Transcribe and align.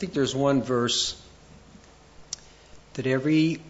think 0.00 0.14
there's 0.14 0.34
one 0.34 0.62
verse 0.62 1.14
that 2.94 3.06
every 3.06 3.60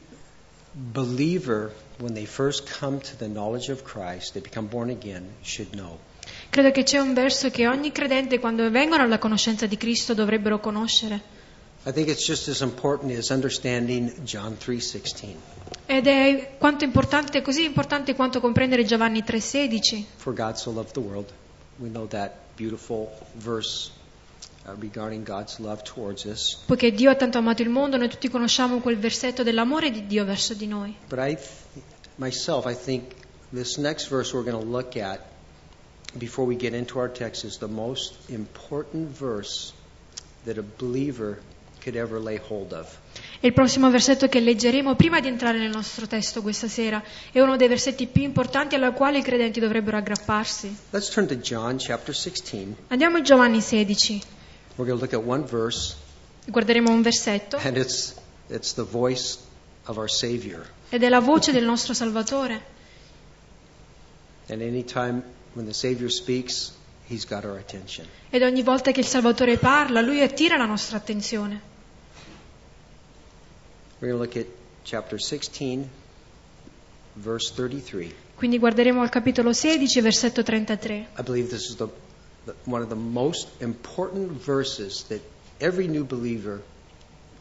believer, 0.72 1.72
when 1.98 2.14
they 2.14 2.24
first 2.24 2.66
come 2.66 3.00
to 3.00 3.16
the 3.16 3.26
knowledge 3.26 3.68
of 3.68 3.82
Christ, 3.82 4.34
they 4.34 4.40
become 4.40 4.68
born 4.68 4.90
again, 4.90 5.28
should 5.42 5.72
know. 5.72 5.98
Credo 6.50 6.70
che 6.70 6.84
c'è 6.84 6.98
un 6.98 7.14
verso 7.14 7.50
che 7.50 7.66
ogni 7.66 7.90
credente 7.90 8.38
quando 8.38 8.70
vengono 8.70 9.02
alla 9.02 9.18
conoscenza 9.18 9.66
di 9.66 9.76
Cristo 9.76 10.14
dovrebbero 10.14 10.60
conoscere. 10.60 11.38
I 11.84 11.92
think 11.92 12.08
it's 12.08 12.24
just 12.24 12.48
as 12.48 12.60
important 12.60 13.10
as 13.18 13.30
understanding 13.30 14.22
John 14.22 14.56
3:16. 14.56 15.34
Ed 15.86 16.06
è 16.06 16.56
quanto 16.58 16.84
importante, 16.84 17.42
così 17.42 17.64
importante 17.64 18.14
quanto 18.14 18.40
comprendere 18.40 18.84
Giovanni 18.84 19.24
3:16. 19.24 20.04
For 20.16 20.32
God 20.32 20.54
so 20.54 20.70
loved 20.70 20.92
the 20.92 21.00
world. 21.00 21.32
We 21.78 21.88
know 21.88 22.06
that 22.08 22.32
beautiful 22.54 23.10
verse 23.34 23.90
Poiché 26.66 26.92
Dio 26.92 27.10
ha 27.10 27.14
tanto 27.14 27.38
amato 27.38 27.62
il 27.62 27.70
mondo, 27.70 27.96
noi 27.96 28.08
tutti 28.08 28.28
conosciamo 28.28 28.80
quel 28.80 28.98
versetto 28.98 29.42
dell'amore 29.42 29.90
di 29.90 30.06
Dio 30.06 30.24
verso 30.24 30.54
di 30.54 30.66
noi. 30.66 30.94
But 31.08 31.18
I, 31.18 31.34
th- 31.34 31.48
myself, 32.16 32.66
I 32.66 32.76
think 32.76 33.14
this 33.52 33.76
next 33.78 34.08
verse 34.08 34.34
we're 34.34 34.48
going 34.48 34.62
to 34.62 34.70
look 34.70 34.96
at 34.96 35.20
before 36.18 36.46
we 36.46 36.56
get 36.56 36.74
into 36.74 36.98
our 36.98 37.10
text 37.10 37.44
is 37.44 37.58
the 37.58 37.68
most 37.68 38.14
important 38.28 39.08
verse 39.08 39.72
that 40.44 40.58
a 40.58 40.64
believer 40.78 41.38
could 41.82 41.96
ever 41.96 42.20
lay 42.20 42.38
hold 42.38 42.72
of. 42.72 42.98
Il 43.40 43.54
prossimo 43.54 43.90
versetto 43.90 44.28
che 44.28 44.40
leggeremo 44.40 44.94
prima 44.94 45.20
di 45.20 45.28
entrare 45.28 45.58
nel 45.58 45.70
nostro 45.70 46.06
testo 46.06 46.42
questa 46.42 46.68
sera 46.68 47.02
è 47.32 47.40
uno 47.40 47.56
dei 47.56 47.68
versetti 47.68 48.06
più 48.06 48.22
importanti 48.22 48.74
alla 48.74 48.92
quale 48.92 49.18
i 49.18 49.22
credenti 49.22 49.60
dovrebbero 49.60 49.96
aggrapparsi. 49.96 50.76
Let's 50.90 51.08
turn 51.08 51.26
to 51.28 51.36
John 51.36 51.78
chapter 51.78 52.14
16. 52.14 52.76
Andiamo 52.88 53.16
in 53.16 53.24
Giovanni 53.24 53.62
16, 53.62 54.20
We're 54.76 54.86
going 54.86 54.98
to 54.98 55.04
look 55.04 55.12
at 55.12 55.22
one 55.22 55.44
verse, 55.44 55.96
guarderemo 56.46 56.90
un 56.90 57.02
versetto 57.02 57.58
and 57.58 57.76
it's, 57.76 58.14
it's 58.48 58.72
the 58.74 58.84
voice 58.84 59.38
of 59.86 59.98
our 59.98 60.08
Savior. 60.08 60.66
ed 60.90 61.02
è 61.02 61.08
la 61.08 61.20
voce 61.20 61.52
del 61.52 61.64
nostro 61.64 61.94
Salvatore. 61.94 62.78
And 64.48 64.62
anytime 64.62 65.22
when 65.54 65.66
the 65.66 65.74
Savior 65.74 66.10
speaks, 66.10 66.72
He's 67.10 67.26
got 67.26 67.44
our 67.44 67.58
attention. 67.58 68.06
Ed 68.30 68.42
ogni 68.42 68.62
volta 68.62 68.92
che 68.92 69.00
il 69.00 69.06
Salvatore 69.06 69.56
parla, 69.56 70.00
lui 70.00 70.22
attira 70.22 70.56
la 70.56 70.64
nostra 70.64 70.96
attenzione. 70.96 71.60
We're 73.98 74.12
going 74.12 74.30
to 74.30 74.36
look 74.36 74.36
at 74.36 74.46
chapter 74.84 75.20
16, 75.20 75.88
verse 77.14 77.52
33. 77.52 78.14
Quindi 78.36 78.58
guarderemo 78.58 79.02
al 79.02 79.08
capitolo 79.08 79.52
16, 79.52 80.00
versetto 80.00 80.44
33. 80.44 81.08
I 81.18 81.22
believe 81.22 81.48
this 81.48 81.68
is 81.68 81.74
the, 81.74 81.88
one 82.64 82.82
of 82.82 82.88
the 82.88 82.96
most 82.96 83.48
important 83.60 84.30
verses 84.30 85.04
that 85.08 85.20
every 85.60 85.88
new 85.88 86.04
believer 86.04 86.62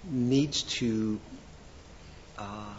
needs 0.04 0.64
to 0.80 1.20
uh, 2.38 2.74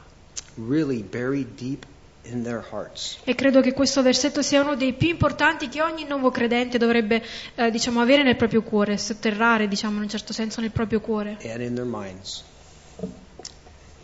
really 0.57 1.03
bury 1.03 1.45
deep 1.45 1.87
in 2.25 2.43
their 2.43 2.63
hearts. 2.71 3.19
E 3.25 3.35
credo 3.35 3.61
che 3.61 3.73
questo 3.73 4.03
versetto 4.03 4.43
sia 4.43 4.61
uno 4.61 4.77
dei 4.77 4.93
più 4.93 5.09
importanti 5.09 5.69
che 5.69 5.83
ogni 5.83 6.05
nuovo 6.05 6.31
credente 6.31 6.79
dovrebbe, 6.79 7.23
eh, 7.55 7.71
diciamo, 7.71 8.01
avere 8.01 8.23
nel 8.23 8.37
proprio 8.37 8.63
cuore, 8.63 8.97
sotterrare, 8.99 9.69
diciamo, 9.69 9.97
in 9.97 10.03
un 10.03 10.09
certo 10.09 10.33
senso 10.33 10.61
nel 10.61 10.71
proprio 10.71 11.01
cuore 11.01 11.39
and 11.43 11.61
in 11.63 11.75
their 11.75 11.87
minds. 11.87 12.45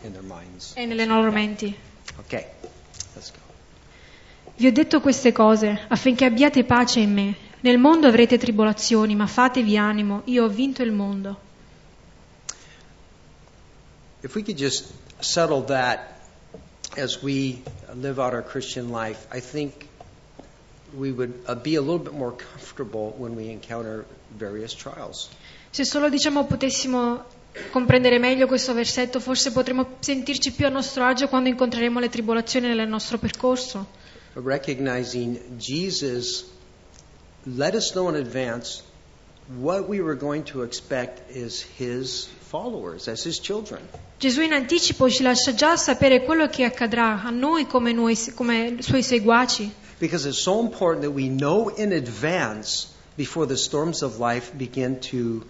In 0.03 0.11
their 0.11 0.23
minds. 0.23 0.73
e 0.75 0.85
nelle 0.85 1.05
loro 1.05 1.31
menti. 1.31 1.75
Okay, 2.19 2.45
let's 3.13 3.31
go. 3.31 3.37
Vi 4.55 4.65
ho 4.65 4.71
detto 4.71 5.01
queste 5.01 5.31
cose 5.31 5.85
affinché 5.87 6.25
abbiate 6.25 6.63
pace 6.63 6.99
in 6.99 7.13
me. 7.13 7.35
Nel 7.59 7.77
mondo 7.79 8.07
avrete 8.07 8.37
tribolazioni, 8.37 9.15
ma 9.15 9.25
fatevi 9.25 9.77
animo, 9.77 10.21
io 10.25 10.43
ho 10.43 10.47
vinto 10.47 10.83
il 10.83 10.91
mondo. 10.91 11.45
If 14.21 14.35
we 14.35 14.43
could 14.43 14.57
just 14.57 14.91
settle 15.19 15.63
that 15.65 16.19
as 16.97 17.21
we 17.21 17.61
live 17.95 18.19
out 18.19 18.33
our 18.33 18.43
Christian 18.43 18.89
life, 18.89 19.27
I 19.31 19.39
think 19.39 19.87
we 20.93 21.11
would 21.11 21.33
uh, 21.47 21.55
be 21.55 21.75
a 21.75 21.81
little 21.81 21.99
bit 21.99 22.13
more 22.13 22.33
comfortable 22.35 23.13
when 23.17 23.35
we 23.35 23.49
encounter 23.49 24.05
various 24.37 24.73
trials. 24.73 25.29
Se 25.71 25.83
solo 25.83 26.09
diciamo 26.09 26.45
potessimo 26.45 27.25
comprendere 27.71 28.19
meglio 28.19 28.47
questo 28.47 28.73
versetto, 28.73 29.19
forse 29.19 29.51
potremmo 29.51 29.95
sentirci 29.99 30.51
più 30.51 30.65
a 30.65 30.69
nostro 30.69 31.03
agio 31.03 31.27
quando 31.27 31.49
incontreremo 31.49 31.99
le 31.99 32.09
tribolazioni 32.09 32.67
nel 32.67 32.87
nostro 32.87 33.17
percorso. 33.17 33.87
Recognizing 34.33 35.55
Jesus 35.57 36.45
let 37.55 37.75
us 37.75 37.91
know 37.91 38.09
in 38.09 38.15
advance 38.15 38.83
what 39.57 39.87
we 39.87 40.01
were 40.01 40.15
going 40.15 40.43
to 40.43 40.63
expect 40.63 41.31
as 41.35 41.61
his 41.61 42.27
followers, 42.49 43.07
as 43.07 43.23
his 43.23 43.39
children. 43.39 43.81
Gesù 44.19 44.41
in 44.41 44.51
anticipo 44.51 45.09
ci 45.09 45.23
lascia 45.23 45.53
già 45.53 45.77
sapere 45.77 46.23
quello 46.23 46.47
che 46.47 46.65
accadrà 46.65 47.21
a 47.23 47.29
noi 47.29 47.65
come, 47.67 47.93
noi, 47.93 48.17
come 48.33 48.77
suoi 48.81 49.03
seguaci, 49.03 49.71
Because 49.99 50.27
it's 50.27 50.39
so 50.41 50.59
important 50.59 51.01
that 51.03 51.11
we 51.13 51.27
know 51.27 51.69
in 51.75 51.91
advance 51.91 52.87
before 53.15 53.47
the 53.47 53.57
storms 53.57 54.03
of 54.03 54.19
life 54.19 54.51
begin 54.55 54.99
to 54.99 55.43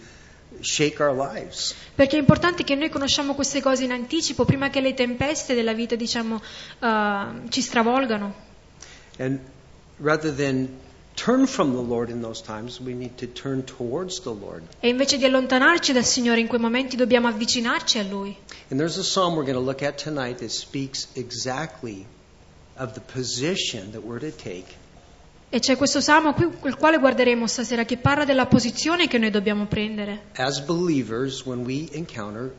shake 0.62 1.02
our 1.02 1.14
lives. 1.14 1.76
perché 1.96 2.16
è 2.16 2.20
importante 2.20 2.64
che 2.64 2.76
noi 2.76 2.90
conosciamo 2.90 3.34
queste 3.34 3.62
cose 3.62 3.84
in 3.84 3.92
anticipo 3.92 4.46
prima 4.46 4.70
che 4.70 4.80
le 4.80 4.94
tempeste 4.94 5.54
della 5.54 5.74
vita, 5.74 5.96
diciamo, 5.96 6.42
eh, 6.80 7.26
ci 7.50 7.62
stravolgano. 7.62 8.34
And 9.18 9.40
rather 10.00 10.34
than 10.34 10.70
turn 11.18 11.48
from 11.48 11.74
the 11.74 11.82
Lord 11.82 12.10
in 12.10 12.22
those 12.22 12.42
times, 12.44 12.80
we 12.80 12.94
need 12.94 13.18
to 13.18 13.26
turn 13.28 13.64
towards 13.64 14.22
the 14.22 14.30
Lord. 14.34 14.62
E 14.80 14.88
invece 14.88 15.18
di 15.18 15.26
allontanarci 15.26 15.92
dal 15.92 16.06
Signore 16.06 16.40
in 16.40 16.48
quei 16.48 16.60
momenti 16.60 16.96
dobbiamo 16.96 17.28
avvicinarci 17.28 17.98
a 17.98 18.04
Lui. 18.04 18.36
And 18.70 18.80
there's 18.80 18.98
a 18.98 19.04
psalm 19.04 19.34
we're 19.36 19.44
going 19.50 19.58
to 19.58 19.64
look 19.64 19.82
at 19.82 19.98
tonight 20.02 20.38
that 20.40 20.52
speaks 20.52 21.08
exactly 21.16 22.06
of 22.78 22.94
the 22.94 23.02
position 23.02 23.92
that 23.92 24.04
we're 24.04 24.20
to 24.20 24.32
take 24.36 24.86
E 25.50 25.60
c'è 25.60 25.78
questo 25.78 26.02
salmo 26.02 26.34
qui, 26.34 26.46
il 26.66 26.76
quale 26.76 26.98
guarderemo 27.00 27.48
stasera 27.48 27.86
che 27.86 27.96
parla 27.96 28.26
della 28.26 28.48
posizione 28.48 29.08
che 29.08 29.18
noi 29.18 29.30
dobbiamo 29.32 29.66
prendere. 29.66 30.24
as 30.36 30.60
believers 30.60 31.46
when 31.46 31.64
we 31.64 31.88
encounter 31.94 32.52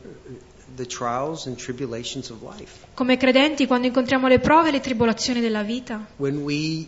the 0.75 0.85
trials 0.87 1.45
and 1.45 1.55
tribulations 1.55 2.31
of 2.31 2.41
life. 2.41 2.85
Come 2.95 3.15
credenti, 3.17 3.67
quando 3.67 3.85
incontriamo 3.85 4.27
le 4.27 4.39
prove 4.39 4.69
e 4.69 4.71
le 4.71 4.79
tribolazioni 4.79 5.39
della 5.39 5.61
vita, 5.61 6.03
When 6.17 6.37
we 6.39 6.87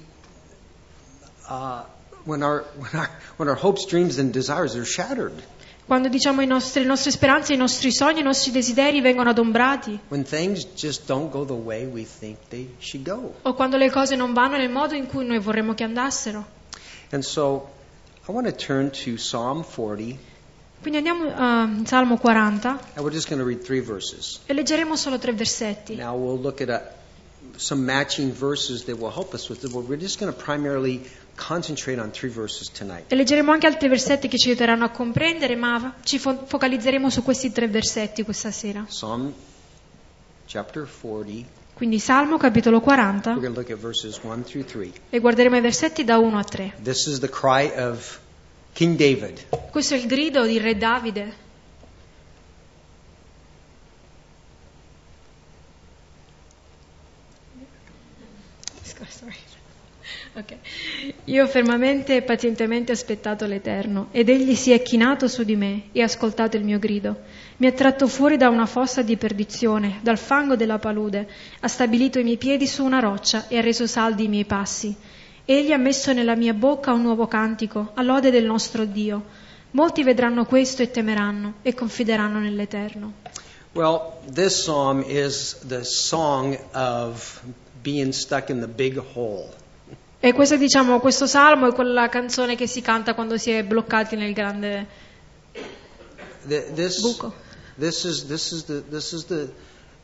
quando 5.85 6.07
diciamo 6.07 6.43
nostri- 6.45 6.81
le 6.81 6.87
nostre 6.87 7.11
speranze, 7.11 7.53
i 7.53 7.57
nostri 7.57 7.91
sogni, 7.91 8.19
i 8.19 8.23
nostri 8.23 8.51
desideri 8.51 9.01
vengono 9.01 9.29
adombrati, 9.31 9.99
When 10.07 10.23
things 10.23 10.65
just 10.75 11.05
don't 11.05 11.29
go 11.31 11.43
the 11.45 11.53
way 11.53 11.85
we 11.85 12.05
think 12.05 12.37
they 12.49 12.69
should 12.79 13.05
go. 13.07 13.33
o 13.41 13.53
quando 13.53 13.77
le 13.77 13.89
cose 13.89 14.15
non 14.15 14.33
vanno 14.33 14.57
nel 14.57 14.69
modo 14.69 14.93
in 14.95 15.07
cui 15.07 15.25
noi 15.25 15.39
vorremmo 15.39 15.73
che 15.73 15.83
andassero. 15.83 16.45
And 17.11 17.23
so 17.23 17.67
I 18.27 18.31
want 18.31 18.47
to 18.47 18.53
turn 18.55 18.89
to 19.03 19.15
Psalm 19.15 19.63
40, 19.63 20.17
Quindi 20.81 20.97
andiamo 20.97 21.29
a 21.35 21.69
Salmo 21.85 22.15
40 22.17 22.69
and 22.95 23.03
we're 23.03 23.11
just 23.13 23.27
going 23.27 23.39
to 23.41 23.45
read 23.47 23.61
three 23.61 23.81
verses. 23.81 24.39
e 24.45 24.53
leggeremo 24.53 24.95
solo 24.95 25.17
tre 25.17 25.33
versetti. 25.33 25.95
Now 25.95 26.15
we'll 26.15 26.39
look 26.39 26.61
at 26.61 26.69
a, 26.69 26.81
some 27.57 27.83
matching 27.83 28.31
verses 28.31 28.85
that 28.85 28.97
will 28.97 29.11
help 29.13 29.33
us 29.33 29.49
with 29.49 29.63
it, 29.65 29.71
but 29.73 29.83
we're 29.87 29.99
just 29.99 30.19
going 30.19 30.31
to 30.33 30.39
primarily 30.41 31.01
E 33.07 33.15
leggeremo 33.15 33.51
anche 33.51 33.65
altri 33.67 33.87
versetti 33.87 34.27
che 34.27 34.37
ci 34.37 34.49
aiuteranno 34.49 34.85
a 34.85 34.89
comprendere, 34.89 35.55
ma 35.55 35.95
ci 36.03 36.19
fo- 36.19 36.45
focalizzeremo 36.45 37.09
su 37.09 37.23
questi 37.23 37.51
tre 37.51 37.67
versetti 37.67 38.23
questa 38.23 38.51
sera. 38.51 38.81
Psalm 38.87 39.33
chapter 40.45 40.87
40, 41.01 41.47
Quindi 41.73 41.97
Salmo 41.99 42.37
capitolo 42.37 42.79
40 42.79 43.31
we're 43.31 43.41
going 43.41 43.53
to 43.53 43.59
look 43.61 43.71
at 43.71 43.77
verses 43.77 44.19
1 44.21 44.43
through 44.43 44.65
3. 44.65 44.91
e 45.09 45.19
guarderemo 45.19 45.57
i 45.57 45.61
versetti 45.61 46.03
da 46.03 46.19
1 46.19 46.37
a 46.37 46.43
3. 46.43 46.73
This 46.83 47.07
is 47.07 47.19
the 47.19 47.29
cry 47.29 47.71
of 47.75 48.19
King 48.73 48.95
David. 48.97 49.47
Questo 49.71 49.95
è 49.95 49.97
il 49.97 50.05
grido 50.05 50.45
di 50.45 50.59
Re 50.59 50.77
Davide. 50.77 51.40
Ok. 60.33 60.55
Io 61.25 61.45
fermamente 61.47 62.15
e 62.15 62.21
pazientemente 62.21 62.93
aspettato 62.93 63.45
l'Eterno 63.45 64.07
ed 64.11 64.29
egli 64.29 64.55
si 64.55 64.71
è 64.71 64.81
chinato 64.81 65.27
su 65.27 65.43
di 65.43 65.57
me 65.57 65.89
e 65.91 66.01
ha 66.01 66.05
ascoltato 66.05 66.55
il 66.55 66.63
mio 66.63 66.79
grido. 66.79 67.19
Mi 67.57 67.67
ha 67.67 67.73
tratto 67.73 68.07
fuori 68.07 68.37
da 68.37 68.47
una 68.47 68.65
fossa 68.65 69.01
di 69.01 69.17
perdizione, 69.17 69.99
dal 70.01 70.17
fango 70.17 70.55
della 70.55 70.79
palude, 70.79 71.27
ha 71.59 71.67
stabilito 71.67 72.17
i 72.17 72.23
miei 72.23 72.37
piedi 72.37 72.65
su 72.65 72.85
una 72.85 72.99
roccia 72.99 73.49
e 73.49 73.57
ha 73.57 73.61
reso 73.61 73.85
saldi 73.87 74.23
i 74.23 74.29
miei 74.29 74.45
passi. 74.45 74.95
Egli 75.43 75.73
ha 75.73 75.77
messo 75.77 76.13
nella 76.13 76.35
mia 76.35 76.53
bocca 76.53 76.93
un 76.93 77.01
nuovo 77.01 77.27
cantico, 77.27 77.91
a 77.93 78.01
lode 78.01 78.31
del 78.31 78.45
nostro 78.45 78.85
Dio. 78.85 79.25
Molti 79.71 80.01
vedranno 80.01 80.45
questo 80.45 80.81
e 80.81 80.91
temeranno 80.91 81.55
e 81.61 81.73
confideranno 81.73 82.39
nell'Eterno. 82.39 83.13
Well, 83.73 84.13
this 84.33 84.61
psalm 84.61 85.03
is 85.05 85.57
the 85.67 85.83
song 85.83 86.57
of 86.71 87.41
being 87.81 88.13
stuck 88.13 88.49
in 88.49 88.61
the 88.61 88.67
big 88.67 88.97
hole. 88.97 89.60
E 90.23 90.33
questo, 90.33 90.55
diciamo, 90.55 90.99
questo 90.99 91.25
salmo 91.25 91.67
è 91.67 91.73
quella 91.73 92.07
canzone 92.07 92.55
che 92.55 92.67
si 92.67 92.81
canta 92.81 93.15
quando 93.15 93.39
si 93.39 93.49
è 93.49 93.63
bloccati 93.63 94.15
nel 94.15 94.33
grande, 94.33 94.85
th- 96.47 96.73
this, 96.75 97.01
buco. 97.01 97.33
this 97.79 98.03
is 98.03 98.27
this 98.27 98.51
is 98.51 98.65
the 98.65 98.83
this 98.87 99.13
is 99.13 99.25
the 99.25 99.49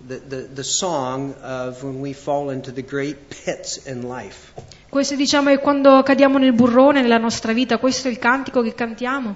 the, 0.07 0.19
the, 0.27 0.47
the 0.53 0.63
song 0.63 1.35
of 1.43 1.83
when 1.83 1.99
we 1.99 2.13
fall 2.13 2.51
into 2.51 2.71
the 2.71 2.83
great 2.83 3.15
pits 3.27 3.85
in 3.85 4.07
life. 4.07 4.53
Questo 4.89 5.15
diciamo 5.15 5.49
è 5.49 5.59
quando 5.59 6.01
cadiamo 6.01 6.39
nel 6.39 6.53
burrone 6.53 7.03
nella 7.03 7.19
nostra 7.19 7.53
vita, 7.53 7.77
questo 7.77 8.07
è 8.07 8.11
il 8.11 8.17
cantico 8.17 8.63
che 8.63 8.73
cantiamo. 8.73 9.35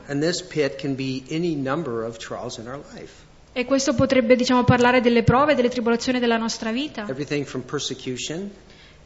E 3.54 3.66
questo 3.66 3.94
potrebbe 3.94 4.36
diciamo 4.36 4.64
parlare 4.64 5.00
delle 5.00 5.22
prove, 5.22 5.54
delle 5.54 5.70
tribolazioni 5.70 6.18
della 6.18 6.38
nostra 6.38 6.72
vita, 6.72 7.06
Everything 7.08 7.46
from 7.46 7.62
persecution 7.62 8.50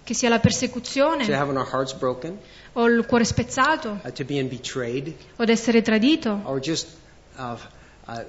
che 0.05 0.13
sia 0.13 0.29
la 0.29 0.39
to 0.39 0.41
persecuzione 0.43 1.25
having 1.33 1.57
our 1.57 1.67
hearts 1.69 1.91
broken, 1.93 2.37
o 2.73 2.87
il 2.87 3.05
cuore 3.05 3.25
spezzato 3.25 3.99
uh, 4.01 4.11
to 4.11 4.23
being 4.23 4.47
betrayed, 4.47 5.13
o 5.35 5.43
ad 5.43 5.49
essere 5.49 5.81
tradito 5.81 6.39
or 6.45 6.59
just 6.59 6.87
uh, 7.37 7.57
uh, 8.07 8.23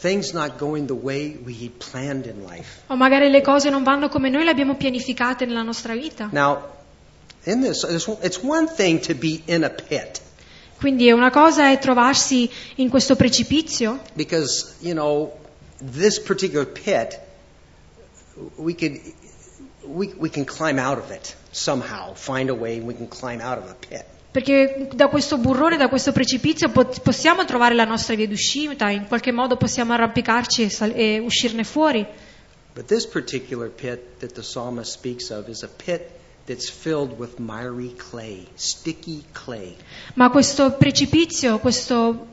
things 0.00 0.32
not 0.32 0.58
going 0.58 0.86
the 0.86 0.94
way 0.94 1.38
we 1.42 1.54
had 1.54 1.70
planned 1.78 2.26
in 2.26 2.44
life. 2.44 2.82
o 2.88 2.96
magari 2.96 3.30
le 3.30 3.40
cose 3.40 3.70
non 3.70 3.84
vanno 3.84 4.08
come 4.08 4.28
noi 4.28 4.44
le 4.44 4.50
abbiamo 4.50 4.74
pianificate 4.74 5.46
nella 5.46 5.62
nostra 5.62 5.94
vita. 5.94 6.28
Now, 6.32 6.68
in 7.44 7.62
this, 7.62 7.84
it's 7.84 8.38
one 8.42 8.68
thing 8.68 9.00
to 9.00 9.14
be 9.14 9.42
in 9.46 9.64
a 9.64 9.70
pit 9.70 10.20
Quindi 10.82 11.12
una 11.12 11.30
cosa 11.30 11.70
è 11.70 11.78
trovarsi 11.78 12.50
in 12.76 12.88
questo 12.88 13.14
precipizio, 13.14 14.00
because 14.14 14.74
you 14.80 14.92
know 14.94 15.32
this 15.78 16.18
particular 16.18 16.66
pit, 16.66 17.20
we 18.56 18.74
could 18.74 19.00
we 19.84 20.12
we 20.18 20.28
can 20.30 20.44
climb 20.44 20.78
out 20.78 20.98
of 20.98 21.10
it 21.10 21.36
somehow, 21.50 22.14
find 22.14 22.50
a 22.50 22.54
way, 22.54 22.80
we 22.80 22.94
can 22.94 23.08
climb 23.08 23.40
out 23.40 23.58
of 23.58 23.68
a 23.70 23.74
pit. 23.74 24.04
perché 24.32 24.88
da 24.94 25.08
questo 25.08 25.36
burrone, 25.36 25.76
da 25.76 25.88
questo 25.88 26.10
precipizio 26.12 26.70
possiamo 26.70 27.44
trovare 27.44 27.74
la 27.74 27.84
nostra 27.84 28.14
via 28.14 28.26
d'uscita, 28.26 28.88
in 28.88 29.06
qualche 29.06 29.30
modo 29.30 29.56
possiamo 29.56 29.92
arrampicarci 29.92 30.62
e, 30.62 30.70
sal- 30.70 30.92
e 30.94 31.18
uscirne 31.18 31.64
fuori. 31.64 32.06
But 32.74 32.86
this 32.86 33.06
particular 33.06 33.68
pit 33.68 34.00
that 34.20 34.32
the 34.32 34.40
psalmist 34.40 34.92
speaks 34.92 35.28
of 35.30 35.48
is 35.48 35.62
a 35.62 35.68
pit 35.68 36.08
that's 36.46 36.70
filled 36.70 37.18
with 37.18 37.38
miry 37.38 37.94
clay, 37.94 38.46
sticky 38.54 39.22
clay. 39.32 39.76
Ma 40.14 40.30
questo 40.30 40.72
precipizio, 40.72 41.58
questo- 41.58 42.28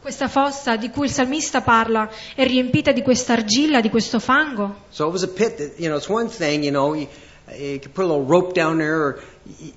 questa 0.00 0.28
fossa 0.28 0.76
di 0.76 0.90
cui 0.90 1.06
il 1.06 1.12
salmista 1.12 1.60
parla, 1.60 2.10
è 2.34 2.44
riempita 2.46 2.92
di 2.92 3.02
questa 3.02 3.34
argilla, 3.34 3.80
di 3.80 3.90
questo 3.90 4.18
fango. 4.18 4.84
So 4.90 5.06
it 5.06 5.12
was 5.12 5.22
a 5.22 5.28
pit 5.28 5.56
that, 5.56 5.78
you 5.78 5.88
know, 5.88 5.96
it's 5.96 6.08
one 6.08 6.28
thing, 6.28 6.64
you 6.64 6.72
know, 6.72 6.94
you, 6.94 7.06
you 7.54 7.78
could 7.78 7.92
put 7.92 8.04
a 8.04 8.08
little 8.08 8.24
rope 8.24 8.54
down 8.54 8.78
there 8.78 9.00
or 9.00 9.22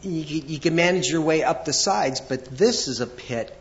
you, 0.02 0.22
you, 0.22 0.44
you 0.48 0.60
can 0.60 0.76
manage 0.76 1.12
your 1.12 1.22
way 1.22 1.44
up 1.44 1.66
the 1.66 1.74
sides, 1.74 2.22
but 2.22 2.46
this 2.46 2.88
is 2.88 3.02
a 3.02 3.08
pit 3.08 3.52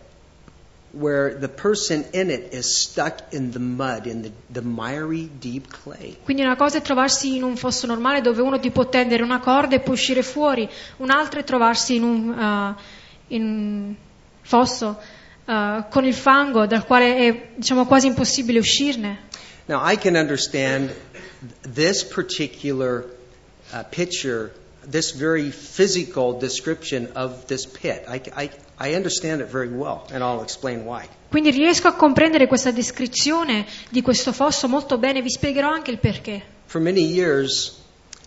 where 0.93 1.35
the 1.35 1.49
person 1.49 2.05
in 2.13 2.31
it 2.31 2.53
is 2.53 2.83
stuck 2.83 3.33
in 3.33 3.51
the 3.51 3.59
mud, 3.59 4.07
in 4.07 4.23
the, 4.23 4.33
the 4.51 4.63
miry, 4.63 5.29
deep 5.41 5.69
clay. 5.69 6.17
Quindi 6.23 6.43
una 6.43 6.57
cosa 6.57 6.79
è 6.79 6.83
trovarsi 6.83 7.37
in 7.37 7.43
un 7.43 7.57
fosso 7.57 7.87
normale 7.87 8.21
dove 8.21 8.43
uno 8.43 8.61
ti 8.61 8.71
può 8.71 8.89
tendere 8.89 9.23
una 9.23 9.41
corda 9.41 9.75
e 9.75 9.81
può 9.81 9.95
uscire 9.95 10.23
fuori, 10.23 10.69
un'altra 10.99 11.41
è 11.41 11.45
trovarsi 11.45 11.97
in 11.97 12.03
un, 12.03 12.39
eh, 12.39 13.35
in 13.35 13.43
un 13.43 13.95
fosso 14.43 15.21
eh, 15.53 15.85
con 15.91 16.05
il 16.05 16.15
fango 16.15 16.67
dal 16.67 16.87
quale 16.87 17.17
è 17.17 17.49
diciamo, 17.57 17.87
quasi 17.87 18.07
impossibile 18.07 18.59
uscirne. 18.59 19.31
Now, 19.67 19.83
I 19.85 19.97
can 19.97 20.17
understand 20.17 20.93
this 21.63 22.03
particular 22.03 23.05
uh, 23.73 23.85
picture, 23.91 24.53
this 24.89 25.13
very 25.13 25.51
physical 25.51 26.37
description 26.37 27.09
of 27.15 27.47
this 27.47 27.67
pit. 27.67 28.05
I, 28.09 28.21
I, 28.35 28.51
I 28.79 28.95
understand 28.95 29.41
it 29.41 29.49
very 29.49 29.69
well, 29.69 30.07
and 30.11 30.23
I'll 30.23 30.43
explain 30.43 30.85
why. 30.85 31.07
Quindi 31.29 31.51
riesco 31.51 31.89
a 31.89 31.95
comprendere 31.95 32.47
questa 32.47 32.73
descrizione 32.73 33.65
di 33.91 34.03
questo 34.03 34.33
fosso 34.33 34.69
molto 34.69 34.99
bene, 34.99 35.23
vi 35.23 35.31
spiegherò 35.31 35.71
anche 35.71 35.91
il 35.91 35.99
perché. 35.99 36.43
For 36.67 36.81
many 36.81 37.03
years, 37.03 37.79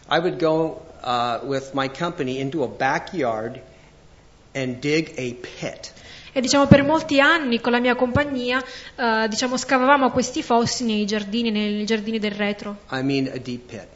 I 0.09 0.19
would 0.19 0.39
go 0.39 0.85
uh, 1.03 1.39
with 1.43 1.71
my 1.73 1.89
company 1.89 2.39
into 2.39 2.63
a 2.63 2.67
backyard 2.67 3.59
and 4.53 4.79
dig 4.79 5.13
a 5.17 5.35
pit. 5.59 5.91
E 6.35 6.41
diciamo 6.41 6.67
per 6.67 6.83
molti 6.83 7.21
anni 7.21 7.61
con 7.61 7.71
la 7.71 7.79
mia 7.79 7.95
compagnia 7.95 8.61
eh, 8.97 9.25
diciamo, 9.29 9.55
scavavamo 9.55 10.11
questi 10.11 10.43
fossi 10.43 10.83
nei 10.83 11.05
giardini, 11.05 11.49
nei 11.49 11.85
giardini 11.85 12.19
del 12.19 12.31
retro. 12.31 12.79
I 12.91 13.01
mean, 13.03 13.31
a 13.33 13.37
deep 13.37 13.69
pit. 13.69 13.87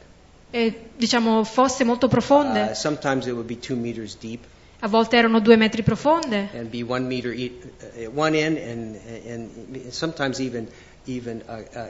E, 0.48 0.88
diciamo 0.96 1.44
fosse 1.44 1.84
molto 1.84 2.08
profonde, 2.08 2.70
Uh, 2.70 2.72
sometimes 2.72 3.26
it 3.26 3.32
would 3.32 3.46
be 3.46 3.58
two 3.58 3.76
meters 3.76 4.16
deep 4.16 4.42
a 4.82 4.88
volte 4.88 5.18
erano 5.18 5.40
due 5.40 5.56
metri 5.56 5.82
profonde. 5.82 6.48
and 6.54 6.70
be 6.70 6.82
one 6.82 7.06
meter 7.06 7.30
at 7.30 8.10
one 8.14 8.34
end, 8.34 8.56
and, 8.56 8.98
and 9.26 9.90
sometimes 9.90 10.38
even 10.40 10.66
even 11.10 11.42
uh, 11.46 11.62
uh, 11.74 11.86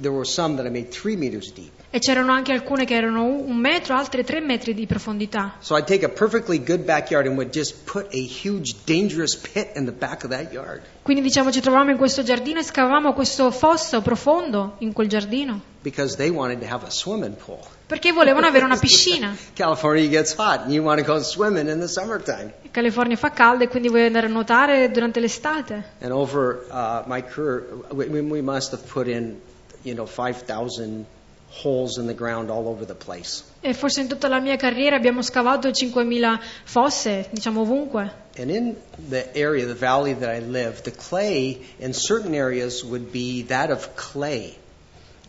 there 0.00 0.12
were 0.12 0.24
some 0.24 0.56
that 0.56 0.66
I 0.66 0.70
made 0.70 0.90
three 0.90 1.16
meters 1.16 1.52
deep. 1.52 1.72
E 1.90 1.98
c'erano 1.98 2.32
anche 2.32 2.52
alcune 2.52 2.84
che 2.84 2.94
erano 2.94 3.24
un 3.24 3.56
metro, 3.56 3.96
altre 3.96 4.22
tre 4.22 4.40
metri 4.40 4.74
di 4.74 4.86
profondità. 4.86 5.56
So 5.60 5.76
I'd 5.76 5.86
take 5.86 6.04
a 6.04 6.08
perfectly 6.08 6.62
good 6.62 6.84
backyard 6.84 7.26
and 7.26 7.36
would 7.36 7.52
just 7.52 7.84
put 7.84 8.06
a 8.12 8.20
huge, 8.20 8.76
dangerous 8.84 9.34
pit 9.36 9.72
in 9.74 9.84
the 9.86 9.92
back 9.92 10.22
of 10.24 10.30
that 10.30 10.52
yard 10.52 10.82
Quindi 11.02 11.22
diciamo 11.22 11.50
ci 11.50 11.60
trovavamo 11.60 11.90
in 11.90 11.96
questo 11.96 12.22
giardino 12.22 12.60
e 12.60 12.62
scavavamo 12.62 13.12
questo 13.12 13.50
fosso 13.50 14.00
profondo 14.02 14.76
in 14.78 14.92
quel 14.92 15.08
giardino. 15.08 15.60
because 15.82 16.16
they 16.16 16.30
wanted 16.30 16.60
to 16.60 16.66
have 16.66 16.84
a 16.86 16.90
swimming 16.90 17.34
pool. 17.34 17.66
Perché 17.90 18.12
volevano 18.12 18.46
avere 18.46 18.64
una 18.64 18.76
piscina. 18.76 19.36
California 19.52 20.06
gets 20.06 20.32
hot 20.36 20.60
and 20.60 20.72
you 20.72 20.80
want 20.80 21.00
to 21.00 21.04
go 21.04 21.20
swimming 21.20 21.68
in 21.68 21.80
the 21.80 21.88
summertime. 21.88 22.52
In 22.62 22.70
California 22.70 23.16
fa 23.16 23.30
caldo 23.30 23.64
e 23.64 23.68
quindi 23.68 23.88
vuoi 23.88 24.06
andare 24.06 24.26
a 24.26 24.30
nuotare 24.30 24.92
durante 24.92 25.18
l'estate. 25.18 25.94
And 26.00 26.12
over 26.12 26.66
uh, 26.70 27.02
my 27.08 27.20
career, 27.20 27.66
we, 27.90 28.06
we 28.20 28.42
must 28.42 28.70
have 28.70 28.86
put 28.86 29.08
in, 29.08 29.40
you 29.82 29.94
know, 29.94 30.06
5,000 30.06 31.04
holes 31.50 31.98
in 31.98 32.06
the 32.06 32.14
ground 32.14 32.48
all 32.48 32.68
over 32.68 32.86
the 32.86 32.94
place. 32.94 33.42
E 33.60 33.74
forse 33.74 34.00
in 34.00 34.06
tutta 34.06 34.28
la 34.28 34.38
mia 34.38 34.54
carriera 34.54 34.94
abbiamo 34.94 35.20
scavato 35.20 35.66
5.000 35.66 36.38
fosse, 36.62 37.26
diciamo 37.32 37.62
ovunque. 37.62 38.08
And 38.38 38.50
in 38.50 38.76
the 39.08 39.34
area, 39.34 39.66
the 39.66 39.74
valley 39.74 40.14
that 40.14 40.28
I 40.28 40.38
live, 40.38 40.82
the 40.82 40.92
clay 40.92 41.58
in 41.80 41.92
certain 41.92 42.34
areas 42.34 42.84
would 42.84 43.10
be 43.10 43.42
that 43.48 43.72
of 43.72 43.96
clay. 43.96 44.59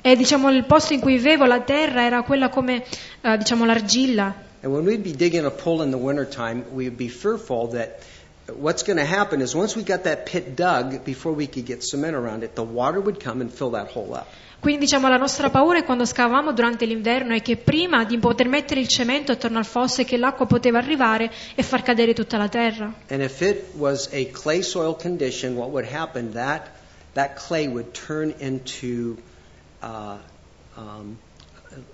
E 0.02 0.16
diciamo 0.16 0.50
il 0.50 0.66
posto 0.66 0.94
in 0.94 1.00
cui 1.00 1.18
vivevo, 1.18 1.46
la 1.46 1.62
terra, 1.62 2.04
era 2.04 2.24
quella 2.24 2.50
come 2.50 2.84
eh, 3.22 3.38
diciamo 3.38 3.66
l'argilla. 3.66 4.50
And 4.64 4.72
when 4.74 4.86
we'd 4.86 5.02
be 5.02 5.16
digging 5.16 5.46
a 5.46 5.52
pool 5.52 5.84
in 5.84 5.92
the 5.92 5.98
wintertime, 5.98 6.64
we 6.72 6.86
would 6.86 6.98
be 6.98 7.08
fearful 7.08 7.70
that 7.70 8.00
what's 8.48 8.84
going 8.84 9.00
to 9.00 9.06
happen 9.06 9.42
is 9.42 9.54
once 9.54 9.76
we 9.76 9.84
got 9.84 10.04
that 10.04 10.26
pit 10.26 10.56
dug, 10.56 11.04
before 11.04 11.36
we 11.36 11.48
could 11.48 11.66
get 11.66 11.84
cement 11.84 12.16
around 12.16 12.44
it, 12.44 12.56
the 12.56 12.64
water 12.64 13.00
would 13.00 13.20
come 13.20 13.42
and 13.42 13.52
fill 13.52 13.72
that 13.72 13.92
hole 13.92 14.14
up. 14.14 14.28
Quindi 14.60 14.82
diciamo 14.82 15.08
la 15.10 15.18
nostra 15.18 15.50
paura 15.50 15.80
è 15.80 15.84
quando 15.84 16.06
scavavamo 16.06 16.54
durante 16.54 16.86
l'inverno 16.86 17.34
è 17.34 17.42
che 17.42 17.58
prima 17.58 18.04
di 18.04 18.20
poter 18.20 18.48
mettere 18.48 18.80
il 18.80 18.88
cemento 18.88 19.32
attorno 19.32 19.58
al 19.58 19.66
fosso 19.66 20.02
è 20.02 20.06
che 20.06 20.18
l'acqua 20.18 20.46
poteva 20.46 20.78
arrivare 20.78 21.32
e 21.56 21.64
far 21.64 21.82
cadere 21.82 22.14
tutta 22.14 22.38
la 22.38 22.48
terra. 22.48 22.94
And 23.10 23.22
if 23.22 23.42
it 23.42 23.74
was 23.78 24.10
a 24.12 24.24
clay 24.32 24.62
soil 24.62 24.96
condition, 24.96 25.56
what 25.56 25.70
would 25.70 25.92
happen? 25.92 26.34
That 26.34 26.70
that 27.14 27.36
clay 27.36 27.68
would 27.68 27.94
turn 27.94 28.36
into 28.38 29.18
uh, 29.82 30.18
um, 30.78 31.18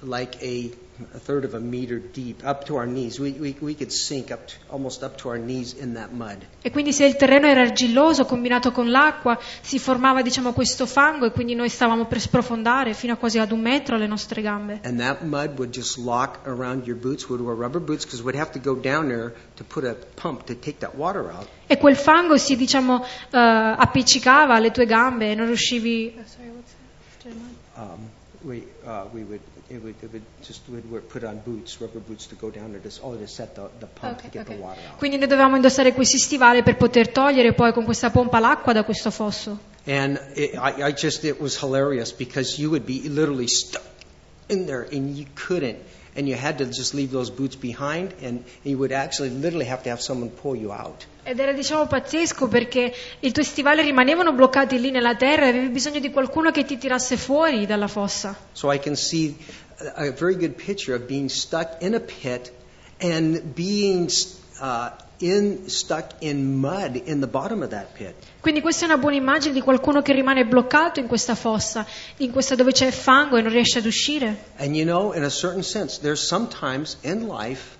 like 0.01 0.41
a, 0.41 0.72
a 1.13 1.20
third 1.20 1.46
of 1.46 1.53
a 1.53 1.60
meter 1.60 2.00
deep, 2.00 2.44
up 2.44 2.65
to 2.65 2.77
our 2.77 2.86
knees. 2.86 3.20
We, 3.20 3.32
we, 3.32 3.56
we 3.60 3.75
could 3.75 3.91
sink 3.91 4.32
up 4.32 4.48
to, 4.48 4.56
almost 4.70 5.03
up 5.03 5.17
to 5.20 5.29
our 5.29 5.38
knees 5.38 5.74
in 5.74 5.94
that 5.94 6.12
mud. 6.12 6.46
E 6.62 6.72
quindi 6.72 6.94
se 6.94 7.06
il 7.06 7.15
terreno 7.15 7.48
era 7.48 7.62
argilloso 7.62 8.25
combinato 8.25 8.72
con 8.72 8.89
l'acqua 8.89 9.39
si 9.62 9.79
formava 9.79 10.22
diciamo 10.22 10.53
questo 10.53 10.86
fango 10.86 11.25
e 11.25 11.32
quindi 11.32 11.53
noi 11.56 11.70
stavamo 11.70 12.06
per 12.06 12.20
sprofondare 12.20 12.94
fino 12.94 13.13
a 13.13 13.15
quasi 13.17 13.39
ad 13.39 13.51
un 13.51 13.62
metro 13.62 13.96
alle 13.96 14.08
nostre 14.08 14.41
gambe. 14.41 14.79
And 14.84 15.00
that 15.00 15.22
mud 15.22 15.58
would 15.58 15.72
just 15.72 15.98
lock 15.98 16.39
around 16.46 16.86
your 16.88 16.98
boots. 16.98 17.27
We'd 17.29 17.41
wear 17.41 17.56
rubber 17.56 17.82
boots 17.82 18.03
because 18.03 18.24
we'd 18.24 18.39
have 18.39 18.51
to 18.51 18.60
go 18.60 18.75
down 18.75 19.08
there 19.08 19.34
to 19.56 19.63
put 19.63 19.84
a 19.84 19.96
pump 20.15 20.46
to 20.46 20.56
take 20.58 20.79
that 20.79 20.96
water 20.96 21.29
out. 21.32 21.48
E 21.67 21.77
quel 21.77 21.96
fango 21.96 22.38
si 22.38 22.56
diciamo 22.56 23.03
eh, 23.03 23.38
appiccicava 23.38 24.56
alle 24.56 24.72
tue 24.72 24.86
gambe 24.86 25.32
e 25.32 25.36
non 25.36 25.48
riuscivi... 25.48 26.15
Uh, 26.15 26.22
we 26.39 26.50
would, 26.50 27.56
Um, 27.77 28.10
uh, 28.46 29.05
it 29.15 29.27
would, 29.27 29.41
it 29.69 29.84
would 29.84 30.22
just, 30.43 30.62
we'd 30.69 31.10
put 31.10 31.24
on 31.24 31.39
boots, 31.39 31.81
rubber 31.81 32.00
boots 32.00 32.27
to 32.27 32.36
go 32.36 32.50
down 32.50 32.72
there 32.72 32.81
to, 32.81 32.89
oh, 33.01 33.15
to 33.15 33.27
set 33.27 33.55
the, 33.55 33.69
the 33.79 33.88
pump 33.88 34.22
to 34.22 34.29
get 34.29 34.46
the 34.46 34.55
water 34.55 34.79
out. 34.89 34.98
Quindi 34.98 35.17
noi 35.17 35.27
dovevamo 35.27 35.55
indossare 35.55 35.93
questi 35.93 36.17
stivali 36.17 36.63
per 36.63 36.77
poter 36.77 37.10
togliere 37.10 37.53
poi 37.53 37.74
con 37.74 37.84
questa 37.84 38.10
pompa 38.10 38.39
l'acqua 38.39 38.74
da 38.74 38.84
questo 38.84 39.12
fosso. 39.12 39.57
And 39.86 40.19
it, 40.36 40.53
I, 40.55 40.84
I 40.84 40.93
just, 40.93 41.24
it 41.24 41.39
was 41.39 41.57
hilarious 41.57 42.12
because 42.12 42.60
you 42.60 42.69
would 42.69 42.86
be 42.86 43.10
literally 43.10 43.48
stuck 43.48 43.84
in 44.50 44.65
there 44.65 44.88
and 44.91 45.17
you 45.17 45.25
couldn't. 45.36 45.79
And 46.15 46.27
you 46.27 46.36
had 46.36 46.57
to 46.57 46.65
just 46.65 46.96
leave 46.96 47.12
those 47.12 47.29
boots 47.29 47.55
behind 47.55 48.13
and 48.22 48.43
you 48.63 48.77
would 48.79 48.91
actually 48.91 49.29
literally 49.29 49.65
have 49.65 49.84
to 49.84 49.89
have 49.89 50.01
someone 50.01 50.29
pull 50.29 50.55
you 50.55 50.72
out. 50.72 51.05
Ed 51.27 51.39
era 51.39 51.51
diciamo 51.51 51.88
pazzesco 51.88 52.48
perché 52.48 52.93
i 53.19 53.34
tuoi 53.34 53.43
stivali 53.43 53.81
rimanevano 53.81 54.31
bloccati 54.31 54.79
lì 54.79 54.91
nella 54.91 55.17
terra 55.17 55.43
e 55.43 55.50
avevi 55.50 55.67
bisogno 55.67 56.00
di 56.00 56.10
qualcuno 56.10 56.51
che 56.51 56.63
ti 56.63 56.77
tirasse 56.77 57.17
fuori 57.17 57.65
dalla 57.65 57.89
fossa. 57.89 58.34
So 58.53 58.72
I 58.72 58.79
can 58.79 58.96
see 58.96 59.36
a 59.96 60.10
very 60.12 60.38
good 60.38 60.53
picture 60.53 60.96
of 60.96 61.01
being 61.05 61.27
stuck 61.27 61.81
in 61.81 61.96
a 61.96 62.00
pit 62.00 62.53
and 63.01 63.41
being 63.41 64.10
uh, 64.62 64.91
in 65.17 65.67
stuck 65.67 66.13
in 66.19 66.60
mud 66.62 67.01
in 67.03 67.19
the 67.19 67.27
bottom 67.27 67.62
of 67.62 67.72
that 67.72 67.88
pit. 67.91 68.13
Quindi 68.39 68.62
questa 68.62 68.86
è 68.86 68.88
una 68.88 68.98
buona 68.98 69.17
immagine 69.17 69.53
di 69.53 69.60
qualcuno 69.60 70.01
che 70.01 70.13
rimane 70.13 70.46
bloccato 70.46 71.01
in 71.01 71.07
questa 71.07 71.36
fossa, 71.36 71.86
in 72.19 72.31
questa 72.31 72.55
dove 72.55 72.72
c'è 72.72 72.89
fango 72.89 73.36
e 73.36 73.41
non 73.41 73.51
riesce 73.51 73.79
ad 73.79 73.86
uscire. 73.86 74.46
And 74.60 74.74
you 74.77 74.86
know, 74.86 75.12
in 75.12 75.25
a 75.25 75.29
certain 75.29 75.63
sense, 75.63 76.00
there's 76.00 76.25
sometimes 76.25 76.96
in 77.01 77.27
life 77.27 77.75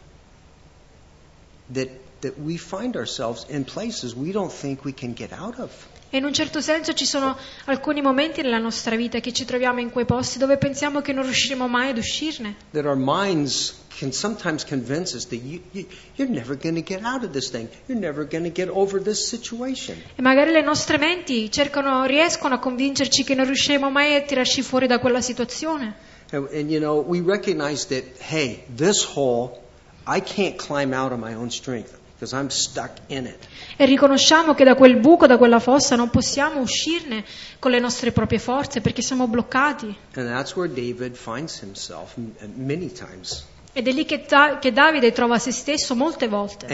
that 1.72 1.88
that 2.22 2.40
we 2.40 2.58
find 2.58 2.96
ourselves 2.96 3.46
in 3.50 3.64
places 3.64 4.16
we 4.16 4.32
don't 4.32 4.52
think 4.52 4.84
we 4.84 4.94
can 4.94 5.14
get 5.14 5.32
out 5.32 5.60
of. 5.60 5.72
E 6.10 6.18
in 6.18 6.24
un 6.24 6.34
certo 6.34 6.62
senso 6.62 6.94
ci 6.94 7.06
sono 7.06 7.38
alcuni 7.66 8.02
momenti 8.02 8.42
nella 8.42 8.60
nostra 8.60 8.96
vita 8.96 9.20
che 9.20 9.34
ci 9.34 9.44
troviamo 9.44 9.82
in 9.82 9.90
quei 9.90 10.06
posti 10.06 10.38
dove 10.38 10.58
pensiamo 10.58 11.02
che 11.02 11.12
non 11.12 11.24
riusciremo 11.24 11.68
mai 11.68 11.90
ad 11.90 11.98
uscirne. 11.98 12.56
That 12.72 12.86
our 12.86 12.96
minds 12.96 13.76
can 14.00 14.14
sometimes 14.14 14.64
convince 14.64 15.14
us 15.16 15.26
that 15.26 15.42
you, 15.44 15.62
you, 15.74 15.86
you're 16.16 16.32
never 16.32 16.56
going 16.56 16.76
to 16.76 16.82
get 16.82 17.04
out 17.04 17.26
of 17.26 17.32
this 17.32 17.50
thing. 17.50 17.68
You're 17.88 18.00
never 18.00 18.26
going 18.26 18.46
to 18.46 18.52
get 18.52 18.70
over 18.70 19.02
this 19.02 19.28
situation. 19.28 20.02
E 20.16 20.22
magari 20.22 20.52
le 20.52 20.62
nostre 20.62 20.98
menti 20.98 21.52
cercano, 21.52 22.06
riescono 22.06 22.56
a 22.56 22.60
convincerci 22.60 23.26
che 23.26 23.36
non 23.36 23.46
riusciremo 23.46 23.90
mai 23.90 24.16
a 24.16 24.22
tirarci 24.22 24.62
fuori 24.62 24.88
da 24.88 25.00
quella 25.00 25.20
situazione. 25.20 25.94
And, 26.32 26.48
and 26.54 26.72
you 26.72 26.80
know, 26.80 27.04
we 27.06 27.20
recognize 27.20 27.88
that, 27.88 28.04
hey, 28.20 28.64
this 28.74 29.04
hole, 29.04 29.62
I 30.06 30.22
can't 30.22 30.56
climb 30.58 30.94
out 30.94 31.12
of 31.12 31.20
my 31.20 31.34
own 31.34 31.50
strength 31.50 31.98
because 32.18 32.36
I'm 32.36 32.50
stuck 32.50 32.92
in 33.08 33.28
it. 33.28 33.48
E 33.78 33.86
riconosciamo 33.86 34.56
che 34.56 34.64
da 34.64 34.74
quel 34.76 34.98
buco, 34.98 35.28
da 35.28 35.38
quella 35.38 35.60
fossa, 35.60 35.96
non 35.96 36.10
possiamo 36.10 36.60
uscirne 36.60 37.24
con 37.60 37.70
le 37.72 37.80
nostre 37.80 38.12
proprie 38.12 38.40
forze 38.40 38.82
perché 38.82 39.02
siamo 39.04 39.28
bloccati. 39.28 39.96
And 40.16 40.28
that's 40.28 40.56
where 40.56 40.68
David 40.72 41.16
finds 41.16 41.62
himself 41.62 42.16
m- 42.18 42.32
many 42.56 42.92
times. 42.92 43.46
Ed 43.74 43.88
è 43.88 43.92
lì 43.92 44.06
che, 44.06 44.26
Ta- 44.26 44.58
che 44.58 44.72
Davide 44.72 45.12
trova 45.12 45.38
se 45.38 45.52
stesso 45.52 45.94
molte 45.94 46.28
volte. 46.28 46.66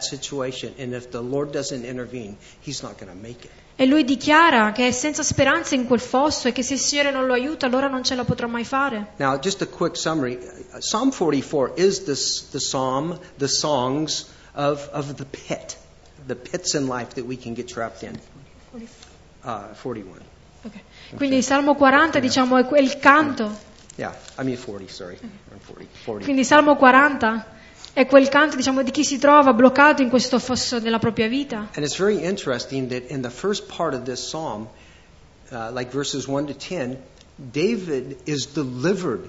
Situation, 0.00 0.74
E 3.80 3.86
lui 3.86 4.02
dichiara 4.02 4.72
che 4.72 4.88
è 4.88 4.90
senza 4.90 5.22
speranza 5.22 5.76
in 5.76 5.86
quel 5.86 6.00
fosso 6.00 6.48
e 6.48 6.52
che 6.52 6.64
se 6.64 6.74
il 6.74 6.80
Signore 6.80 7.12
non 7.12 7.26
lo 7.26 7.32
aiuta 7.32 7.66
allora 7.66 7.86
non 7.86 8.02
ce 8.02 8.16
la 8.16 8.24
potrà 8.24 8.48
mai 8.48 8.64
fare. 8.64 9.12
Now, 9.18 9.38
just 9.38 9.62
a 9.62 9.66
quick 9.66 9.96
summary 9.96 10.36
Psalm 10.80 11.12
44 11.12 11.74
is 11.76 12.02
this, 12.02 12.48
the 12.50 12.58
psalm, 12.58 13.16
the 13.36 13.46
songs 13.46 14.26
of, 14.54 14.88
of 14.92 15.14
the 15.14 15.24
pit, 15.24 15.78
the 16.26 16.34
pits 16.34 16.74
in 16.74 16.88
life 16.88 17.14
that 17.14 17.24
we 17.24 17.36
can 17.36 17.54
get 17.54 17.68
trapped 17.68 18.02
in. 18.02 18.18
Uh, 19.44 19.72
41. 19.74 20.22
Ok. 20.64 20.72
Quindi 21.14 21.36
il 21.36 21.44
Salmo 21.44 21.76
40 21.76 22.18
diciamo 22.18 22.56
è 22.56 22.64
quel 22.64 22.98
canto. 22.98 23.66
Yeah, 23.94 24.12
I 24.38 24.42
mean 24.42 24.58
40, 24.58 24.92
sorry. 24.92 25.18
I'm 25.22 25.60
40. 25.64 25.86
40. 26.04 26.24
Quindi 26.24 26.42
Salmo 26.42 26.74
40 26.74 27.46
è 27.92 28.06
quel 28.06 28.28
canto 28.28 28.56
diciamo 28.56 28.82
di 28.82 28.90
chi 28.90 29.04
si 29.04 29.18
trova 29.18 29.52
bloccato 29.52 30.02
in 30.02 30.08
questo 30.08 30.38
fosso 30.38 30.78
della 30.80 30.98
propria 30.98 31.28
vita. 31.28 31.68
And 31.74 31.84
it's 31.84 31.96
very 31.96 32.24
interesting 32.24 32.88
that 32.90 33.10
in 33.10 33.22
the 33.22 33.30
first 33.30 33.66
part 33.74 33.94
of 33.94 34.02
this 34.02 34.20
psalm, 34.20 34.68
uh, 35.50 35.70
like 35.72 35.90
verses 35.90 36.26
1 36.26 36.46
to 36.46 36.54
10, 36.54 36.98
David 37.36 38.18
is 38.24 38.46
delivered. 38.52 39.28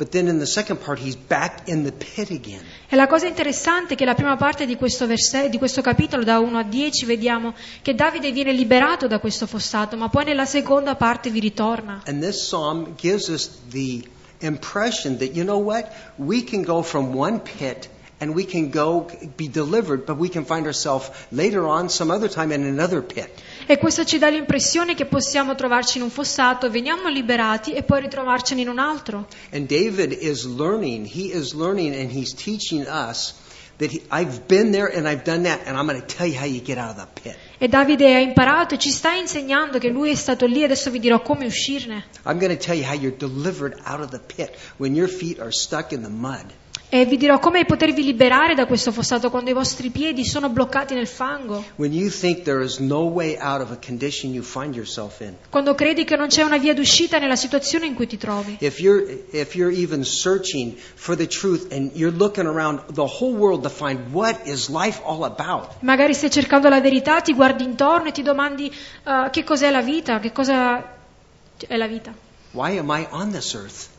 But 0.00 0.12
then 0.12 0.28
in 0.28 0.38
the 0.38 0.46
second 0.46 0.78
part, 0.82 0.98
he's 0.98 1.14
back 1.14 1.68
in 1.68 1.84
the 1.84 1.92
pit 1.92 2.30
again. 2.30 2.64
E 2.88 2.96
la 2.96 3.06
cosa 3.06 3.26
interessante 3.26 3.92
è 3.92 3.96
che 3.98 4.06
la 4.06 4.14
prima 4.14 4.34
parte 4.36 4.64
di 4.64 4.76
questo, 4.76 5.06
verse- 5.06 5.50
di 5.50 5.58
questo 5.58 5.82
capitolo, 5.82 6.24
da 6.24 6.38
1 6.38 6.58
a 6.58 6.62
10, 6.62 7.04
vediamo 7.04 7.52
che 7.82 7.94
Davide 7.94 8.32
viene 8.32 8.52
liberato 8.52 9.06
da 9.06 9.18
questo 9.18 9.46
fossato, 9.46 9.98
ma 9.98 10.08
poi 10.08 10.24
nella 10.24 10.46
seconda 10.46 10.94
parte 10.94 11.28
vi 11.28 11.40
ritorna. 11.40 12.02
And 12.06 12.22
this 12.22 12.36
psalm 12.46 12.94
gives 12.96 13.28
us 13.28 13.50
the 13.68 14.02
impression 14.40 15.18
that, 15.18 15.34
you 15.34 15.44
know 15.44 15.58
what? 15.58 15.92
We 16.18 16.42
can 16.42 16.62
go 16.62 16.82
from 16.82 17.12
one 17.12 17.40
pit 17.40 17.88
and 18.20 18.34
we 18.34 18.44
can 18.44 18.70
go 18.70 19.08
be 19.36 19.48
delivered, 19.48 20.04
but 20.04 20.18
we 20.18 20.28
can 20.28 20.44
find 20.44 20.66
ourselves 20.66 21.10
later 21.32 21.66
on, 21.66 21.88
some 21.88 22.10
other 22.10 22.28
time, 22.28 22.52
in 22.52 22.64
another 22.64 23.02
pit. 23.02 23.30
E 23.66 23.78
questo 23.78 24.04
ci 24.04 24.18
dà 24.18 24.28
l'impressione 24.28 24.94
che 24.94 25.06
possiamo 25.06 25.54
trovarci 25.54 25.98
in 25.98 26.04
un 26.04 26.10
fossato, 26.10 26.68
veniamo 26.68 27.08
liberati 27.08 27.72
e 27.72 27.82
poi 27.82 28.02
ritrovarcene 28.02 28.60
in 28.60 28.68
un 28.68 28.78
altro. 28.78 29.26
And 29.52 29.66
David 29.66 30.12
is 30.12 30.44
learning, 30.44 31.06
he 31.06 31.32
is 31.32 31.54
learning 31.54 31.94
and 31.94 32.10
he's 32.10 32.34
teaching 32.34 32.86
us 32.86 33.34
that 33.80 33.90
he, 33.90 34.02
I've 34.10 34.46
been 34.46 34.72
there 34.72 34.86
and 34.86 35.08
I've 35.08 35.24
done 35.24 35.44
that, 35.44 35.66
and 35.66 35.76
I'm 35.76 35.86
going 35.86 36.00
to 36.00 36.06
tell 36.06 36.26
you 36.26 36.38
how 36.38 36.44
you 36.44 36.60
get 36.60 36.76
out 36.76 36.90
of 36.90 36.96
the 36.96 37.06
pit. 37.22 37.36
E 37.58 37.66
Davide 37.66 38.14
ha 38.14 38.20
imparato 38.20 38.74
e 38.74 38.78
ci 38.78 38.90
sta 38.90 39.12
insegnando 39.14 39.78
che 39.78 39.88
lui 39.88 40.10
è 40.10 40.14
stato 40.14 40.46
lì 40.46 40.62
adesso 40.62 40.90
vi 40.90 40.98
dirò 40.98 41.20
come 41.22 41.46
uscirne. 41.46 42.04
I'm 42.24 42.38
going 42.38 42.56
to 42.56 42.62
tell 42.62 42.76
you 42.76 42.84
how 42.84 42.94
you're 42.94 43.16
delivered 43.16 43.80
out 43.84 44.00
of 44.00 44.10
the 44.10 44.20
pit 44.20 44.54
when 44.76 44.94
your 44.94 45.08
feet 45.08 45.40
are 45.40 45.50
stuck 45.50 45.92
in 45.92 46.02
the 46.02 46.10
mud. 46.10 46.52
E 46.92 47.04
vi 47.04 47.16
dirò 47.16 47.38
come 47.38 47.64
potervi 47.64 48.02
liberare 48.02 48.56
da 48.56 48.66
questo 48.66 48.90
fossato 48.90 49.30
quando 49.30 49.48
i 49.48 49.52
vostri 49.52 49.90
piedi 49.90 50.24
sono 50.24 50.48
bloccati 50.48 50.92
nel 50.92 51.06
fango. 51.06 51.54
No. 51.54 51.64
Quando 55.48 55.74
credi 55.76 56.02
che 56.02 56.16
non 56.16 56.26
c'è 56.26 56.42
una 56.42 56.58
via 56.58 56.74
d'uscita 56.74 57.20
nella 57.20 57.36
situazione 57.36 57.86
in 57.86 57.94
cui 57.94 58.08
ti 58.08 58.16
trovi. 58.16 58.56
If 58.58 58.80
you're, 58.80 59.26
if 59.30 59.54
you're 59.54 59.72
Magari 65.82 66.12
stai 66.12 66.30
cercando 66.30 66.68
la 66.68 66.80
verità, 66.80 67.20
ti 67.20 67.34
guardi 67.34 67.62
intorno 67.62 68.08
e 68.08 68.12
ti 68.12 68.22
domandi 68.22 68.66
eh, 68.66 69.28
che 69.30 69.44
cos'è 69.44 69.70
la 69.70 69.82
vita, 69.82 70.18
che 70.18 70.32
cosa 70.32 70.82
è 71.68 71.76
la 71.76 71.86
vita. 71.86 72.12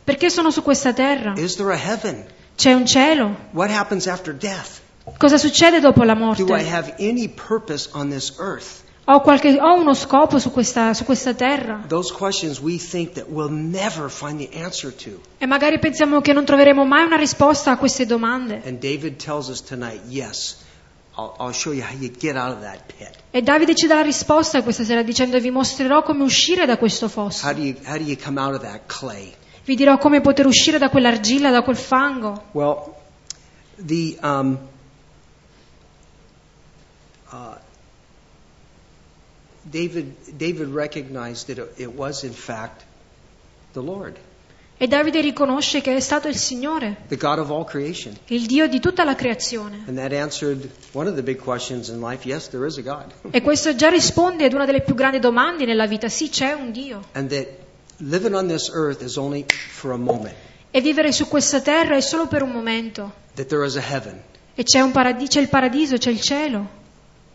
Perché 0.04 0.28
sono 0.28 0.50
su 0.50 0.62
questa 0.62 0.92
terra? 0.92 1.32
Is 1.38 1.56
there 1.56 1.72
a 1.72 1.78
heaven? 1.78 2.40
C'è 2.62 2.74
un 2.74 2.86
cielo? 2.86 3.34
What 3.54 3.70
happens 3.72 4.06
after 4.06 4.32
death? 4.32 4.78
Cosa 5.18 5.36
succede 5.36 5.80
dopo 5.80 6.04
la 6.04 6.14
Do 6.14 6.20
I 6.20 6.22
morte? 6.22 6.68
have 6.70 6.94
any 7.00 7.26
purpose 7.26 7.88
on 7.92 8.08
this 8.08 8.36
earth? 8.38 8.84
Ho, 9.06 9.20
qualche- 9.20 9.58
ho 9.60 9.74
uno 9.80 9.94
scopo 9.94 10.38
su 10.38 10.52
questa, 10.52 10.94
su 10.94 11.04
questa 11.04 11.34
terra? 11.34 11.82
Those 11.88 12.14
questions 12.14 12.60
we 12.60 12.78
think 12.78 13.14
that 13.14 13.26
we'll 13.28 13.50
never 13.50 14.08
find 14.08 14.38
the 14.38 14.48
answer 14.62 14.94
to. 14.94 15.20
E 15.38 15.46
magari 15.46 15.80
pensiamo 15.80 16.20
che 16.20 16.32
non 16.32 16.44
troveremo 16.44 16.84
mai 16.84 17.04
una 17.04 17.16
risposta 17.16 17.72
a 17.72 17.76
queste 17.76 18.06
domande. 18.06 18.62
Tonight, 18.62 20.02
yes, 20.06 20.58
I'll, 21.16 21.34
I'll. 21.40 21.52
E 23.32 23.42
Davide 23.42 23.74
ci 23.74 23.88
dà 23.88 23.96
la 23.96 24.02
risposta 24.02 24.62
questa 24.62 24.84
sera 24.84 25.02
dicendo 25.02 25.40
vi 25.40 25.50
mostrerò 25.50 26.04
come 26.04 26.22
uscire 26.22 26.64
da 26.64 26.78
questo 26.78 27.08
fosso. 27.08 27.44
How 27.44 27.54
do 27.54 27.60
you, 27.60 27.74
how 27.84 27.98
do 27.98 28.04
you 28.04 28.16
Vi 29.64 29.74
dirò 29.76 29.98
come 29.98 30.20
poter 30.20 30.46
uscire 30.46 30.78
da 30.78 30.88
quell'argilla, 30.90 31.50
da 31.50 31.62
quel 31.62 31.76
fango. 31.76 32.46
Well, 32.52 32.94
the 33.76 34.18
um, 34.22 34.58
uh, 37.30 37.54
David 39.62 40.14
David 40.36 40.68
recognized 40.72 41.46
that 41.54 41.78
it, 41.78 41.86
was 41.94 42.24
in 42.24 42.32
fact 42.32 42.84
the 43.72 43.80
Lord, 43.80 44.16
E 44.78 44.88
Davide 44.88 45.20
riconosce 45.20 45.80
che 45.80 45.94
è 45.94 46.00
stato 46.00 46.26
il 46.26 46.34
Signore, 46.36 46.96
the 47.06 47.16
God 47.16 47.38
of 47.38 47.50
all 47.50 47.64
creation, 47.64 48.16
il 48.26 48.46
Dio 48.46 48.66
di 48.66 48.80
tutta 48.80 49.04
la 49.04 49.14
creazione. 49.14 49.84
and 49.86 49.96
that 49.96 50.12
answered 50.12 50.68
one 50.92 51.08
of 51.08 51.14
the 51.14 51.22
big 51.22 51.38
questions 51.40 51.88
in 51.88 52.00
life. 52.00 52.26
Yes, 52.26 52.48
there 52.48 52.66
is 52.66 52.78
a 52.78 52.82
God, 52.82 53.12
E 53.30 53.42
questo 53.42 53.76
già 53.76 53.88
risponde 53.88 54.44
ad 54.46 54.52
una 54.54 54.64
delle 54.64 54.80
più 54.82 54.94
grandi 54.96 55.20
domande 55.20 55.64
nella 55.66 55.86
vita. 55.86 56.08
Sì, 56.08 56.28
c'è 56.30 56.52
un 56.52 56.72
Dio. 56.72 57.04
and 57.12 57.28
that 57.30 57.46
living 58.00 58.34
on 58.34 58.48
this 58.48 58.70
earth 58.72 59.02
is 59.02 59.16
only 59.16 59.44
for 59.70 59.92
a 59.92 59.96
moment. 59.96 60.34
E 60.70 60.80
vivere 60.80 61.12
su 61.12 61.28
questa 61.28 61.60
terra 61.60 61.96
è 61.96 62.00
solo 62.00 62.26
per 62.26 62.42
un 62.42 62.50
momento. 62.50 63.12
That 63.34 63.46
there 63.48 63.64
is 63.66 63.76
a 63.76 63.82
heaven, 63.82 64.22
E 64.54 64.62
c'è, 64.64 64.80
un 64.80 64.90
paradi- 64.92 65.26
c'è 65.28 65.40
il 65.40 65.48
paradiso, 65.48 65.96
c'è 65.96 66.10
il 66.10 66.20
cielo, 66.20 66.68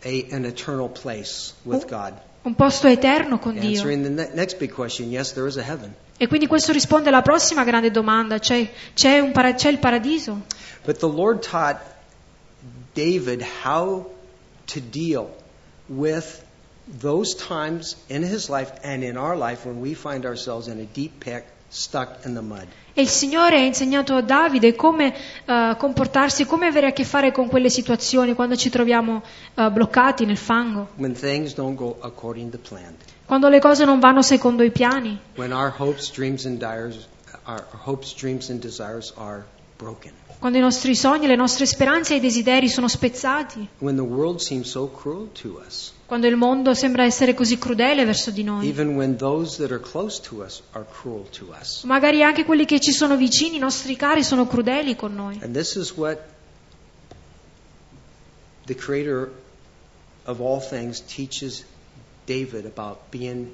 a, 0.04 0.10
an 0.32 0.46
eternal 0.46 0.90
place 0.90 1.54
with 1.64 1.88
God. 1.88 2.14
un 2.44 2.56
posto 2.56 2.88
eterno 2.88 3.40
con 3.40 3.54
Dio. 3.58 3.70
Answering 3.80 4.04
the 4.04 4.10
ne- 4.10 4.30
next 4.34 4.58
big 4.58 4.72
question. 4.72 5.10
Yes, 5.12 5.34
there 5.34 5.48
is 5.48 5.58
a 5.58 5.64
heaven. 5.64 5.94
E 6.18 6.28
quindi 6.28 6.48
questo 6.48 6.72
risponde 6.72 7.10
alla 7.10 7.22
prossima 7.22 7.64
grande 7.64 7.92
domanda. 7.92 8.40
C'è, 8.40 8.68
c'è 8.96 9.20
un 9.20 9.32
para- 9.32 9.54
c'è 9.54 9.70
il 9.70 9.78
paradiso? 9.80 10.42
But 10.84 10.98
the 10.98 11.08
Lord 11.08 11.42
taught 11.48 11.78
David 12.96 13.44
how 13.64 14.10
to 14.68 14.80
deal 14.80 15.30
with 15.88 16.42
those 17.00 17.36
times 17.36 17.96
in 18.08 18.24
his 18.24 18.50
life 18.50 18.72
and 18.84 19.04
in 19.04 19.18
our 19.18 19.36
life 19.36 19.66
when 19.66 19.82
we 19.82 19.94
find 19.94 20.26
ourselves 20.26 20.68
in 20.68 20.80
a 20.80 20.86
deep 20.94 21.20
pit, 21.24 21.44
stuck 21.70 22.24
in 22.26 22.34
the 22.34 22.42
mud. 22.42 22.66
E 22.94 23.02
il 23.02 23.10
Signore 23.10 23.58
ha 23.58 23.64
insegnato 23.64 24.16
a 24.16 24.22
Davide 24.22 24.74
come 24.74 25.14
eh, 25.46 25.76
comportarsi, 25.78 26.46
come 26.46 26.66
avere 26.68 26.88
a 26.88 26.92
che 26.94 27.04
fare 27.04 27.32
con 27.32 27.48
quelle 27.50 27.70
situazioni 27.70 28.34
quando 28.34 28.56
ci 28.56 28.70
troviamo 28.70 29.22
eh, 29.54 29.70
bloccati 29.70 30.26
nel 30.26 30.38
fango, 30.38 30.88
When 30.96 31.14
things 31.14 31.54
don't 31.54 31.76
go 31.76 31.98
according 32.00 32.52
to 32.52 32.58
plan. 32.58 32.96
quando 33.26 33.50
le 33.50 33.60
cose 33.60 33.84
non 33.86 34.00
vanno 34.00 34.22
secondo 34.22 34.64
i 34.64 34.72
piani, 34.72 35.20
When 35.36 35.52
our 35.52 35.74
hopes, 35.78 36.10
dreams, 36.12 36.46
and 36.46 36.58
desires, 36.58 37.08
our 37.46 37.64
hopes, 37.86 38.16
dreams, 38.16 38.50
and 38.50 38.60
desires 38.62 39.14
are 39.18 39.44
broken. 39.78 40.14
quando 40.40 40.58
i 40.58 40.62
nostri 40.62 40.96
sogni, 40.96 41.28
le 41.28 41.36
nostre 41.36 41.66
speranze 41.66 42.14
e 42.14 42.18
i 42.18 42.20
desideri 42.22 42.70
sono 42.70 42.88
spezzati, 42.88 43.68
When 43.80 43.96
the 43.98 44.02
world 44.04 44.40
seems 44.40 44.70
so 44.70 44.90
cruel 44.90 45.30
to 45.42 45.62
us. 45.68 45.94
Quando 46.08 46.26
il 46.26 46.38
mondo 46.38 46.74
sembra 46.74 47.04
essere 47.04 47.34
così 47.34 47.58
crudele 47.58 48.06
verso 48.06 48.32
di 48.32 48.42
noi. 48.42 48.68
Even 48.68 48.96
when 48.96 49.18
those 49.18 49.58
that 49.58 49.72
are 49.72 49.82
close 49.82 50.22
to 50.22 50.38
us 50.42 50.64
are 50.72 50.86
cruel 50.90 51.28
to 51.32 51.54
us. 51.60 51.84
Magari 51.84 52.24
anche 52.24 52.46
quelli 52.46 52.64
che 52.64 52.80
ci 52.80 52.94
sono 52.94 53.18
vicini, 53.18 53.58
i 53.58 53.60
nostri 53.60 53.98
cari, 53.98 54.24
sono 54.24 54.48
crudeli 54.48 54.96
con 54.96 55.14
noi. 55.14 55.38
And 55.44 55.54
this 55.54 55.76
is 55.76 55.92
what 55.98 56.18
the 58.66 58.74
creator 58.74 59.32
of 60.24 60.40
all 60.40 60.62
things 60.62 61.02
teaches 61.02 61.66
David 62.26 62.66
about 62.66 63.10
being 63.12 63.52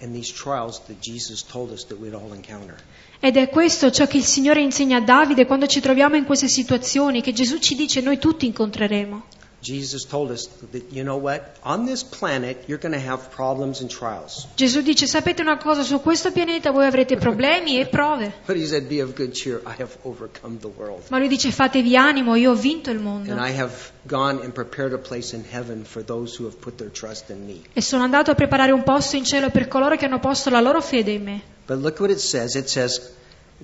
in 0.00 0.12
these 0.12 0.32
trials 0.32 0.80
that 0.86 0.98
Jesus 1.00 1.44
told 1.44 1.70
us 1.70 1.86
that 1.86 2.00
we'd 2.00 2.14
all 2.14 2.34
encounter. 2.34 2.76
Ed 3.20 3.36
è 3.36 3.48
questo 3.48 3.92
ciò 3.92 4.08
che 4.08 4.16
il 4.16 4.24
Signore 4.24 4.60
insegna 4.60 4.96
a 4.96 5.00
Davide 5.00 5.46
quando 5.46 5.68
ci 5.68 5.78
troviamo 5.78 6.16
in 6.16 6.24
queste 6.24 6.48
situazioni 6.48 7.22
che 7.22 7.32
Gesù 7.32 7.58
ci 7.58 7.76
dice 7.76 8.00
noi 8.00 8.18
tutti 8.18 8.44
incontreremo. 8.46 9.22
Jesus 9.62 10.04
told 10.04 10.32
us 10.32 10.48
that, 10.72 10.82
you 10.90 11.04
know 11.04 11.16
what? 11.16 11.56
On 11.62 11.86
this 11.86 12.02
planet, 12.02 12.64
you're 12.66 12.80
going 12.80 12.92
to 12.92 12.98
have 13.00 13.30
problems 13.30 13.80
and 13.80 13.88
trials. 13.88 14.48
Gesù 14.56 14.80
dice 14.82 15.06
sapete 15.06 15.40
una 15.40 15.56
cosa, 15.56 15.84
su 15.84 16.00
questo 16.00 16.32
pianeta 16.32 16.72
voi 16.72 16.84
avrete 16.86 17.14
problemi 17.22 17.78
e 17.78 17.86
prove, 17.86 18.32
But 18.44 18.56
he 18.56 18.66
said, 18.66 18.88
Be 18.88 19.00
of 19.00 19.14
good 19.14 19.32
cheer. 19.32 19.60
I 19.64 19.80
have 19.80 19.96
overcome 20.02 20.58
the 20.58 20.66
world. 20.76 21.02
ma 21.10 21.18
lui 21.18 21.28
dice 21.28 21.52
fatevi 21.52 21.96
animo, 21.96 22.34
io 22.34 22.50
ho 22.50 22.54
vinto 22.54 22.90
il 22.90 22.96
And 22.96 23.04
mondo 23.04 23.34
I 23.34 23.56
have 23.56 23.72
gone 24.02 24.42
and 24.42 24.52
prepared 24.52 24.92
a 24.94 24.98
place 24.98 25.32
in 25.34 25.44
heaven 25.48 25.84
for 25.84 26.02
those 26.04 26.36
who 26.36 26.46
have 26.48 26.56
put 26.58 26.76
their 26.78 26.90
trust 26.90 27.30
in 27.30 27.44
me. 27.46 27.60
e 27.72 27.80
sono 27.80 28.02
andato 28.02 28.32
a 28.32 28.34
preparare 28.34 28.72
un 28.72 28.82
posto 28.82 29.14
in 29.16 29.24
cielo 29.24 29.50
per 29.50 29.68
coloro 29.68 29.96
che 29.96 30.06
hanno 30.06 30.18
posto 30.18 30.50
la 30.50 30.60
loro 30.60 30.80
fede 30.80 31.12
in 31.12 31.22
me. 31.22 31.40
But 31.66 31.78
look 31.78 32.00
what 32.00 32.10
it 32.10 32.18
says. 32.18 32.56
It 32.56 32.68
says, 32.68 33.12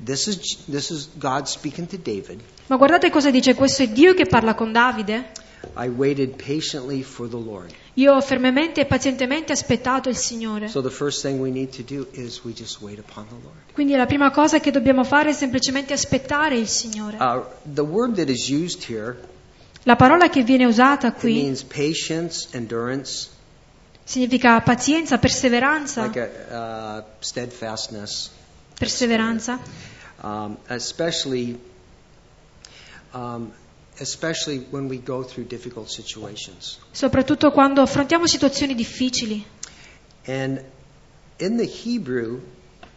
this 0.04 0.28
is, 0.28 0.58
this 0.70 0.90
is 0.90 1.08
God 1.18 1.46
speaking 1.48 1.88
to 1.88 1.96
David. 1.96 2.40
Ma 2.68 2.76
guardate 2.76 3.10
cosa 3.10 3.30
dice, 3.32 3.54
questo 3.54 3.82
è 3.82 3.88
Dio 3.88 4.14
che 4.14 4.26
parla 4.26 4.54
con 4.54 4.70
Davide. 4.70 5.32
I 5.74 5.88
waited 5.88 6.36
patiently 6.36 7.02
for 7.02 7.28
the 7.28 7.36
Lord. 7.36 7.72
Io 7.94 8.14
ho 8.14 8.20
fermamente 8.20 8.80
e 8.80 8.86
pazientemente 8.86 9.52
aspettato 9.52 10.08
il 10.08 10.16
Signore. 10.16 10.68
So 10.68 10.80
the 10.80 10.90
first 10.90 11.22
thing 11.22 11.40
we 11.40 11.50
need 11.50 11.74
to 11.76 11.82
do 11.82 12.06
is 12.12 12.42
we 12.44 12.52
just 12.52 12.80
wait 12.80 12.98
upon 12.98 13.26
the 13.28 13.34
Lord. 13.42 13.72
Quindi 13.72 13.94
la 13.94 14.06
prima 14.06 14.30
cosa 14.30 14.60
che 14.60 14.70
dobbiamo 14.70 15.04
fare 15.04 15.30
è 15.30 15.32
semplicemente 15.32 15.92
aspettare 15.92 16.56
il 16.56 16.68
Signore. 16.68 17.16
Uh, 17.18 17.44
the 17.72 17.82
word 17.82 18.14
that 18.16 18.28
is 18.28 18.48
used 18.48 18.84
here 18.88 19.16
La 19.88 19.96
parola 19.96 20.28
che 20.28 20.42
viene 20.42 20.66
usata 20.66 21.12
qui 21.12 21.32
means 21.34 21.62
patience, 21.62 22.48
endurance, 22.50 23.30
significa 24.04 24.60
pazienza, 24.60 25.16
perseveranza, 25.16 26.02
like 26.02 26.20
a, 26.20 26.98
uh, 26.98 27.04
steadfastness, 27.20 28.30
perseveranza, 28.78 29.58
um, 30.20 30.58
especially 30.66 31.58
um, 33.12 33.50
especially 34.00 34.66
when 34.70 34.88
we 34.88 34.98
go 34.98 35.22
through 35.22 35.46
difficult 35.46 35.88
situations. 35.88 36.78
soprattutto 36.92 37.50
quando 37.50 37.80
affrontiamo 37.82 38.26
situazioni 38.26 38.74
difficili. 38.74 39.44
And 40.26 40.62
in 41.38 41.56
the 41.56 41.64
Hebrew, 41.64 42.40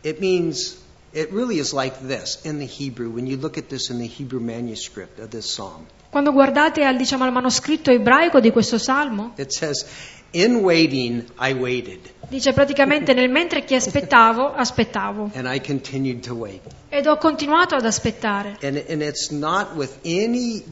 it 0.04 0.20
means 0.20 0.78
it 1.14 1.30
really 1.32 1.60
is 1.60 1.74
like 1.74 1.96
this 2.06 2.40
in 2.44 2.58
the 2.60 2.66
Hebrew 2.66 3.10
when 3.10 3.26
you 3.28 3.38
look 3.38 3.58
at 3.58 3.70
this 3.70 3.90
in 3.90 4.00
the 4.00 4.08
Hebrew 4.08 4.40
manuscript 4.40 5.20
of 5.20 5.30
this 5.30 5.46
psalm. 5.50 5.86
Quando 6.10 6.32
guardate 6.34 6.84
al, 6.84 6.98
diciamo, 6.98 7.24
al 7.24 7.32
manoscritto 7.32 7.90
ebraico 7.92 8.40
di 8.42 8.52
questo 8.52 8.78
salmo, 8.78 9.34
It 9.38 9.52
says, 9.52 9.86
"In 10.32 10.58
waiting, 10.58 11.24
I 11.40 11.54
waited, 11.54 12.00
dice 12.32 12.54
praticamente 12.54 13.14
nel 13.14 13.30
mentre 13.30 13.64
che 13.66 13.76
aspettavo, 13.76 14.54
aspettavo. 14.54 15.32
and 15.36 15.46
I 15.46 15.60
continued 15.60 16.24
to 16.26 16.34
wait." 16.34 16.62
Ed 16.90 17.06
ho 17.06 17.18
continuato 17.18 17.76
ad 17.76 17.86
aspettare. 17.86 18.58
And, 18.64 18.82
and 18.90 19.02
it's 19.02 19.30
not 19.32 19.76
with 19.76 19.92
any 20.06 20.64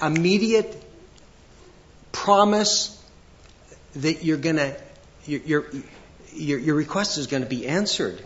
immediate 0.00 0.78
promise 2.12 2.90
that 4.00 4.22
you're 4.22 4.40
gonna 4.40 4.72
your 5.26 5.40
your 5.44 5.64
your, 6.32 6.58
your 6.60 6.76
request 6.76 7.18
is 7.18 7.26
going 7.26 7.42
to 7.42 7.48
be 7.48 7.66
answered. 7.66 8.22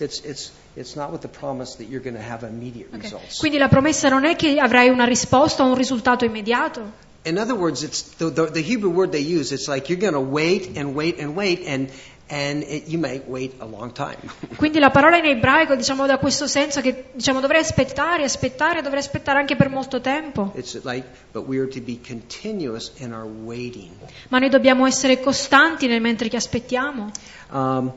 It's 0.00 0.20
it's 0.24 0.50
it's 0.74 0.96
not 0.96 1.12
with 1.12 1.20
the 1.20 1.28
promise 1.28 1.76
that 1.76 1.88
you're 1.88 2.02
going 2.02 2.16
to 2.16 2.22
have 2.22 2.42
immediate 2.46 2.88
Ok. 2.92 3.02
results. 3.02 3.38
Quindi 3.38 3.58
la 3.58 3.68
promessa 3.68 4.08
non 4.08 4.24
è 4.24 4.34
che 4.36 4.58
avrai 4.58 4.88
una 4.88 5.04
risposta 5.04 5.62
o 5.62 5.66
un 5.68 5.76
risultato 5.76 6.24
immediato. 6.24 7.10
In 7.24 7.38
other 7.38 7.54
words, 7.54 7.84
it's 7.84 8.02
the, 8.18 8.30
the, 8.30 8.46
the 8.46 8.62
Hebrew 8.62 8.90
word 8.90 9.12
they 9.12 9.20
use. 9.20 9.52
It's 9.52 9.68
like 9.68 9.88
you're 9.88 10.00
going 10.00 10.14
to 10.14 10.20
wait 10.20 10.76
and 10.76 10.96
wait 10.96 11.20
and 11.20 11.36
wait, 11.36 11.62
and 11.66 11.90
and 12.32 12.62
it, 12.62 12.88
you 12.88 12.98
may 12.98 13.20
wait 13.20 13.60
a 13.60 13.66
long 13.66 13.92
time. 13.92 14.16
Quindi 14.56 14.78
la 14.78 14.90
parola 14.90 15.18
in 15.18 15.26
ebraico 15.26 15.76
diciamo 15.76 16.06
da 16.06 16.18
questo 16.18 16.46
senso 16.46 16.80
che 16.80 17.10
diciamo 17.12 17.40
dovrei 17.40 17.60
aspettare, 17.60 18.24
aspettare, 18.24 18.80
dovrei 18.80 19.00
aspettare 19.00 19.38
anche 19.38 19.54
per 19.54 19.68
molto 19.68 20.00
tempo. 20.00 20.52
it's 20.56 20.74
like, 20.84 21.06
but 21.32 21.46
we 21.46 21.58
are 21.58 21.68
to 21.68 21.80
be 21.80 22.00
continuous 22.00 22.92
in 22.96 23.12
our 23.12 23.26
waiting. 23.26 23.92
Ma 24.28 24.38
noi 24.38 24.48
dobbiamo 24.48 24.86
essere 24.86 25.20
costanti 25.20 25.86
nel 25.86 26.00
mentre 26.00 26.28
che 26.28 26.36
aspettiamo. 26.36 27.10
Um, 27.50 27.92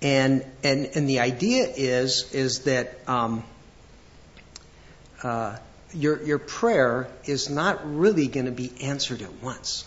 and 0.00 0.44
and 0.62 0.90
and 0.94 1.08
the 1.08 1.18
idea 1.18 1.72
is 1.74 2.28
is 2.32 2.62
that 2.62 2.98
um, 3.08 3.42
uh, 5.24 5.56
your 5.92 6.22
your 6.22 6.38
prayer 6.38 7.08
is 7.24 7.48
not 7.48 7.78
really 7.84 8.28
going 8.28 8.46
to 8.46 8.52
be 8.52 8.72
answered 8.80 9.22
at 9.22 9.30
once. 9.42 9.84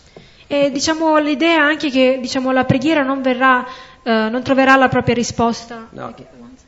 E 0.48 0.70
diciamo 0.70 1.16
l'idea 1.18 1.62
anche 1.62 1.88
che 1.88 2.18
diciamo, 2.20 2.52
la 2.52 2.64
preghiera 2.64 3.02
non 3.02 3.22
verrà, 3.22 3.66
eh, 4.02 4.28
non 4.28 4.42
troverà 4.42 4.76
la 4.76 4.88
propria 4.88 5.14
risposta. 5.14 5.88
No, 5.92 6.14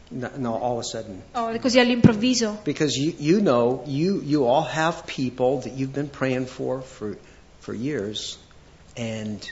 no, 0.09 0.31
no 0.37 0.55
all 0.63 0.79
of 0.79 0.79
a 0.79 0.83
sudden. 0.83 1.23
Oh, 1.35 1.51
così 1.59 1.79
all'improvviso. 1.79 2.61
Because 2.65 2.97
you, 2.97 3.15
you 3.19 3.41
know, 3.41 3.83
you, 3.85 4.23
you 4.25 4.47
all 4.47 4.65
have 4.65 5.05
people 5.05 5.61
that 5.61 5.75
you've 5.77 5.93
been 5.93 6.09
praying 6.09 6.47
for 6.47 6.81
for, 6.81 7.19
for 7.59 7.75
years, 7.75 8.39
and 8.97 9.45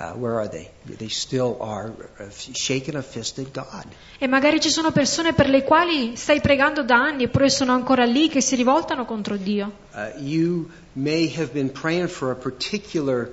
uh, 0.00 0.12
where 0.14 0.38
are 0.38 0.48
they? 0.48 0.70
They 0.84 1.08
still 1.08 1.56
are 1.60 1.92
uh, 2.18 2.30
shaking 2.30 2.96
a 2.96 3.02
fist 3.02 3.38
at 3.38 3.52
God. 3.52 3.86
E 4.18 4.26
magari 4.26 4.60
ci 4.60 4.70
sono 4.70 4.90
persone 4.90 5.34
per 5.34 5.48
le 5.48 5.62
quali 5.62 6.16
stai 6.16 6.40
pregando 6.40 6.82
da 6.82 6.96
anni 6.96 7.24
eppure 7.24 7.50
sono 7.50 7.72
ancora 7.72 8.04
lì 8.04 8.28
che 8.28 8.40
si 8.40 8.56
rivoltano 8.56 9.04
contro 9.04 9.36
Dio. 9.36 9.70
Uh, 9.92 10.18
you 10.18 10.70
may 10.94 11.32
have 11.36 11.52
been 11.52 11.70
praying 11.70 12.08
for 12.08 12.30
a 12.30 12.34
particular 12.34 13.30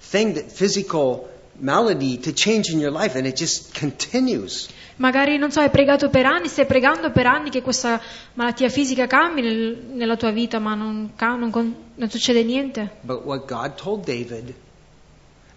thing, 0.00 0.34
that 0.34 0.50
physical 0.50 1.28
malady 1.58 2.18
to 2.18 2.32
change 2.32 2.70
in 2.72 2.78
your 2.78 2.92
life, 2.92 3.16
and 3.16 3.26
it 3.26 3.36
just 3.36 3.78
continues. 3.78 4.68
Magari, 4.96 5.36
non 5.36 5.50
so, 5.50 5.60
hai 5.60 5.70
pregato 5.70 6.08
per 6.08 6.24
anni, 6.24 6.48
stai 6.48 6.66
pregando 6.66 7.10
per 7.10 7.26
anni 7.26 7.50
che 7.50 7.60
questa 7.60 8.00
malattia 8.34 8.68
fisica 8.68 9.06
cambi 9.06 9.42
nel- 9.42 9.76
nella 9.92 10.16
tua 10.16 10.30
vita, 10.30 10.58
ma 10.58 10.74
non, 10.74 11.12
non 11.18 11.74
non 11.96 12.10
succede 12.10 12.42
niente. 12.42 12.90
But 13.02 13.24
what 13.24 13.46
God 13.46 13.76
told 13.76 14.04
David, 14.04 14.32
and 14.42 14.54
He 14.54 14.54
tells 14.54 14.54
you 14.54 14.54
tonight, 14.54 15.55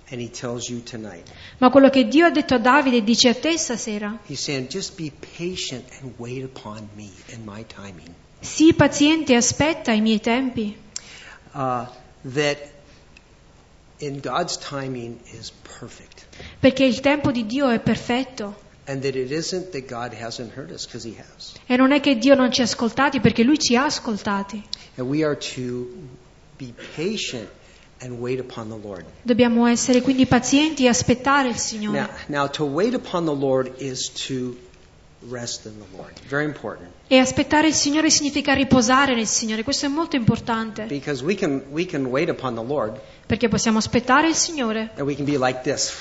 Ma 1.60 1.70
quello 1.70 1.90
che 1.90 2.08
Dio 2.08 2.26
ha 2.26 2.32
detto 2.32 2.56
a 2.56 2.58
Davide 2.58 2.98
e 2.98 3.04
dice 3.04 3.30
a 3.30 3.36
te 3.36 3.58
stasera, 3.58 4.18
He's 4.28 4.40
saying, 4.42 4.68
just 4.68 4.96
be 4.96 5.12
patient 5.38 5.86
and 6.02 6.14
wait 6.18 6.44
upon 6.44 6.90
me 6.96 7.10
in 7.28 7.42
my 7.46 7.64
timing. 7.68 8.10
sii 8.42 8.74
paziente 8.74 9.34
e 9.34 9.36
aspetta 9.36 9.92
i 9.92 10.02
miei 10.02 10.20
tempi, 10.20 10.76
Uh, 11.52 11.86
that 12.36 12.58
in 14.00 14.20
God's 14.22 14.58
timing 14.58 15.18
is 15.40 15.52
perfect. 15.80 16.26
perché 16.60 16.86
il 16.86 17.00
tempo 17.02 17.32
di 17.32 17.46
Dio 17.46 17.70
è 17.70 17.80
perfetto. 17.80 18.68
And 18.86 19.02
that 19.04 19.16
it 19.16 19.30
isn't 19.32 19.72
that 19.72 19.88
God 19.88 20.14
hasn't 20.20 20.56
heard 20.56 20.72
us, 20.72 20.86
because 20.86 21.08
He 21.08 21.16
has. 21.18 21.54
E 21.68 21.76
non 21.76 21.92
è 21.92 22.00
che 22.00 22.18
Dio 22.18 22.34
non 22.36 22.52
ci 22.52 22.62
ha 22.62 22.64
ascoltati, 22.64 23.20
perché 23.20 23.44
Lui 23.44 23.60
ci 23.60 23.76
ha 23.76 23.84
ascoltati. 23.86 24.64
And 24.96 25.08
we 25.08 25.24
are 25.24 25.38
to 25.56 25.88
be 26.58 26.74
patient 26.96 27.48
and 28.02 28.20
wait 28.20 28.40
upon 28.40 28.70
the 28.70 28.88
Lord. 28.88 29.06
Dobbiamo 29.22 29.66
essere 29.68 30.02
quindi 30.02 30.26
pazienti 30.26 30.86
e 30.86 30.88
aspettare 30.88 31.50
il 31.50 31.58
Signore. 31.58 32.00
Now, 32.28 32.44
now, 32.44 32.50
to 32.50 32.66
wait 32.66 32.94
upon 32.94 33.26
the 33.26 33.36
Lord 33.36 33.74
is 33.78 34.10
to 34.28 34.56
rest 35.28 35.66
in 35.66 35.78
the 35.80 35.98
Lord. 35.98 36.14
Very 36.28 36.46
important. 36.46 36.90
E 37.08 37.18
aspettare 37.18 37.68
il 37.68 37.74
Signore 37.74 38.10
significa 38.10 38.54
riposare 38.54 39.16
nel 39.16 39.28
Signore, 39.28 39.64
questo 39.64 39.86
è 39.86 39.90
molto 39.90 40.16
importante, 40.16 40.84
Because 40.84 41.24
we 41.24 41.36
can, 41.36 41.64
we 41.72 41.86
can 41.86 42.06
wait 42.06 42.30
upon 42.30 42.56
the 42.56 42.64
Lord 42.64 43.00
perché 43.26 43.48
possiamo 43.48 43.78
aspettare 43.80 44.28
il 44.28 44.36
Signore 44.36 44.92
and 44.96 45.06
we 45.06 45.16
can 45.16 45.26
be 45.26 45.38
like 45.38 45.62
this, 45.62 45.94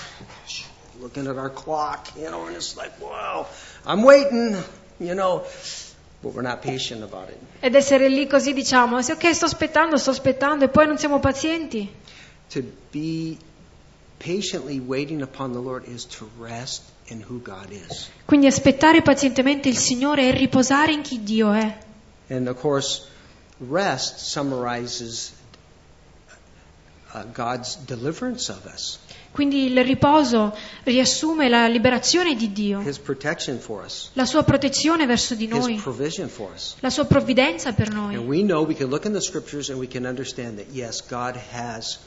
looking 1.01 1.27
at 1.27 1.37
our 1.37 1.53
clock, 1.53 2.09
you 2.17 2.29
know, 2.29 2.47
and 2.47 2.55
it's 2.55 2.77
like, 2.77 2.93
wow, 3.01 3.47
I'm 3.85 4.03
waiting, 4.05 4.57
you 4.99 5.15
know, 5.15 5.45
but 6.21 6.35
we're 6.35 6.43
not 6.43 6.61
patient 6.63 7.03
about 7.03 7.29
it. 7.29 7.39
ed 7.61 7.75
essere 7.75 8.09
lì 8.09 8.27
così 8.27 8.53
diciamo, 8.53 9.01
sì, 9.03 9.13
ok 9.13 9.35
sto 9.35 9.45
aspettando, 9.47 9.97
sto 9.97 10.11
aspettando 10.11 10.65
e 10.65 10.69
poi 10.69 10.87
non 10.87 10.99
siamo 10.99 11.21
pazienti. 11.21 11.91
To 12.51 12.63
be 12.91 13.37
patiently 14.19 14.79
waiting 14.79 15.23
upon 15.23 15.53
the 15.53 15.61
Lord 15.61 15.87
is 15.87 16.07
to 16.19 16.29
rest 16.39 16.83
in 17.07 17.25
who 17.29 17.41
God 17.41 17.71
is. 17.71 18.11
Quindi 18.25 18.47
aspettare 18.47 19.03
pazientemente 19.03 19.69
il 19.69 19.77
Signore 19.77 20.29
e 20.29 20.31
riposare 20.33 20.93
in 20.93 21.03
chi 21.03 21.23
Dio 21.23 21.53
è. 21.53 21.79
And 22.29 22.49
of 22.49 22.61
course, 22.61 23.07
rest 23.59 24.19
summarizes 24.19 25.33
uh, 27.15 27.25
God's 27.33 27.77
deliverance 27.87 28.51
of 28.51 28.65
us, 28.73 28.99
Quindi 29.31 29.67
il 29.67 29.85
riposo 29.85 30.57
riassume 30.85 31.49
la 31.49 31.69
liberazione 31.69 32.35
di 32.35 32.53
Dio, 32.53 32.81
us, 33.85 34.11
la 34.15 34.25
sua 34.25 34.43
protezione 34.43 35.07
verso 35.07 35.35
di 35.35 35.47
noi, 35.47 35.81
la 36.81 36.91
sua 36.91 37.05
provvidenza 37.05 37.73
per 37.73 37.93
noi. 37.93 38.17
we 38.65 38.75
can 38.75 38.89
look 38.89 39.05
in 39.05 39.13
the 39.13 39.21
scriptures 39.21 39.69
and 39.69 39.79
we 39.79 39.87
can 39.87 40.05
understand 40.05 40.59
that 40.59 40.69
yes, 40.73 41.07
God 41.07 41.37
has 41.53 41.99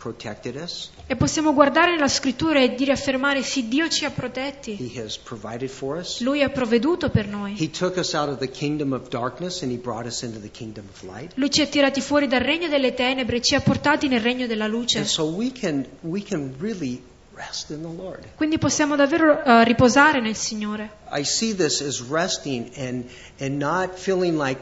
protected 0.00 0.56
us. 0.56 0.90
E 1.06 1.14
possiamo 1.14 1.52
guardare 1.52 1.92
nella 1.92 2.08
scrittura 2.08 2.60
e 2.60 2.74
dire 2.74 2.92
affermare 2.92 3.42
sì, 3.42 3.68
Dio 3.68 3.88
ci 3.88 4.04
ha 4.04 4.10
protetti, 4.10 4.76
He 4.80 5.00
has 5.00 5.18
provided 5.18 5.68
for 5.68 5.98
us. 5.98 6.20
Lui 6.20 6.42
ha 6.42 6.48
provveduto 6.48 7.10
per 7.10 7.26
noi. 7.26 7.54
He 7.58 7.70
took 7.70 7.96
us 7.96 8.14
out 8.14 8.28
of 8.28 8.38
the 8.38 8.48
kingdom 8.48 8.92
of 8.92 9.08
darkness 9.08 9.62
and 9.62 9.70
he 9.70 9.76
brought 9.76 10.06
us 10.06 10.22
into 10.22 10.40
the 10.40 10.50
kingdom 10.50 10.86
of 10.90 11.02
light. 11.02 11.32
Lui 11.34 11.50
ci 11.50 11.60
ha 11.60 11.66
tirati 11.66 12.00
fuori 12.00 12.26
dal 12.26 12.40
regno 12.40 12.68
delle 12.68 12.94
tenebre 12.94 13.36
e 13.36 13.40
ci 13.42 13.54
ha 13.54 13.60
portati 13.60 14.08
nel 14.08 14.20
regno 14.20 14.46
della 14.46 14.66
luce. 14.66 14.98
And 14.98 15.06
so 15.06 15.24
we 15.24 15.52
can 15.52 15.86
we 16.00 16.22
can 16.22 16.54
really 16.58 17.02
rest 17.34 17.70
in 17.70 17.82
the 17.82 18.02
Lord. 18.02 18.24
Quindi 18.36 18.58
possiamo 18.58 18.96
davvero 18.96 19.42
eh, 19.42 19.64
riposare 19.64 20.20
nel 20.20 20.36
Signore. 20.36 20.90
I 21.12 21.24
see 21.24 21.54
this 21.54 21.80
as 21.80 22.00
resting 22.00 22.70
and 22.76 23.04
and 23.38 23.58
not 23.58 23.98
feeling 23.98 24.38
like 24.38 24.60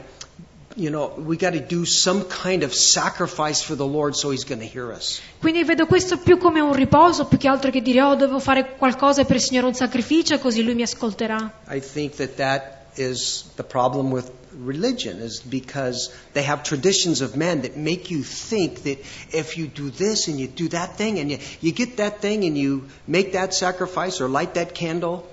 you 0.79 0.89
know, 0.89 1.13
we 1.17 1.37
got 1.37 1.53
to 1.53 1.59
do 1.59 1.85
some 1.85 2.23
kind 2.25 2.63
of 2.63 2.73
sacrifice 2.73 3.61
for 3.61 3.75
the 3.75 3.85
Lord 3.85 4.15
so 4.15 4.31
he's 4.31 4.45
going 4.45 4.61
to 4.61 4.67
hear 4.67 4.91
us. 4.91 5.21
Quindi 5.39 5.63
vedo 5.63 5.85
questo 5.85 6.17
più 6.17 6.37
come 6.37 6.61
un 6.61 6.73
riposo, 6.73 7.25
più 7.25 7.37
che 7.37 7.47
altro 7.47 7.69
che 7.69 7.81
dire 7.81 8.01
oh 8.01 8.15
devo 8.15 8.39
fare 8.39 8.75
qualcosa 8.77 9.23
per 9.25 9.35
il 9.35 9.41
Signore, 9.41 9.67
un 9.67 9.73
sacrificio, 9.73 10.39
così 10.39 10.63
Lui 10.63 10.75
mi 10.75 10.83
ascolterà. 10.83 11.51
I 11.69 11.81
think 11.81 12.15
that 12.15 12.37
that 12.37 12.77
is 12.95 13.45
the 13.55 13.63
problem 13.63 14.11
with 14.11 14.31
religion 14.51 15.19
is 15.19 15.41
because 15.41 16.11
they 16.33 16.43
have 16.43 16.63
traditions 16.63 17.21
of 17.21 17.35
men 17.35 17.61
that 17.61 17.77
make 17.77 18.09
you 18.09 18.23
think 18.23 18.83
that 18.83 18.99
if 19.31 19.57
you 19.57 19.67
do 19.67 19.89
this 19.89 20.27
and 20.27 20.39
you 20.39 20.47
do 20.47 20.69
that 20.69 20.97
thing 20.97 21.19
and 21.19 21.31
you, 21.31 21.37
you 21.61 21.71
get 21.71 21.97
that 21.97 22.21
thing 22.21 22.45
and 22.45 22.57
you 22.57 22.87
make 23.07 23.33
that 23.33 23.53
sacrifice 23.53 24.21
or 24.21 24.27
light 24.27 24.55
that 24.55 24.73
candle, 24.73 25.25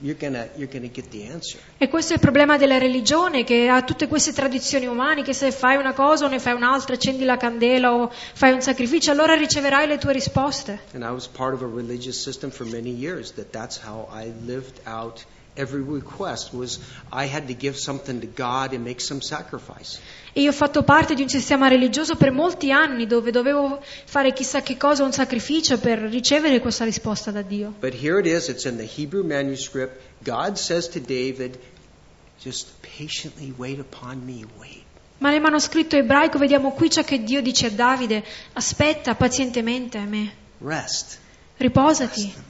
you're 0.00 0.18
gonna 0.18 0.48
you're 0.56 0.70
gonna 0.70 0.90
get 0.90 1.08
the 1.10 1.26
answer. 1.26 1.60
E 1.78 1.88
questo 1.88 2.12
è 2.12 2.16
il 2.16 2.20
problema 2.20 2.56
della 2.56 2.78
religione, 2.78 3.44
che 3.44 3.68
ha 3.68 3.82
tutte 3.82 4.08
queste 4.08 4.32
tradizioni 4.32 4.86
umane, 4.86 5.22
che 5.22 5.32
se 5.32 5.50
fai 5.50 5.76
una 5.76 5.92
cosa 5.92 6.26
o 6.26 6.28
ne 6.28 6.38
fai 6.38 6.54
un'altra, 6.54 6.94
accendi 6.94 7.24
la 7.24 7.36
candela 7.36 7.92
o 7.92 8.10
fai 8.10 8.52
un 8.52 8.60
sacrificio, 8.60 9.10
allora 9.10 9.34
riceverai 9.34 9.86
le 9.86 9.98
tue 9.98 10.12
risposte. 10.12 10.80
And 10.94 11.02
I 11.02 11.10
was 11.10 11.26
part 11.26 11.54
of 11.54 11.62
a 11.62 11.66
religious 11.66 12.20
system 12.20 12.50
for 12.50 12.66
many 12.66 12.90
years 12.90 13.32
that 13.32 13.50
that's 13.50 13.80
how 13.82 14.08
I 14.12 14.32
lived 14.44 14.80
out 14.86 15.24
every 15.56 15.82
request 15.82 16.52
was 16.52 16.78
I 17.10 17.26
had 17.26 17.46
to 17.48 17.54
give 17.54 17.76
something 17.76 18.20
to 18.20 18.26
God 18.26 18.72
and 18.72 18.84
make 18.84 19.00
some 19.00 19.20
sacrifice. 19.20 19.98
E 20.32 20.42
io 20.42 20.50
ho 20.50 20.52
fatto 20.52 20.82
parte 20.82 21.14
di 21.14 21.22
un 21.22 21.28
sistema 21.28 21.66
religioso 21.66 22.14
per 22.14 22.30
molti 22.30 22.70
anni 22.70 23.06
dove 23.06 23.30
dovevo 23.30 23.80
fare 24.04 24.32
chissà 24.32 24.60
che 24.60 24.76
cosa, 24.76 25.02
un 25.02 25.12
sacrificio 25.12 25.78
per 25.78 25.98
ricevere 25.98 26.60
questa 26.60 26.84
risposta 26.84 27.30
da 27.30 27.42
Dio. 27.42 27.72
But 27.80 27.94
here 27.94 28.20
it 28.20 28.26
is, 28.26 28.48
it's 28.48 28.64
in 28.64 28.76
the 28.76 28.86
Hebrew 28.86 29.24
manuscript. 29.24 29.98
God 30.22 30.56
says 30.58 30.88
to 30.90 31.00
David, 31.00 31.58
just 32.38 32.68
patiently 32.82 33.54
wait 33.56 33.78
upon 33.78 34.24
me, 34.24 34.44
wait. 34.58 34.84
Ma 35.18 35.30
nel 35.30 35.40
manoscritto 35.40 35.96
ebraico 35.96 36.36
vediamo 36.36 36.72
qui 36.72 36.90
ciò 36.90 37.02
che 37.02 37.22
Dio 37.24 37.40
dice 37.40 37.66
a 37.66 37.70
Davide, 37.70 38.22
aspetta 38.52 39.14
pazientemente 39.14 39.96
a 39.96 40.04
me, 40.04 40.30
Rest. 40.58 41.18
riposati, 41.56 42.24
Rest. 42.24 42.45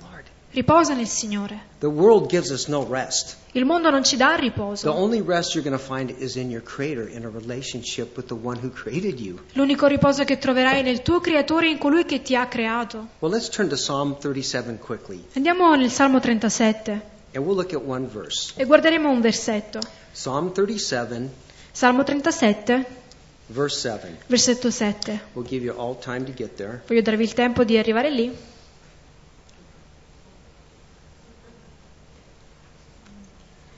Riposa 0.57 0.95
nel 0.95 1.07
Signore. 1.07 1.61
The 1.81 1.87
world 1.87 2.29
gives 2.31 2.49
us 2.51 2.67
no 2.67 2.87
rest. 2.89 3.37
Il 3.53 3.67
mondo 3.67 3.91
non 3.91 4.03
ci 4.05 4.17
dà 4.17 4.35
The 4.37 4.41
riposo. 4.41 4.91
only 4.91 5.21
rest 5.21 5.55
you're 5.55 5.69
going 5.69 5.79
to 5.79 5.95
find 5.95 6.11
is 6.19 6.37
in 6.37 6.51
your 6.51 6.63
Creator, 6.63 7.09
in 7.11 7.25
a 7.27 7.29
relationship 7.29 8.17
with 8.17 8.27
the 8.29 8.35
one 8.43 8.59
who 8.63 8.71
created 8.71 9.21
you. 9.21 9.39
L'unico 9.53 9.87
riposo 9.87 10.25
che 10.25 10.39
troverai 10.39 10.81
è 10.81 10.83
nel 10.83 11.03
tuo 11.03 11.21
creatore, 11.21 11.69
in 11.69 11.77
colui 11.77 12.07
che 12.07 12.23
ti 12.23 12.35
ha 12.35 12.47
creato. 12.47 13.07
Well, 13.19 13.31
let's 13.33 13.49
turn 13.51 13.69
to 13.69 13.75
Psalm 13.77 14.17
37 14.19 14.79
quickly, 14.79 15.23
Andiamo 15.35 15.75
nel 15.75 15.91
Salmo 15.91 16.21
37 16.21 17.15
and 17.35 17.45
we'll 17.45 17.55
look 17.55 17.75
at 17.75 17.83
one 17.85 18.07
verse. 18.07 18.55
e 18.57 18.65
guarderemo 18.65 19.11
un 19.11 19.21
versetto. 19.21 19.79
Psalm 20.13 20.53
37, 20.53 21.31
Salmo 21.71 22.03
37, 22.03 22.87
verse 23.49 23.79
7. 23.79 24.17
versetto 24.27 24.71
7. 24.71 25.21
We'll 25.35 25.47
give 25.47 25.63
you 25.63 25.75
all 25.79 25.99
time 25.99 26.25
to 26.25 26.33
get 26.33 26.55
there. 26.57 26.81
Voglio 26.87 27.03
darvi 27.03 27.23
il 27.25 27.35
tempo 27.35 27.63
di 27.63 27.77
arrivare 27.77 28.11
lì. 28.11 28.35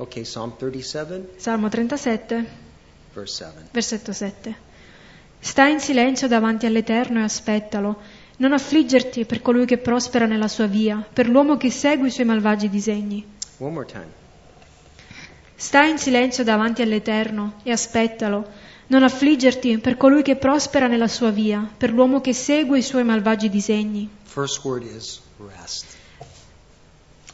Okay, 0.00 0.22
Psalm 0.22 0.56
37, 0.56 1.30
Salmo 1.38 1.68
37, 1.68 2.46
verse 3.12 3.44
7. 3.44 3.68
versetto 3.72 4.12
7. 4.12 4.56
Sta 5.40 5.66
in 5.66 5.80
silenzio 5.80 6.28
davanti 6.28 6.66
all'Eterno 6.66 7.18
e 7.18 7.24
aspettalo. 7.24 8.00
Non 8.36 8.52
affliggerti 8.52 9.24
per 9.24 9.42
colui 9.42 9.66
che 9.66 9.78
prospera 9.78 10.26
nella 10.26 10.46
sua 10.46 10.66
via, 10.66 11.04
per 11.12 11.28
l'uomo 11.28 11.56
che 11.56 11.72
segue 11.72 12.06
i 12.06 12.10
suoi 12.12 12.26
malvagi 12.26 12.68
disegni. 12.68 13.26
One 13.58 13.72
more 13.72 13.86
time. 13.86 14.06
Sta 15.56 15.82
in 15.84 15.98
silenzio 15.98 16.44
davanti 16.44 16.82
all'Eterno 16.82 17.54
e 17.64 17.72
aspettalo. 17.72 18.46
Non 18.86 19.02
affliggerti 19.02 19.78
per 19.78 19.96
colui 19.96 20.22
che 20.22 20.36
prospera 20.36 20.86
nella 20.86 21.08
sua 21.08 21.30
via, 21.30 21.68
per 21.76 21.90
l'uomo 21.90 22.20
che 22.20 22.32
segue 22.32 22.78
i 22.78 22.82
suoi 22.82 23.02
malvagi 23.02 23.48
disegni. 23.48 24.08
First 24.22 24.64
word 24.64 24.84
is 24.84 25.20
rest. 25.38 25.66
Rest 25.66 25.66
in 25.66 25.66
our 25.66 25.66
God. 25.66 25.66
Rest 25.66 25.86
in 25.88 26.06
the 26.06 26.16
Lord. 26.18 27.27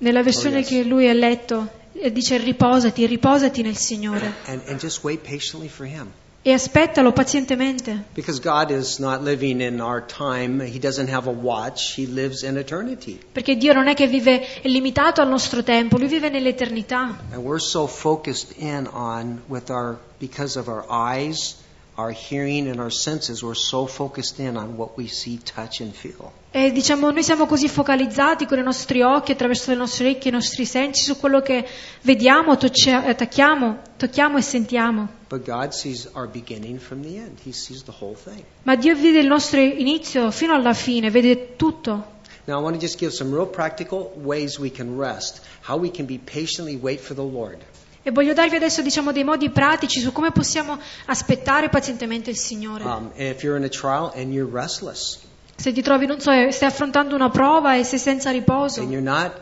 Nella 0.00 0.22
versione 0.22 0.56
Oh, 0.56 0.58
yes. 0.60 0.68
che 0.68 0.82
lui 0.84 1.08
ha 1.08 1.12
letto 1.12 1.68
eh, 1.92 2.12
dice 2.12 2.36
riposati, 2.38 3.06
riposati 3.06 3.62
nel 3.62 3.76
Signore 3.76 4.32
And, 4.46 4.60
and 4.68 4.78
just 4.78 5.02
wait 5.02 5.20
patiently 5.28 5.68
for 5.68 5.86
Him. 5.86 6.10
e 6.42 6.52
aspettalo 6.52 7.12
pazientemente, 7.12 8.04
Because 8.14 8.40
God 8.40 8.70
is 8.70 8.98
not 8.98 9.22
living 9.22 9.60
in 9.60 9.80
our 9.80 10.00
time. 10.06 10.64
He 10.64 10.78
doesn't 10.78 11.10
have 11.10 11.28
a 11.28 11.32
watch. 11.32 11.96
He 11.98 12.06
lives 12.06 12.42
in 12.42 12.56
eternity. 12.56 13.18
perché 13.32 13.56
Dio 13.56 13.72
non 13.72 13.88
è 13.88 13.94
che 13.94 14.06
vive 14.06 14.46
limitato 14.62 15.20
al 15.20 15.28
nostro 15.28 15.62
tempo, 15.64 15.98
lui 15.98 16.06
vive 16.06 16.28
nell'eternità. 16.30 17.18
And 17.32 17.42
we're 17.42 17.60
so 17.60 17.86
focused 17.88 18.54
in 18.58 18.88
on 18.92 19.42
with 19.48 19.68
our, 19.70 19.98
because 20.20 20.56
of 20.56 20.68
our 20.68 20.84
eyes, 20.88 21.56
our 21.98 22.12
hearing, 22.12 22.68
and 22.68 22.78
our 22.78 22.92
senses, 22.92 23.42
we're 23.42 23.54
so 23.56 23.84
focused 23.86 24.38
in 24.38 24.56
on 24.56 24.76
what 24.76 24.96
we 24.96 25.08
see, 25.08 25.36
touch, 25.42 25.80
and 25.80 25.92
feel. 25.92 26.30
E 26.52 26.70
diciamo, 26.70 27.10
noi 27.10 27.24
siamo 27.24 27.46
così 27.46 27.68
focalizzati 27.68 28.46
con 28.46 28.58
i 28.58 28.62
nostri 28.62 29.02
occhi, 29.02 29.32
attraverso 29.32 29.72
le 29.72 29.76
nostre 29.76 30.04
orecchie, 30.04 30.30
i 30.30 30.32
nostri 30.32 30.64
sensi, 30.64 31.02
su 31.02 31.18
quello 31.18 31.40
che 31.42 31.66
vediamo, 32.02 32.56
toccia- 32.56 33.04
eh, 33.04 33.16
tocchiamo, 33.16 33.78
tocchiamo 33.96 34.38
e 34.38 34.42
sentiamo. 34.42 35.08
But 35.28 35.44
God 35.44 35.72
sees 35.72 36.08
our 36.14 36.28
beginning 36.28 36.78
from 36.78 37.02
the 37.02 37.16
end. 37.16 37.40
He 37.44 37.52
sees 37.52 37.82
the 37.82 37.92
whole 38.00 38.14
thing. 38.14 38.44
Ma 38.62 38.76
Dio 38.76 38.94
vede 38.94 39.18
il 39.18 39.26
nostro 39.26 39.60
inizio 39.60 40.30
fino 40.30 40.54
alla 40.54 40.74
fine, 40.74 41.10
vede 41.10 41.56
tutto. 41.56 42.16
Now, 42.46 42.60
I 42.60 42.62
want 42.62 42.76
to 42.76 42.80
just 42.80 42.98
give 42.98 43.12
some 43.12 43.34
real 43.34 43.46
practical 43.46 44.12
ways 44.22 44.58
we 44.58 44.70
can 44.70 44.96
rest, 44.96 45.42
how 45.66 45.76
we 45.76 45.90
can 45.90 46.06
be 46.06 46.18
patiently 46.18 46.78
wait 46.80 47.00
for 47.00 47.14
the 47.14 47.22
Lord. 47.22 47.58
E 48.02 48.10
voglio 48.10 48.32
darvi 48.32 48.56
adesso 48.56 48.80
diciamo, 48.82 49.12
dei 49.12 49.24
modi 49.24 49.50
pratici 49.50 50.00
su 50.00 50.12
come 50.12 50.30
possiamo 50.30 50.78
aspettare 51.06 51.68
pazientemente 51.68 52.30
il 52.30 52.36
Signore. 52.36 52.84
Um, 52.84 53.10
if 53.16 53.42
you're 53.42 53.58
in 53.58 53.64
a 53.64 53.68
trial 53.68 54.10
and 54.14 54.32
you're 54.32 54.50
restless 54.50 55.20
Se 55.56 55.72
ti 55.72 55.82
trovi, 55.82 56.06
non 56.06 56.20
so, 56.20 56.30
eh, 56.30 56.52
stai 56.52 56.68
affrontando 56.68 57.16
una 57.16 57.30
prova 57.30 57.74
e 57.74 57.82
sei 57.82 57.98
senza 57.98 58.30
riposo 58.30 58.80
and 58.80 58.92
you're 58.92 59.04
not, 59.04 59.32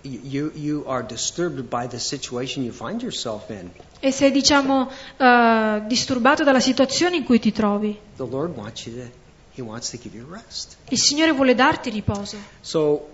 you, 0.00 0.50
you 0.54 0.84
are 0.86 1.04
disturbed 1.04 1.62
by 1.68 1.86
the 1.86 1.98
situation 1.98 2.64
you 2.64 2.72
find 2.72 3.02
yourself 3.02 3.50
in, 3.50 3.70
e 4.00 4.10
sei 4.10 4.30
diciamo 4.30 4.90
eh, 5.18 5.82
disturbato 5.86 6.44
dalla 6.44 6.60
situazione 6.60 7.16
in 7.16 7.24
cui 7.24 7.38
ti 7.38 7.52
trovi, 7.52 7.94
the 8.16 8.26
Lord 8.26 8.56
wants 8.56 8.86
you 8.86 8.94
to, 8.94 9.10
He 9.54 9.60
wants 9.60 9.90
to 9.90 9.98
give 9.98 10.16
you 10.16 10.26
rest. 10.26 10.76
il 10.88 10.98
Signore 10.98 11.32
vuole 11.32 11.54
darti 11.54 11.90
riposo. 11.90 12.38
So, 12.62 13.08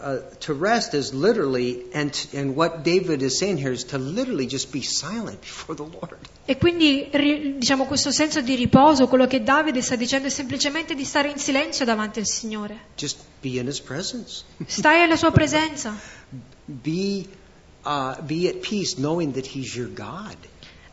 uh, 0.00 0.20
to 0.40 0.54
rest 0.54 0.94
is 0.94 1.12
literally, 1.12 1.84
and, 1.92 2.12
and 2.32 2.54
what 2.54 2.82
David 2.84 3.22
is 3.22 3.38
saying 3.38 3.58
here 3.58 3.72
is 3.72 3.84
to 3.84 3.98
literally 3.98 4.46
just 4.46 4.72
be 4.72 4.82
silent 4.82 5.40
before 5.48 5.74
the 5.74 5.84
Lord. 5.84 6.18
E 6.46 6.56
quindi 6.56 7.10
diciamo 7.58 7.84
questo 7.84 8.10
senso 8.10 8.40
di 8.40 8.54
riposo, 8.54 9.06
quello 9.06 9.26
che 9.26 9.42
Davide 9.42 9.82
sta 9.82 9.96
dicendo 9.96 10.28
è 10.28 10.30
semplicemente 10.30 10.94
di 10.94 11.04
stare 11.04 11.30
in 11.30 11.38
silenzio 11.38 11.84
davanti 11.84 12.20
al 12.20 12.26
Signore. 12.26 12.78
Just 12.96 13.18
be 13.40 13.58
in 13.58 13.66
His 13.66 13.80
presence. 13.80 14.44
Stai 14.66 15.02
alla 15.02 15.16
sua 15.16 15.30
presenza, 15.30 15.94
Be, 16.64 17.26
uh, 17.84 18.20
be 18.22 18.48
at 18.48 18.60
peace 18.60 18.96
knowing 18.96 19.32
that 19.32 19.46
He's 19.46 19.74
your 19.74 19.88
God. 19.88 20.36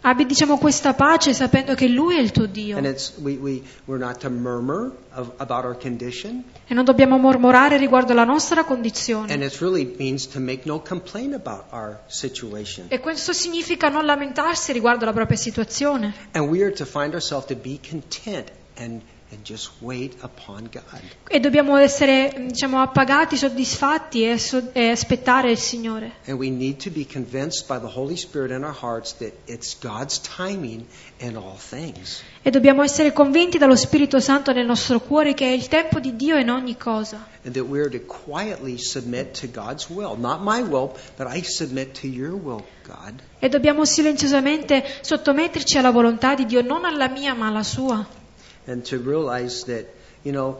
Abbi 0.07 0.25
diciamo 0.25 0.57
questa 0.57 0.93
pace 0.93 1.33
sapendo 1.33 1.73
che 1.73 1.87
Lui 1.87 2.15
è 2.15 2.19
il 2.19 2.31
tuo 2.31 2.45
Dio 2.45 2.77
And 2.77 2.85
it's, 2.85 3.13
we, 3.17 3.37
we, 3.37 3.63
we're 3.85 4.03
not 4.03 4.19
to 4.19 4.29
murmur 4.29 4.91
of, 5.13 5.31
about 5.37 5.65
our 5.65 5.75
condition. 5.77 6.43
e 6.67 6.73
non 6.73 6.85
dobbiamo 6.85 7.17
mormorare 7.17 7.77
riguardo 7.77 8.11
alla 8.11 8.23
nostra 8.23 8.63
condizione. 8.63 9.33
And 9.33 9.41
it 9.41 9.57
really 9.59 9.95
means 9.97 10.27
to 10.27 10.39
make 10.39 10.61
no 10.65 10.79
complaint 10.81 11.33
about 11.33 11.65
our 11.71 11.99
situation. 12.07 12.85
E 12.89 12.99
questo 12.99 13.33
significa 13.33 13.89
non 13.89 14.05
lamentarsi 14.05 14.71
riguardo 14.71 15.03
alla 15.03 15.13
propria 15.13 15.37
situazione. 15.37 16.13
And 16.33 16.49
we 16.49 16.61
are 16.63 16.71
to 16.71 16.85
find 16.85 17.13
ourselves 17.13 17.47
to 17.47 17.55
be 17.55 17.79
content 17.87 18.51
and 18.77 19.01
and 19.31 19.43
just 19.43 19.71
wait 19.81 20.15
upon 20.21 20.69
God. 20.71 21.01
E 21.27 21.39
dobbiamo 21.39 21.75
essere, 21.77 22.31
diciamo, 22.47 22.81
appagati, 22.81 23.35
soddisfatti 23.35 24.29
e, 24.29 24.37
so- 24.37 24.69
e 24.71 24.89
aspettare 24.89 25.51
il 25.51 25.57
Signore. 25.57 26.11
And 26.27 26.37
we 26.37 26.49
need 26.49 26.77
to 26.83 26.91
be 26.91 27.05
convinced 27.05 27.67
by 27.67 27.79
the 27.79 27.91
Holy 27.91 28.15
Spirit 28.15 28.51
in 28.51 28.63
our 28.63 28.75
hearts 28.75 29.13
that 29.17 29.33
it's 29.45 29.77
God's 29.79 30.19
timing 30.19 30.85
in 31.17 31.35
all 31.35 31.57
things. 31.57 32.21
E 32.43 32.51
dobbiamo 32.51 32.83
essere 32.83 33.11
convinti 33.11 33.57
dallo 33.57 33.75
Spirito 33.75 34.19
Santo 34.19 34.51
nel 34.53 34.65
nostro 34.65 34.99
cuore 34.99 35.33
che 35.33 35.45
è 35.45 35.51
il 35.51 35.67
tempo 35.67 35.99
di 35.99 36.15
Dio 36.15 36.37
in 36.37 36.49
ogni 36.49 36.77
cosa. 36.77 37.25
And 37.43 37.55
that 37.55 37.65
we're 37.65 37.89
to 37.89 37.99
quietly 38.05 38.77
submit 38.77 39.39
to 39.41 39.47
God's 39.47 39.89
will. 39.89 40.15
Not 40.17 40.41
my 40.41 40.61
will, 40.61 40.91
but 41.17 41.27
I 41.27 41.41
submit 41.43 41.99
to 42.01 42.07
your 42.07 42.33
will, 42.33 42.63
God. 42.83 43.21
E 43.39 43.49
dobbiamo 43.49 43.85
silenziosamente 43.85 44.83
sottometterci 45.01 45.77
alla 45.77 45.91
volontà 45.91 46.35
di 46.35 46.45
Dio, 46.45 46.61
non 46.61 46.85
alla 46.85 47.09
mia 47.09 47.33
ma 47.33 47.47
alla 47.47 47.63
sua. 47.63 48.23
And 48.67 48.83
to 48.85 48.97
realize 48.97 49.65
that, 49.65 49.85
you 50.23 50.31
know, 50.31 50.57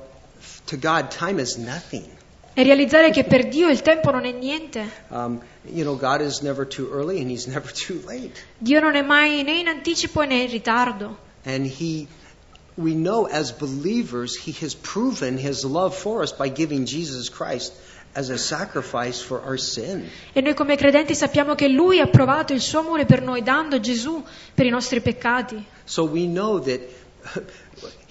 to 0.68 0.78
God, 0.78 1.12
time 1.12 1.40
is 1.40 1.58
nothing. 1.58 2.06
E 2.58 2.64
realizzare 2.64 3.12
che 3.12 3.26
per 3.26 3.50
Dio 3.50 3.68
il 3.68 3.82
tempo 3.82 4.12
non 4.12 4.24
è 4.24 4.32
niente. 4.32 4.90
Um, 5.10 5.42
you 5.66 5.84
know, 5.84 5.98
God 5.98 6.22
is 6.22 6.42
never 6.42 6.66
too 6.66 6.90
early 6.90 7.20
and 7.20 7.30
He's 7.30 7.48
never 7.48 7.70
too 7.74 8.02
late. 8.06 8.32
Dio 8.58 8.80
non 8.80 8.96
è 8.96 9.02
mai 9.02 9.44
né 9.44 9.60
in 9.60 9.68
anticipo 9.68 10.24
né 10.24 10.44
in 10.44 10.50
ritardo. 10.50 11.18
And 11.44 11.66
He, 11.66 12.08
we 12.78 12.94
know 12.94 13.28
as 13.28 13.52
believers, 13.52 14.38
He 14.38 14.54
has 14.64 14.74
proven 14.74 15.38
His 15.38 15.66
love 15.66 15.96
for 15.96 16.24
us 16.24 16.32
by 16.32 16.48
giving 16.48 16.86
Jesus 16.86 17.30
Christ 17.30 17.74
as 18.16 18.30
a 18.30 18.38
sacrifice 18.38 19.22
for 19.22 19.42
our 19.46 19.60
sin. 19.60 20.10
E 20.32 20.40
noi 20.40 20.54
come 20.54 20.78
credenti 20.78 21.14
sappiamo 21.14 21.56
che 21.56 21.68
Lui 21.68 22.00
ha 22.00 22.08
provato 22.08 22.54
il 22.54 22.62
suo 22.62 22.80
amore 22.80 23.04
per 23.04 23.22
noi 23.22 23.44
dando 23.44 23.82
Gesù 23.82 24.24
per 24.54 24.66
i 24.66 24.70
nostri 24.70 25.02
peccati. 25.02 25.62
So 25.84 26.04
we 26.06 26.26
know 26.26 26.58
that 26.62 26.80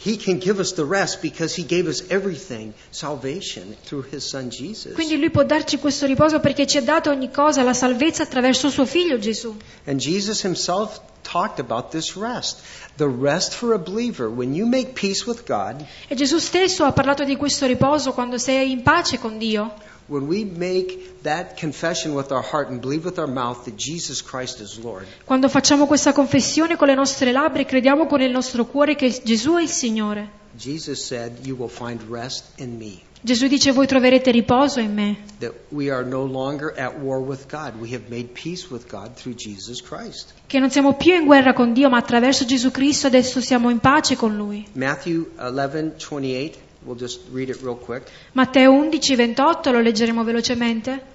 He 0.05 0.19
can 0.19 0.38
give 0.38 0.61
us 0.61 0.75
the 0.75 0.85
rest 0.85 1.23
because 1.23 1.55
He 1.59 1.64
gave 1.64 1.88
us 1.88 2.03
everything, 2.11 2.75
salvation, 2.90 3.75
through 3.87 4.05
His 4.11 4.29
Son 4.29 4.51
Jesus. 4.51 4.93
Quindi 4.93 5.17
Lui 5.17 5.31
può 5.31 5.45
darci 5.45 5.79
questo 5.79 6.05
riposo 6.05 6.40
perché 6.40 6.67
ci 6.67 6.77
ha 6.77 6.83
dato 6.83 7.09
ogni 7.09 7.31
cosa, 7.31 7.62
la 7.62 7.73
salvezza 7.73 8.23
attraverso 8.23 8.69
suo 8.69 8.85
figlio 8.85 9.19
Gesù. 9.19 9.57
And 9.87 9.99
Jesus 9.99 10.45
Himself 10.45 11.01
talked 11.23 11.59
about 11.59 11.90
this 11.90 12.17
rest. 12.17 12.61
The 12.97 13.09
rest 13.09 13.55
for 13.55 13.73
a 13.73 13.79
believer. 13.79 14.29
When 14.29 14.55
you 14.55 14.67
make 14.67 14.93
peace 14.93 15.25
with 15.27 15.47
God, 15.47 15.83
E 16.07 16.14
Gesù 16.14 16.38
stesso 16.38 16.85
ha 16.85 16.93
parlato 16.93 17.25
di 17.25 17.37
questo 17.37 17.64
riposo 17.64 18.12
quando 18.12 18.37
sei 18.37 18.73
in 18.73 18.83
pace 18.83 19.19
con 19.19 19.38
Dio. 19.38 19.73
When 20.09 20.27
we 20.27 20.45
make 20.45 21.23
that 21.23 21.57
confession 21.59 22.14
with 22.14 22.31
our 22.31 22.43
heart 22.43 22.69
and 22.71 22.81
believe 22.81 23.05
with 23.05 23.19
our 23.19 23.27
mouth 23.27 23.64
that 23.64 23.77
Jesus 23.77 24.23
Christ 24.23 24.61
is 24.61 24.79
Lord, 24.79 25.07
Quando 25.25 25.49
facciamo 25.49 25.87
questa 25.87 26.12
confessione 26.12 26.77
con 26.77 26.88
le 26.88 26.95
nostre 26.95 27.33
labbra 27.33 27.61
e 27.61 27.64
crediamo 27.64 28.07
con 28.07 28.21
il 28.21 28.31
nostro 28.31 28.67
cuore 28.67 28.95
che 28.95 29.21
Gesù 29.23 29.55
è 29.57 29.62
il 29.62 29.69
Signore. 29.69 30.43
Jesus 30.57 31.05
said, 31.05 31.45
You 31.47 31.57
will 31.57 31.69
find 31.69 32.01
rest 32.09 32.45
in 32.59 32.77
me. 32.77 33.01
Gesù 33.25 33.47
dice 33.47 33.73
voi 33.73 33.87
troverete 33.87 34.31
riposo 34.31 34.81
in 34.81 34.93
me. 34.93 35.17
That 35.38 35.55
we 35.71 35.90
are 35.90 36.05
no 36.05 36.27
longer 36.27 36.75
at 36.77 36.99
war 36.99 37.21
with 37.21 37.47
God. 37.51 37.81
We 37.81 37.95
have 37.95 38.11
made 38.11 38.35
peace 38.35 38.67
with 38.71 38.87
God 38.87 39.14
through 39.14 39.37
Jesus 39.37 39.81
Christ. 39.81 40.35
Che 40.47 40.59
non 40.59 40.71
siamo 40.71 40.93
più 40.93 41.14
in 41.14 41.25
guerra 41.25 41.55
con 41.55 41.73
Dio, 41.73 41.88
ma 41.88 41.97
attraverso 41.97 42.45
Gesù 42.45 42.71
Cristo 42.71 43.07
adesso 43.07 43.40
siamo 43.40 43.71
in 43.71 43.79
pace 43.79 44.14
con 44.14 44.37
Lui. 44.37 44.67
Matthew 44.73 45.31
11, 45.38 46.07
28. 46.07 46.59
We'll 46.85 46.97
just 46.97 47.20
read 47.31 47.49
it 47.49 47.62
real 47.62 47.77
quick. 47.77 48.11
Matteo 48.33 48.73
11, 48.73 48.99
28, 48.99 49.70
lo 49.70 49.81
leggeremo 49.81 50.23
velocemente. 50.23 51.12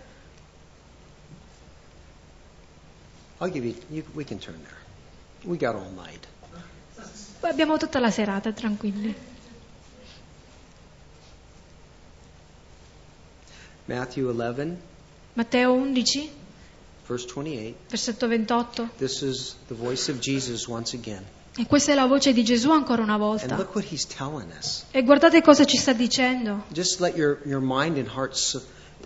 I'll 3.40 3.52
give 3.52 3.66
you, 3.66 3.76
you 3.90 4.04
we 4.16 4.26
can 4.26 4.40
turn 4.40 4.60
there. 4.64 4.78
We 5.46 5.58
got 5.58 5.76
all 5.76 5.92
night. 5.92 6.28
Abbiamo 7.42 7.78
tutta 7.78 8.00
la 8.00 8.10
serata, 8.10 8.52
tranquilli. 8.52 9.16
Matthew 13.86 14.30
11, 14.30 14.78
Matteo 15.34 15.74
11, 15.74 16.30
verse 17.08 17.26
28. 17.26 17.76
versetto 17.88 18.28
28. 18.28 18.90
This 18.98 19.22
is 19.22 19.56
the 19.68 19.74
voice 19.74 20.10
of 20.10 20.20
Jesus 20.20 20.68
once 20.68 20.94
again. 20.94 21.26
E 21.58 21.66
questa 21.68 21.92
è 21.92 21.96
la 21.96 22.06
voce 22.06 22.32
di 22.32 22.44
Gesù 22.44 22.72
ancora 22.72 23.02
una 23.02 23.14
And 23.14 23.22
volta. 23.22 23.56
look 23.58 23.74
what 23.76 23.86
he's 23.92 24.06
telling 24.06 24.50
us. 24.58 24.86
E 24.92 25.04
guardate 25.04 25.42
cosa 25.42 25.66
ci 25.66 25.78
sta 25.78 25.94
dicendo. 25.94 26.64
Just 26.70 27.00
let 27.00 27.16
your, 27.16 27.40
your 27.46 27.62
mind 27.62 27.98
and 27.98 28.08
heart 28.08 28.34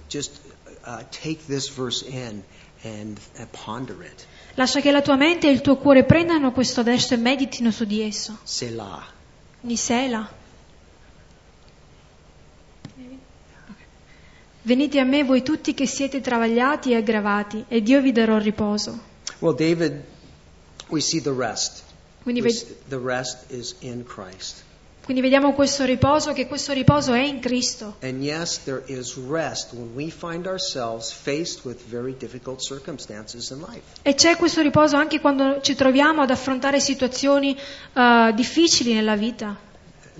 just 0.09 0.39
uh, 0.85 1.03
take 1.09 1.45
this 1.47 1.67
verse 1.69 2.05
in 2.05 2.43
and 2.83 3.17
uh, 3.39 3.45
ponder 3.65 3.95
it. 4.03 4.25
Lascia 4.55 4.81
che 4.81 4.91
la 4.91 5.01
tua 5.01 5.15
mente 5.15 5.47
e 5.47 5.51
il 5.51 5.61
tuo 5.61 5.77
cuore 5.77 6.03
prendano 6.03 6.51
questo 6.51 6.83
verso 6.83 7.15
e 7.15 7.17
meditino 7.17 7.71
su 7.71 7.85
di 7.85 8.01
esso. 8.01 8.37
Selah. 8.43 9.03
Nisela. 9.61 10.29
Venite 14.65 14.99
a 14.99 15.03
me 15.03 15.23
voi 15.23 15.43
tutti 15.43 15.73
che 15.73 15.85
siete 15.87 16.21
travagliati 16.21 16.91
e 16.91 16.95
aggravati, 16.95 17.65
ed 17.67 17.87
io 17.87 18.01
vi 18.01 18.11
darò 18.13 18.37
riposo. 18.37 18.97
Well, 19.39 19.53
David, 19.55 20.03
we 20.87 21.01
see 21.01 21.19
the 21.19 21.33
rest. 21.33 21.82
Quindi, 22.23 22.41
We 22.41 22.47
ve- 22.47 22.53
s- 22.53 22.65
the 22.87 22.99
rest 23.03 23.45
is 23.51 23.75
in 23.79 24.03
Christ. 24.05 24.63
quindi 25.03 25.21
vediamo 25.21 25.51
questo 25.53 25.83
riposo, 25.83 26.31
che 26.31 26.47
questo 26.47 26.71
riposo 26.71 27.11
è 27.11 27.19
in 27.21 27.41
Cristo. 27.41 27.97
Yes, 27.99 28.63
there 28.63 28.81
is 28.87 29.15
rest 29.29 29.73
when 29.73 29.91
we 29.93 30.09
find 30.09 30.47
ourselves 30.47 31.11
faced 31.11 31.65
with 31.65 31.81
very 31.89 32.15
difficult 32.17 32.61
circumstances 32.61 33.49
in 33.49 33.59
life. 33.59 33.81
E 34.01 34.15
c'è 34.15 34.37
questo 34.37 34.61
riposo 34.61 34.95
anche 34.95 35.19
quando 35.19 35.59
ci 35.61 35.75
troviamo 35.75 36.21
ad 36.21 36.29
affrontare 36.31 36.79
situazioni 36.79 37.53
eh, 37.93 38.31
difficili 38.33 38.93
nella 38.93 39.15
vita. 39.17 39.57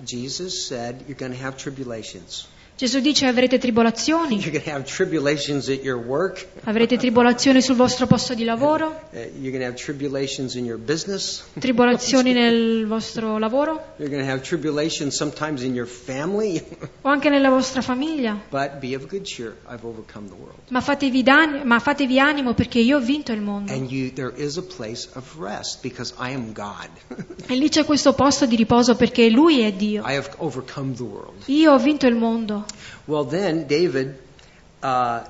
Jesus 0.04 0.66
said, 0.66 1.02
You're 1.08 1.16
going 1.16 1.34
to 1.40 1.46
have 1.46 1.56
tribulations. 1.56 2.48
Gesù 2.76 3.00
dice 3.02 3.28
avrete 3.28 3.60
tribolazioni, 3.60 4.38
You're 4.40 4.50
going 4.50 4.64
to 4.64 4.72
have 4.72 4.84
tribulations 4.86 5.70
at 5.70 5.84
your 5.84 6.04
work. 6.04 6.46
avrete 6.64 6.98
tribolazioni 6.98 7.62
sul 7.62 7.76
vostro 7.76 8.08
posto 8.08 8.34
di 8.34 8.44
lavoro, 8.44 9.02
Uh, 9.12 9.18
You're 9.40 9.52
going 9.52 9.60
to 9.60 9.66
have 9.66 9.76
tribulations 9.76 10.56
in 10.56 10.66
your 10.66 10.80
business. 10.80 11.44
tribolazioni 11.60 12.34
nel 12.34 12.88
vostro 12.88 13.38
lavoro 13.38 13.94
You're 13.98 14.10
going 14.12 14.26
to 14.26 14.30
have 14.30 14.42
tribulations 14.42 15.16
sometimes 15.16 15.62
in 15.62 15.76
your 15.76 15.88
family. 15.88 16.62
o 17.04 17.10
anche 17.10 17.30
nella 17.30 17.50
vostra 17.50 17.82
famiglia. 17.82 18.42
but 18.50 18.80
be 18.80 18.96
of 18.96 19.06
good 19.08 19.24
cheer. 19.24 19.56
I've 19.70 19.86
overcome 19.86 20.28
the 20.28 20.36
world. 20.36 20.58
Ma 20.70 20.82
fatevi, 20.82 21.22
dan- 21.22 21.62
ma 21.66 21.78
fatevi 21.80 22.20
animo 22.20 22.56
perché 22.56 22.80
io 22.80 22.98
ho 22.98 23.02
vinto 23.02 23.32
il 23.32 23.42
mondo. 23.42 23.72
And 23.72 23.92
you, 23.92 24.12
there 24.12 24.34
is 24.36 24.58
a 24.58 24.64
place 24.64 25.08
of 25.14 25.38
rest 25.40 25.82
because 25.84 26.12
I 26.20 26.34
am 26.34 26.52
God. 26.54 26.90
E 27.46 27.56
lì 27.56 27.68
c'è 27.70 27.84
questo 27.86 28.14
posto 28.14 28.46
di 28.46 28.56
riposo 28.56 28.96
perché 28.96 29.30
Lui 29.30 29.62
è 29.62 29.72
Dio. 29.74 30.02
I 30.08 30.16
have 30.16 30.30
overcome 30.38 30.94
the 30.96 31.04
world. 31.04 31.44
Io 31.48 31.72
ho 31.74 31.78
vinto 31.78 32.08
il 32.08 32.16
mondo. 32.16 32.63
Well, 33.08 33.24
then, 33.26 33.68
David, 33.68 34.18
uh, 34.82 35.26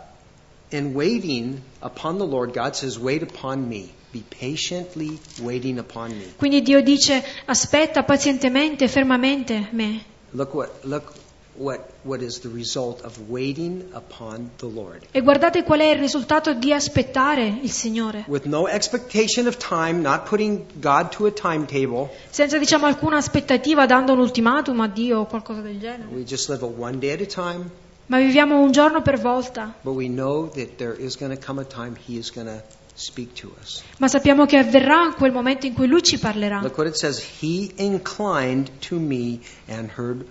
in 0.72 0.94
waiting 0.94 1.62
upon 1.82 2.18
the 2.18 2.26
Lord, 2.26 2.54
God 2.54 2.76
says, 2.76 2.98
Wait 3.00 3.24
upon 3.24 3.68
me. 3.68 3.94
Be 4.12 4.24
patiently 4.30 5.20
waiting 5.42 5.80
upon 5.80 6.12
me. 6.12 6.34
Quindi 6.38 6.62
Dio 6.62 6.82
dice 6.82 7.24
aspetta 7.46 8.04
pazientemente, 8.04 8.88
fermamente 8.88 9.70
me. 9.72 10.06
Look 10.34 10.54
what, 10.54 10.86
look 10.86 11.23
what, 11.56 11.82
what 12.04 12.22
is 12.22 12.40
the 12.40 12.50
result 12.50 13.02
of 13.04 13.30
waiting 13.30 13.84
upon 13.94 14.50
the 14.58 14.66
Lord. 14.68 15.06
E 15.12 15.22
guardate 15.22 15.64
qual 15.64 15.80
è 15.80 15.92
il 15.92 16.00
risultato 16.00 16.54
di 16.54 16.74
aspettare 16.74 17.46
il 17.62 17.72
Signore. 17.72 18.24
With 18.28 18.46
no 18.46 18.68
expectation 18.68 19.48
of 19.48 19.58
time, 19.58 20.02
not 20.02 20.28
putting 20.28 20.66
God 20.80 21.10
to 21.16 21.26
a 21.26 21.32
timetable, 21.32 22.10
Senza 22.30 22.58
diciamo 22.58 22.86
alcuna 22.86 23.18
aspettativa 23.18 23.86
dando 23.86 24.14
un 24.14 24.20
ultimatum 24.20 24.80
a 24.82 24.88
Dio 24.88 25.20
o 25.20 25.26
qualcosa 25.26 25.62
del 25.62 25.80
genere. 25.80 26.08
we 26.12 26.24
just 26.24 26.50
live 26.50 26.64
a 26.64 26.68
one 26.68 26.98
day 27.00 27.12
at 27.12 27.22
a 27.22 27.26
time, 27.26 27.70
Ma 28.08 28.18
viviamo 28.18 28.60
un 28.60 28.72
giorno 28.72 29.02
per 29.02 29.20
volta. 29.20 29.74
but 29.84 29.94
we 29.96 30.08
know 30.08 30.50
that 30.50 30.76
there 30.78 30.94
is 30.94 31.16
going 31.18 31.34
to 31.34 31.40
come 31.46 31.62
a 31.62 31.66
time 31.66 31.96
He 31.96 32.18
is 32.18 32.32
going 32.32 32.48
to 32.48 32.62
speak 32.96 33.34
to 33.42 33.52
us. 33.62 33.82
Ma 33.98 34.08
sappiamo 34.08 34.46
che 34.46 34.58
avverrà 34.58 35.14
quel 35.16 35.32
momento 35.32 35.66
in 35.66 35.74
cui 35.74 35.88
Lui 35.88 36.02
ci 36.04 36.18
parlerà. 36.20 36.60
Look 36.62 36.78
what 36.78 36.88
it 36.88 36.96
says 36.96 37.24
He 37.42 37.72
inclined 37.78 38.70
to 38.90 38.98
me 39.00 39.40
and 39.68 39.90
heard. 39.96 40.26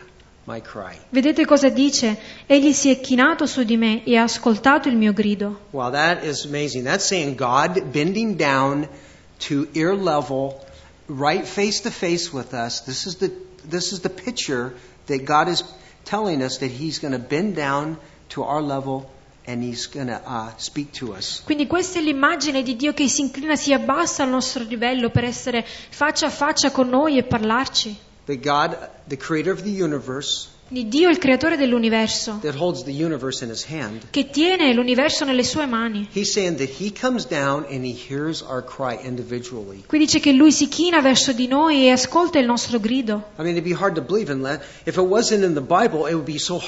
Vedete 0.44 1.44
cosa 1.44 1.68
dice? 1.68 2.18
Egli 2.46 2.72
si 2.72 2.90
è 2.90 3.00
chinato 3.00 3.46
su 3.46 3.62
di 3.62 3.76
me 3.76 4.02
e 4.05 4.16
ha 4.16 4.24
ascoltato 4.24 4.88
il 4.88 4.96
mio 4.96 5.12
grido. 5.12 5.61
Wow, 5.70 5.92
that 5.92 6.24
is 6.24 6.44
amazing. 6.44 6.85
That's 6.85 7.07
saying 7.07 7.37
God 7.37 7.81
bending 7.92 8.37
down 8.37 8.88
to 9.48 9.68
ear 9.74 9.94
level, 9.94 10.61
right 11.07 11.46
face 11.46 11.81
to 11.83 11.90
face 11.90 12.33
with 12.33 12.52
us. 12.52 12.81
This 12.81 13.07
is 13.07 13.16
the 13.18 13.31
this 13.68 13.92
is 13.92 14.00
the 14.00 14.11
picture 14.11 14.74
that 15.07 15.24
God 15.24 15.48
is 15.48 15.62
telling 16.05 16.42
us 16.42 16.59
that 16.59 16.70
He's 16.70 16.98
going 16.98 17.12
to 17.12 17.20
bend 17.20 17.55
down 17.55 17.98
to 18.31 18.42
our 18.42 18.61
level 18.61 19.09
and 19.46 19.62
He's 19.62 19.87
going 19.87 20.09
to 20.09 20.20
uh, 20.26 20.50
speak 20.57 20.92
to 20.94 21.14
us. 21.14 21.42
Quindi 21.44 21.68
questa 21.68 22.00
è 22.00 22.02
l'immagine 22.02 22.64
di 22.64 22.74
Dio 22.74 22.92
che 22.92 23.09
si 23.09 23.20
inclina, 23.20 23.55
si 23.55 23.72
abbassa 23.72 24.24
al 24.24 24.31
nostro 24.31 24.64
livello 24.64 25.11
per 25.11 25.22
essere 25.22 25.64
faccia 25.64 26.26
a 26.26 26.31
faccia 26.31 26.72
con 26.72 26.88
noi 26.88 27.18
e 27.18 27.22
parlarci. 27.22 28.11
That 28.26 28.42
God, 28.42 28.76
the 29.08 29.16
creator 29.16 29.52
of 29.52 29.62
the 29.62 29.70
universe, 29.70 30.48
di 30.72 30.88
Dio 30.88 31.11
il 31.11 31.18
creatore 31.18 31.58
dell'universo, 31.58 32.38
that 32.40 32.54
holds 32.54 32.85
the 32.85 32.92
universe 32.92 33.44
in 33.44 33.50
his 33.50 33.66
hand, 33.68 34.06
che 34.08 34.30
tiene 34.30 34.72
l'universo 34.72 35.26
nelle 35.26 35.44
sue 35.44 35.66
mani. 35.66 36.08
he's 36.14 36.32
saying 36.32 36.56
that 36.56 36.70
he 36.80 36.90
comes 36.90 37.26
down 37.26 37.66
and 37.68 37.85
he 37.85 37.92
hears 37.92 38.40
our 38.40 38.64
cry 38.64 38.98
individually. 39.04 39.85
Qui 39.87 39.98
dice 39.98 40.18
che 40.18 40.32
lui 40.32 40.50
si 40.50 40.68
china 40.68 41.02
verso 41.02 41.35
di 41.35 41.46
noi 41.46 41.85
e 41.85 41.90
ascolta 41.90 42.38
il 42.38 42.46
nostro 42.46 42.80
grido. 42.80 43.32
I 43.38 43.42
mean, 43.42 43.62
Bible, 43.62 43.82
so. 46.38 46.58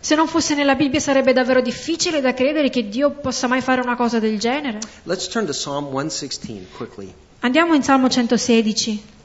Se 0.00 0.14
non 0.14 0.28
fosse 0.28 0.54
nella 0.54 0.76
Bibbia 0.76 1.00
sarebbe 1.00 1.32
davvero 1.32 1.60
difficile 1.60 2.20
da 2.20 2.32
credere 2.32 2.70
che 2.70 2.88
Dio 2.88 3.10
possa 3.10 3.48
mai 3.48 3.60
fare 3.60 3.80
una 3.80 3.96
cosa 3.96 4.20
del 4.20 4.38
genere. 4.38 4.78
Let's 5.02 5.26
turn 5.26 5.46
to 5.46 5.52
Psalm 5.52 5.86
116 5.86 6.68
quickly. 6.76 7.12
Andiamo 7.40 7.74
in 7.74 7.82
Salmo 7.82 8.08
116. 8.08 9.16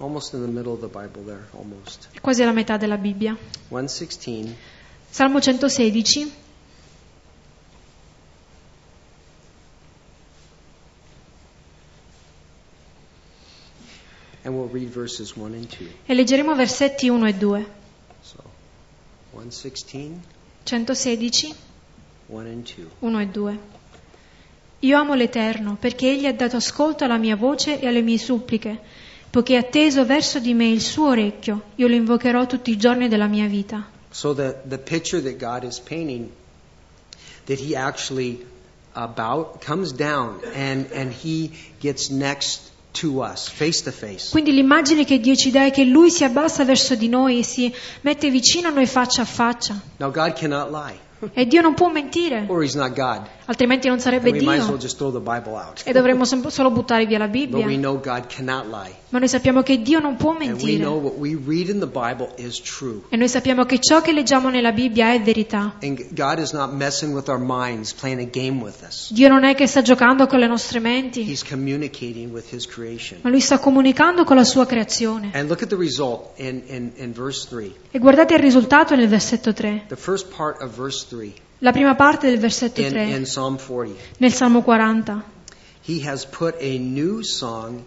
Almost 0.00 0.32
in 0.34 0.42
the 0.42 0.46
middle 0.46 0.72
of 0.72 0.80
the 0.80 0.86
Bible 0.86 1.24
there, 1.24 1.48
almost. 1.52 2.08
Quasi 2.20 2.44
la 2.44 2.52
metà 2.52 2.76
della 2.76 2.96
Bibbia. 2.96 3.36
116. 3.68 4.54
Salmo 5.10 5.40
116. 5.40 6.32
And 14.44 14.54
we'll 14.54 14.68
read 14.68 14.88
verses 14.88 15.34
1 15.34 15.54
and 15.54 15.66
2. 15.66 15.94
E 16.06 16.14
leggeremo 16.14 16.54
versetti 16.54 17.08
1 17.08 17.26
e 17.26 17.36
2. 17.36 17.66
So, 18.22 18.42
116, 19.32 20.20
116, 20.62 21.54
1 22.28 22.40
and 22.48 22.62
2. 22.64 22.86
1 23.00 23.20
e 23.20 23.26
2. 23.26 23.58
Io 24.80 24.96
amo 24.96 25.14
l'Eterno 25.14 25.76
perché 25.78 26.08
Egli 26.08 26.26
ha 26.26 26.32
dato 26.32 26.56
ascolto 26.56 27.02
alla 27.04 27.18
mia 27.18 27.34
voce 27.34 27.80
e 27.80 27.88
alle 27.88 28.00
mie 28.00 28.16
suppliche, 28.16 28.80
poiché 29.30 29.56
ha 29.56 29.62
teso 29.62 30.04
verso 30.04 30.38
di 30.38 30.54
me 30.54 30.68
il 30.68 30.80
suo 30.80 31.08
orecchio, 31.08 31.62
io 31.76 31.86
lo 31.86 31.94
invocherò 31.94 32.46
tutti 32.46 32.70
i 32.70 32.76
giorni 32.76 33.08
della 33.08 33.26
mia 33.26 33.46
vita. 33.46 33.84
So 34.10 34.34
the, 34.34 34.56
the 34.66 34.78
picture 34.78 35.22
that 35.22 35.36
God 35.38 35.64
is 35.68 35.78
painting, 35.80 36.30
that 37.46 37.58
He 37.58 37.76
actually 37.76 38.44
bow, 38.94 39.58
comes 39.64 39.92
down 39.92 40.40
and, 40.54 40.86
and 40.92 41.12
He 41.12 41.50
gets 41.80 42.08
next 42.10 42.72
to 42.94 43.20
us, 43.22 43.48
face 43.48 43.82
to 43.84 43.92
face. 43.92 44.30
Quindi 44.30 44.52
l'immagine 44.52 45.04
che 45.04 45.20
Dio 45.20 45.36
ci 45.36 45.50
dà 45.50 45.66
è 45.66 45.70
che 45.70 45.84
Lui 45.84 46.10
si 46.10 46.24
abbassa 46.24 46.64
verso 46.64 46.94
di 46.96 47.08
noi 47.08 47.40
e 47.40 47.42
si 47.44 47.72
mette 48.00 48.30
vicino 48.30 48.68
a 48.68 48.70
noi 48.72 48.86
faccia 48.86 49.22
a 49.22 49.26
faccia. 49.26 49.78
Now 49.98 50.10
God 50.10 50.32
cannot 50.32 50.70
lie, 50.70 50.98
E 51.34 51.46
Dio 51.46 51.60
non 51.60 51.74
può 51.74 51.90
mentire, 51.90 52.44
or 52.48 52.62
He's 52.62 52.74
not 52.74 52.94
God. 52.94 53.28
altrimenti 53.44 53.88
non 53.88 54.00
sarebbe 54.00 54.30
well 54.30 54.38
Dio. 54.40 54.62
out. 54.64 55.82
E 55.84 55.92
dovremmo 55.92 56.24
solo 56.24 56.70
buttare 56.70 57.06
via 57.06 57.18
la 57.18 57.26
But 57.28 57.34
we 57.52 57.62
Bibbia. 57.62 57.76
know 57.76 58.00
God 58.00 58.26
cannot 58.26 58.66
lie. 58.66 58.94
Ma 59.10 59.18
noi 59.18 59.28
sappiamo 59.28 59.62
che 59.62 59.80
Dio 59.80 60.00
non 60.00 60.16
può 60.16 60.36
mentire. 60.36 60.84
E 63.08 63.16
noi 63.16 63.28
sappiamo 63.28 63.64
che 63.64 63.78
ciò 63.80 64.02
che 64.02 64.12
leggiamo 64.12 64.50
nella 64.50 64.72
Bibbia 64.72 65.12
è 65.12 65.22
verità. 65.22 65.76
Minds. 67.40 67.94
Dio 69.12 69.28
non 69.28 69.44
è 69.44 69.54
che 69.54 69.66
sta 69.66 69.80
giocando 69.80 70.26
con 70.26 70.38
le 70.38 70.46
nostre 70.46 70.78
menti, 70.78 71.38
ma 73.22 73.30
Lui 73.30 73.40
sta 73.40 73.58
comunicando 73.58 74.24
con 74.24 74.36
la 74.36 74.44
sua 74.44 74.66
creazione. 74.66 75.30
And 75.32 75.48
look 75.48 75.62
at 75.62 75.68
the 75.68 75.76
result 75.76 76.38
in, 76.38 76.62
in, 76.66 76.92
in 76.96 77.12
verse 77.12 77.46
3. 77.48 77.72
E 77.90 77.98
guardate 77.98 78.34
il 78.34 78.40
risultato 78.40 78.94
nel 78.94 79.08
versetto 79.08 79.54
3. 79.54 79.84
The 79.88 79.96
first 79.96 80.28
part 80.34 80.60
of 80.62 80.76
verse 80.76 81.06
3 81.08 81.32
La 81.60 81.72
prima 81.72 81.94
parte 81.96 82.28
del 82.28 82.38
versetto 82.38 82.80
in, 82.82 82.88
3 82.88 83.04
in 83.04 83.22
Psalm 83.22 83.58
40. 83.58 84.00
nel 84.18 84.32
Salmo 84.32 84.62
40. 84.62 85.24
He 85.84 86.06
has 86.06 86.24
put 86.26 86.54
a 86.60 86.78
new 86.78 87.22
song 87.22 87.84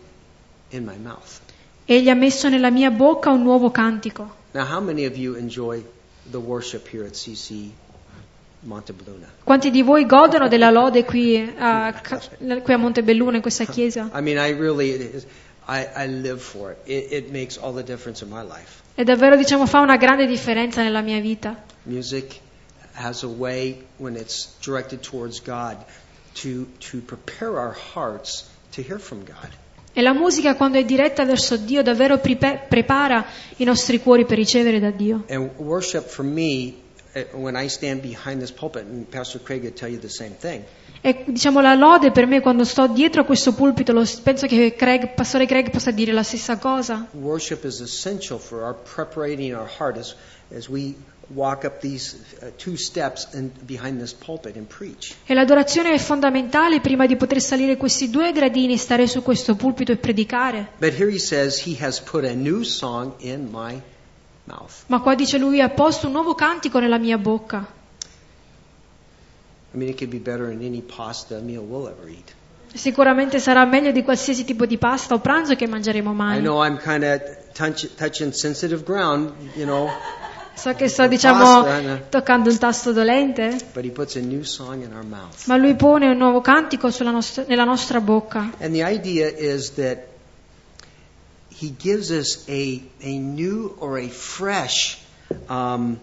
in 0.72 0.86
my 0.86 0.98
mouth. 0.98 1.40
Egli 1.86 2.10
ha 2.10 2.14
messo 2.16 2.50
nella 2.50 2.70
mia 2.70 2.90
bocca 2.90 3.30
un 3.30 3.42
nuovo 3.42 3.72
cantico. 3.72 4.40
Now, 4.54 4.66
how 4.66 4.82
many 4.82 5.06
of 5.06 5.16
you 5.16 5.36
enjoy 5.36 5.84
the 6.30 6.38
worship 6.38 6.88
here 6.88 7.06
at 7.06 7.14
CC 7.14 7.70
Montebelluna? 8.62 9.28
Quanti 9.44 9.72
di 9.72 9.82
voi 9.82 10.06
godono 10.06 10.48
della 10.48 10.70
lode 10.70 11.04
qui 11.06 11.38
a, 11.58 11.94
qui 12.62 12.74
a 12.74 12.78
Montebelluna, 12.78 13.38
in 13.38 13.42
questa 13.42 13.66
chiesa? 13.66 14.10
I 14.14 14.22
mean, 14.22 14.38
I 14.38 14.52
really, 14.52 14.92
it 14.92 15.16
is, 15.16 15.26
I, 15.68 15.88
I 15.96 16.08
live 16.08 16.42
for 16.42 16.72
it. 16.72 16.78
it. 16.86 17.12
It 17.12 17.32
makes 17.32 17.58
all 17.58 17.74
the 17.74 17.84
difference 17.84 18.24
in 18.24 18.30
my 18.30 18.44
life. 18.44 18.82
E 18.96 19.04
davvero, 19.04 19.36
diciamo, 19.36 19.66
fa 19.66 19.80
una 19.80 19.98
grande 19.98 20.28
differenza 20.28 20.82
nella 20.82 21.02
mia 21.02 21.20
vita. 21.20 21.56
Music 21.84 22.40
has 22.94 23.24
a 23.24 23.28
way, 23.28 23.84
when 23.98 24.16
it's 24.16 24.56
directed 24.62 25.02
towards 25.02 25.42
God, 25.42 25.78
to, 26.36 26.68
to 26.92 27.00
prepare 27.00 27.58
our 27.58 27.74
hearts 27.94 28.50
to 28.72 28.82
hear 28.82 29.00
from 29.00 29.24
God. 29.24 29.50
E 29.94 30.02
la 30.02 30.14
musica, 30.14 30.56
quando 30.56 30.78
è 30.78 30.86
diretta 30.86 31.26
verso 31.26 31.58
Dio, 31.58 31.82
davvero 31.84 32.18
pripe- 32.20 32.62
prepara 32.68 33.26
i 33.58 33.64
nostri 33.66 34.00
cuori 34.00 34.26
per 34.26 34.38
ricevere 34.38 34.80
da 34.80 34.90
Dio. 34.92 35.26
And 35.30 35.50
worship 35.58 36.06
for 36.08 36.24
me, 36.24 36.74
eh, 37.14 37.28
when 37.34 37.56
I 37.58 37.68
stand 37.68 38.02
behind 38.02 38.40
this 38.40 38.52
pulpit, 38.52 38.84
and 38.84 39.06
Pastor 39.10 39.42
Craig 39.44 39.62
would 39.64 39.76
tell 39.76 39.90
you 39.92 40.00
the 40.00 40.08
same 40.10 40.36
thing, 40.40 40.64
E 41.04 41.24
diciamo 41.26 41.62
la 41.62 41.74
lode 41.74 42.12
per 42.12 42.28
me 42.28 42.42
quando 42.42 42.64
sto 42.64 42.86
dietro 42.88 43.22
a 43.22 43.26
questo 43.26 43.54
pulpito, 43.54 43.92
lo- 43.92 44.06
penso 44.24 44.46
che 44.46 44.76
Craig, 44.76 45.14
Pastore 45.16 45.48
Craig 45.48 45.72
possa 45.72 45.90
dire 45.92 46.12
la 46.14 46.22
stessa 46.24 46.58
cosa. 46.58 47.08
worship 47.14 47.64
is 47.66 47.80
essential 47.82 48.38
for 48.40 48.62
our 48.62 48.76
preparating 48.96 49.54
our 49.56 49.68
heart 49.80 49.98
as, 49.98 50.16
as 50.56 50.68
we 50.70 50.96
walk 51.34 51.64
up 51.66 51.80
these 51.80 52.16
uh, 52.42 52.48
two 52.58 52.76
steps 52.76 53.28
and 53.34 53.52
behind 53.66 54.00
this 54.00 54.14
pulpit 54.14 54.56
and 54.58 54.68
preach. 54.68 55.16
E 55.26 55.34
l'adorazione 55.34 55.92
è 55.94 55.98
fondamentale 55.98 56.80
prima 56.82 57.06
di 57.06 57.16
poter 57.16 57.42
salire 57.42 57.78
questi 57.78 58.10
due 58.10 58.32
gradini, 58.32 58.78
stare 58.78 59.08
su 59.08 59.22
questo 59.22 59.56
pulpito 59.56 59.92
e 59.92 59.98
predicare. 59.98 60.68
But 60.80 60.94
here 61.00 61.10
he 61.12 61.20
says, 61.20 61.66
He 61.66 61.78
has 61.84 62.00
put 62.00 62.24
a 62.26 62.34
new 62.34 62.64
song 62.64 63.14
in 63.20 63.50
my 63.52 63.80
mouth. 64.46 64.84
Ma 64.88 65.00
qua 65.02 65.16
dice 65.16 65.38
lui 65.38 65.62
ha 65.62 65.70
posto 65.70 66.08
un 66.08 66.14
nuovo 66.14 66.36
cantico 66.36 66.80
nella 66.80 66.98
mia 66.98 67.18
bocca. 67.18 67.80
I 69.74 69.78
mean, 69.78 69.90
it 69.90 69.98
could 69.98 70.12
be 70.12 70.20
better 70.20 70.48
than 70.48 70.62
any 70.64 70.82
pasta 70.82 71.40
meal 71.40 71.62
we'll 71.64 71.88
ever 71.88 72.10
eat. 72.10 72.34
Sicuramente 72.74 73.40
sarà 73.40 73.66
meglio 73.66 73.92
di 73.92 74.02
qualsiasi 74.04 74.44
tipo 74.46 74.66
di 74.66 74.78
pasta 74.78 75.14
o 75.14 75.20
pranzo 75.20 75.56
che 75.56 75.68
mangeremo 75.68 76.12
I 76.12 76.16
mai. 76.16 76.40
know 76.42 76.64
I'm 76.66 76.78
kind 76.78 77.04
of 77.04 77.22
touch, 77.54 77.88
touching 77.96 78.32
sensitive 78.34 78.84
ground, 78.84 79.32
you 79.56 79.66
know, 79.66 79.90
So 80.54 80.74
che 80.76 80.90
sto, 80.90 81.08
diciamo, 81.08 81.62
no. 81.64 82.02
toccando 82.10 82.50
un 82.50 82.58
tasto 82.58 82.92
dolente, 82.92 83.58
ma 85.46 85.56
lui 85.58 85.76
pone 85.76 86.10
un 86.10 86.18
nuovo 86.18 86.42
cantico 86.42 86.90
nostra- 87.00 87.46
nella 87.48 87.64
nostra 87.64 88.00
bocca. 88.00 88.52
And 88.60 88.74
the 88.74 88.84
idea 88.84 89.28
is 89.28 89.74
that 89.76 90.10
He 91.62 91.74
gives 91.78 92.10
us 92.10 92.44
a, 92.48 92.82
a 93.02 93.18
new 93.20 93.76
or 93.78 94.00
a 94.00 94.10
fresh 94.10 94.98
um, 95.48 96.00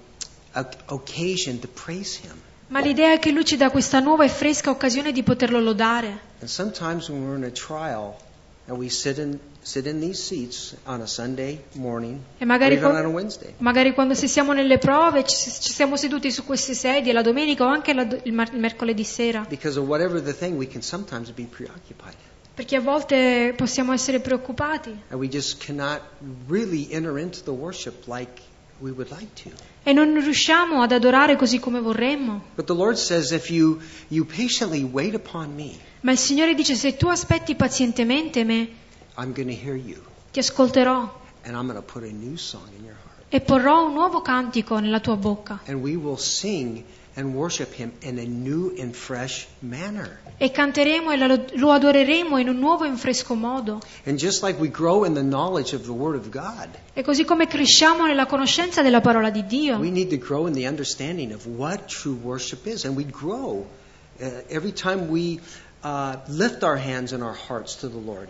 occasion 0.87 1.59
to 1.59 1.69
praise 1.69 2.21
Him. 2.23 2.41
Ma 2.69 2.81
l'idea 2.81 3.13
è 3.13 3.19
che 3.19 3.31
lui 3.31 3.45
ci 3.45 3.57
dà 3.57 3.71
questa 3.71 3.99
nuova 3.99 4.25
e 4.25 4.29
fresca 4.29 4.71
occasione 4.71 5.11
di 5.11 5.23
poterlo 5.23 5.59
lodare. 5.59 6.27
And 6.41 6.49
sometimes 6.49 7.09
when 7.09 7.25
we're 7.25 7.37
in 7.37 7.45
a 7.45 7.51
trial 7.51 8.17
and 8.67 8.79
we 8.79 8.89
sit 8.91 9.19
in, 9.19 9.39
sit 9.69 9.87
in 9.87 10.01
these 10.01 10.19
seats 10.23 10.75
on 10.87 11.03
a 11.03 11.07
Sunday 11.07 11.61
morning, 11.75 12.19
E 12.39 12.45
or 12.45 12.47
magari, 12.47 12.75
even 12.77 12.91
qua- 12.91 12.99
on 13.01 13.05
a 13.05 13.09
Wednesday, 13.09 13.53
magari 13.59 13.93
quando 13.93 14.15
se 14.15 14.27
siamo 14.27 14.53
nelle 14.55 14.79
prove 14.79 15.25
ci, 15.25 15.37
ci 15.37 15.73
siamo 15.73 15.97
seduti 15.97 16.31
su 16.31 16.45
queste 16.45 16.73
sedie 16.73 17.13
la 17.13 17.21
domenica 17.23 17.65
o 17.65 17.69
anche 17.69 17.93
la 17.93 18.07
il, 18.23 18.33
mar- 18.33 18.53
il 18.53 18.59
mercoledì 18.61 19.05
sera. 19.05 19.45
because 19.49 19.79
of 19.79 19.87
whatever 19.87 20.23
the 20.23 20.33
thing, 20.35 20.57
we 20.57 20.67
can 20.67 20.81
sometimes 20.83 21.31
be 21.31 21.45
preoccupied. 21.45 22.15
Perché 22.55 22.77
a 22.77 22.81
volte 22.81 23.53
possiamo 23.57 23.93
essere 23.93 24.19
preoccupati 24.21 24.91
And 25.11 25.21
we 25.21 25.29
just 25.29 25.63
cannot 25.65 26.01
really 26.49 26.89
enter 26.91 27.19
into 27.19 27.41
the 27.45 27.51
worship 27.53 28.07
like 28.07 28.41
we 28.81 28.91
would 28.91 29.11
like 29.11 29.29
to. 29.43 29.51
e 29.85 29.93
non 29.93 30.15
riusciamo 30.19 30.81
ad 30.83 30.93
adorare 30.93 31.37
così 31.37 31.59
come 31.61 31.81
vorremmo. 31.81 32.43
But 32.57 32.65
the 32.67 32.75
Lord 32.75 32.97
says, 32.97 33.31
if 33.33 33.51
you, 33.51 33.79
you 34.09 34.25
patiently 34.25 34.83
wait 34.83 35.15
upon 35.15 35.55
me, 35.55 35.73
Ma 36.01 36.13
il 36.13 36.19
Signore 36.19 36.55
dice 36.55 36.75
se 36.75 36.97
tu 36.97 37.07
aspetti 37.09 37.55
pazientemente 37.55 38.45
me, 38.45 38.69
I'm 39.19 39.33
going 39.33 39.49
to 39.49 39.55
hear 39.55 39.75
you. 39.77 40.01
ti 40.31 40.39
ascolterò 40.41 41.27
And 41.45 41.57
I'm 41.57 41.67
going 41.67 41.81
to 41.81 41.83
put 41.83 42.03
a 42.03 42.13
new 42.13 42.37
song 42.37 42.69
in 42.79 42.85
your 42.85 42.95
heart. 42.95 43.25
e 43.31 43.41
porrò 43.41 43.87
un 43.87 43.93
nuovo 43.93 44.23
cantico 44.23 44.79
nella 44.79 45.01
tua 45.01 45.17
bocca 45.17 45.61
And 45.67 45.83
we 45.83 45.97
will 45.97 46.17
sing 46.19 46.85
and 47.15 47.35
worship 47.35 47.73
Him 47.75 47.91
in 48.03 48.19
a 48.19 48.25
new 48.25 48.75
and 48.79 48.95
fresh 48.95 49.49
manner. 49.61 50.19
e 50.39 50.51
canteremo 50.53 51.11
e 51.11 51.17
lo 51.57 51.71
adoreremo 51.73 52.39
in 52.39 52.49
un 52.49 52.59
nuovo 52.59 52.85
e 52.85 52.93
fresco 52.97 53.35
modo. 53.35 53.81
And 54.05 54.19
just 54.19 54.43
like 54.45 54.61
we 54.61 54.69
grow 54.71 55.05
in 55.05 55.15
the 55.15 55.23
knowledge 55.23 55.75
of 55.75 55.83
the 55.85 55.91
Word 55.93 56.15
of 56.17 56.29
God, 56.31 56.69
E 56.95 57.03
così 57.03 57.25
come 57.25 57.49
cresciamo 57.49 58.07
nella 58.07 58.27
conoscenza 58.27 58.83
della 58.83 59.01
parola 59.01 59.31
di 59.31 59.45
Dio, 59.47 59.79
we 59.79 59.91
need 59.91 60.11
to 60.11 60.17
grow 60.19 60.47
in 60.47 60.53
the 60.53 60.69
understanding 60.69 61.33
of 61.33 61.45
what 61.47 61.87
true 61.87 62.17
worship 62.23 62.67
is. 62.67 62.85
And 62.85 62.95
we 62.97 63.05
grow 63.05 63.67
uh, 64.21 64.27
every 64.49 64.73
time 64.73 65.09
we 65.09 65.41
uh. 65.83 66.17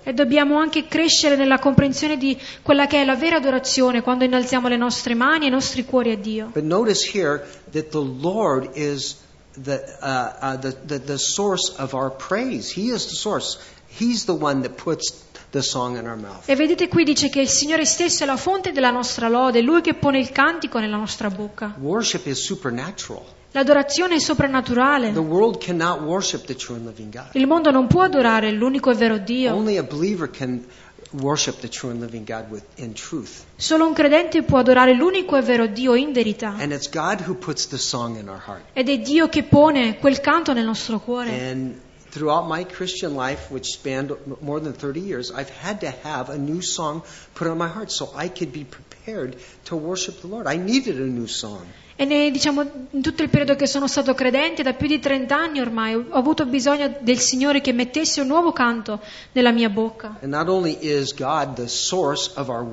E 0.03 0.13
dobbiamo 0.13 0.59
anche 0.59 0.87
crescere 0.87 1.37
nella 1.37 1.59
comprensione 1.59 2.17
di 2.17 2.39
quella 2.63 2.87
che 2.87 3.03
è 3.03 3.05
la 3.05 3.17
vera 3.17 3.37
adorazione 3.37 4.03
quando 4.03 4.25
innalziamo 4.25 4.69
le 4.69 4.77
nostre 4.77 5.15
mani 5.15 5.45
e 5.45 5.49
i 5.49 5.51
nostri 5.51 5.85
cuori 5.85 6.11
a 6.13 6.17
Dio. 6.17 6.51
But 6.53 6.65
notice 6.65 7.11
here 7.13 7.47
that 7.73 7.91
the 7.91 8.03
Lord 8.03 8.71
is 8.75 9.17
the, 9.63 9.83
uh, 10.01 10.55
uh, 10.55 10.57
the, 10.57 10.77
the, 10.87 10.99
the 10.99 11.19
source 11.19 11.73
of 11.79 11.95
our 11.95 12.11
praise. 12.11 12.71
He 12.71 12.93
is 12.93 13.07
the 13.07 13.15
source. 13.15 13.59
He's 13.89 14.25
the 14.25 14.35
one 14.35 14.63
that 14.63 14.77
puts 14.83 15.25
the 15.51 15.63
song 15.63 15.97
in 15.97 16.07
our 16.07 16.17
mouth. 16.17 16.49
E 16.49 16.55
vedete 16.55 16.89
qui 16.89 17.05
dice 17.05 17.29
che 17.29 17.41
il 17.41 17.49
Signore 17.49 17.85
stesso 17.85 18.25
è 18.25 18.27
la 18.27 18.37
fonte 18.37 18.73
della 18.73 18.91
nostra 18.91 19.29
lode, 19.29 19.61
è 19.61 19.63
Lui 19.63 19.81
che 19.81 19.95
pone 19.95 20.19
il 20.19 20.31
cantico 20.31 20.79
nella 20.79 20.97
nostra 20.97 21.31
bocca. 21.31 21.75
Worship 21.79 22.27
is 22.27 22.39
supernatural. 22.45 23.37
L'adorazione 23.53 24.17
è 24.17 24.21
soprannaturale. 24.21 25.12
The 25.12 25.20
world 25.20 25.59
cannot 25.59 26.01
worship 26.03 26.45
the 26.45 26.55
true 26.55 26.77
and 26.77 26.85
living 26.87 27.11
God. 27.11 27.31
Il 27.33 27.47
mondo 27.47 27.70
non 27.70 27.87
può 27.87 28.03
adorare 28.03 28.51
l'unico 28.51 28.91
e 28.91 28.95
vero 28.95 29.18
Dio. 29.18 29.55
Only 29.55 29.79
a 29.79 29.83
believer 29.83 30.31
can 30.31 30.64
worship 31.12 31.61
the 31.61 31.68
true 31.68 31.91
and 31.91 32.01
living 32.01 32.27
God 32.27 32.51
with, 32.51 32.62
in 32.77 32.93
truth. 32.93 33.45
Solo 33.57 33.87
un 33.87 33.95
credente 33.95 34.43
può 34.43 34.59
adorare 34.59 34.93
l'unico 34.95 35.37
e 35.37 35.43
vero 35.43 35.66
Dio 35.66 35.95
in 35.95 36.12
verità. 36.12 36.57
And 36.59 36.72
it's 36.72 36.91
God 36.91 37.22
who 37.27 37.35
puts 37.35 37.66
the 37.68 37.79
song 37.79 38.18
in 38.18 38.29
our 38.29 38.43
heart. 38.47 38.64
Ed 38.75 38.89
è 38.91 38.99
Dio 38.99 39.29
che 39.29 39.43
pone 39.45 39.97
quel 39.99 40.20
canto 40.20 40.53
nel 40.53 40.64
nostro 40.64 40.99
cuore. 41.01 41.31
And 41.51 41.81
throughout 42.11 42.47
my 42.47 42.66
Christian 42.66 43.14
life, 43.14 43.51
which 43.51 43.72
spanned 43.72 44.14
more 44.41 44.61
than 44.61 44.75
30 44.75 45.01
years, 45.01 45.31
I've 45.31 45.53
had 45.62 45.81
to 45.81 45.93
have 46.03 46.31
a 46.31 46.37
new 46.37 46.61
song 46.61 47.03
put 47.35 47.47
on 47.47 47.57
my 47.57 47.68
heart 47.68 47.91
so 47.91 48.12
I 48.14 48.29
could 48.29 48.53
be 48.53 48.64
prepared 48.64 49.37
to 49.64 49.77
worship 49.77 50.20
the 50.20 50.27
Lord. 50.27 50.47
I 50.47 50.57
needed 50.59 51.01
a 51.01 51.07
new 51.07 51.27
song. 51.27 51.66
E 52.01 52.05
ne- 52.05 52.30
diciamo, 52.30 52.62
in 52.92 53.03
tutto 53.03 53.24
il 53.24 53.28
periodo 53.28 53.57
che 53.57 53.66
sono 53.66 53.88
stato 53.88 54.14
credente, 54.14 54.62
da 54.62 54.72
più 54.72 54.86
di 54.86 55.01
30 55.01 55.36
anni 55.36 55.59
ormai, 55.59 55.96
ho 55.96 56.07
avuto 56.12 56.46
bisogno 56.46 56.94
del 57.01 57.18
Signore 57.18 57.61
che 57.61 57.72
mettesse 57.72 58.20
un 58.20 58.28
nuovo 58.28 58.53
canto 58.53 59.01
nella 59.32 59.51
mia 59.51 59.68
bocca. 59.68 60.16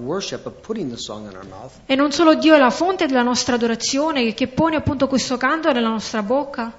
Worship, 0.06 0.46
E 1.88 1.96
non 1.96 2.12
solo 2.12 2.36
Dio 2.36 2.54
è 2.54 2.60
la 2.60 2.70
fonte 2.70 3.08
della 3.08 3.24
nostra 3.24 3.56
adorazione, 3.56 4.36
che 4.36 4.46
pone 4.46 4.76
appunto 4.76 5.08
questo 5.08 5.38
canto 5.38 5.72
nella 5.72 5.90
nostra 5.90 6.22
bocca, 6.22 6.74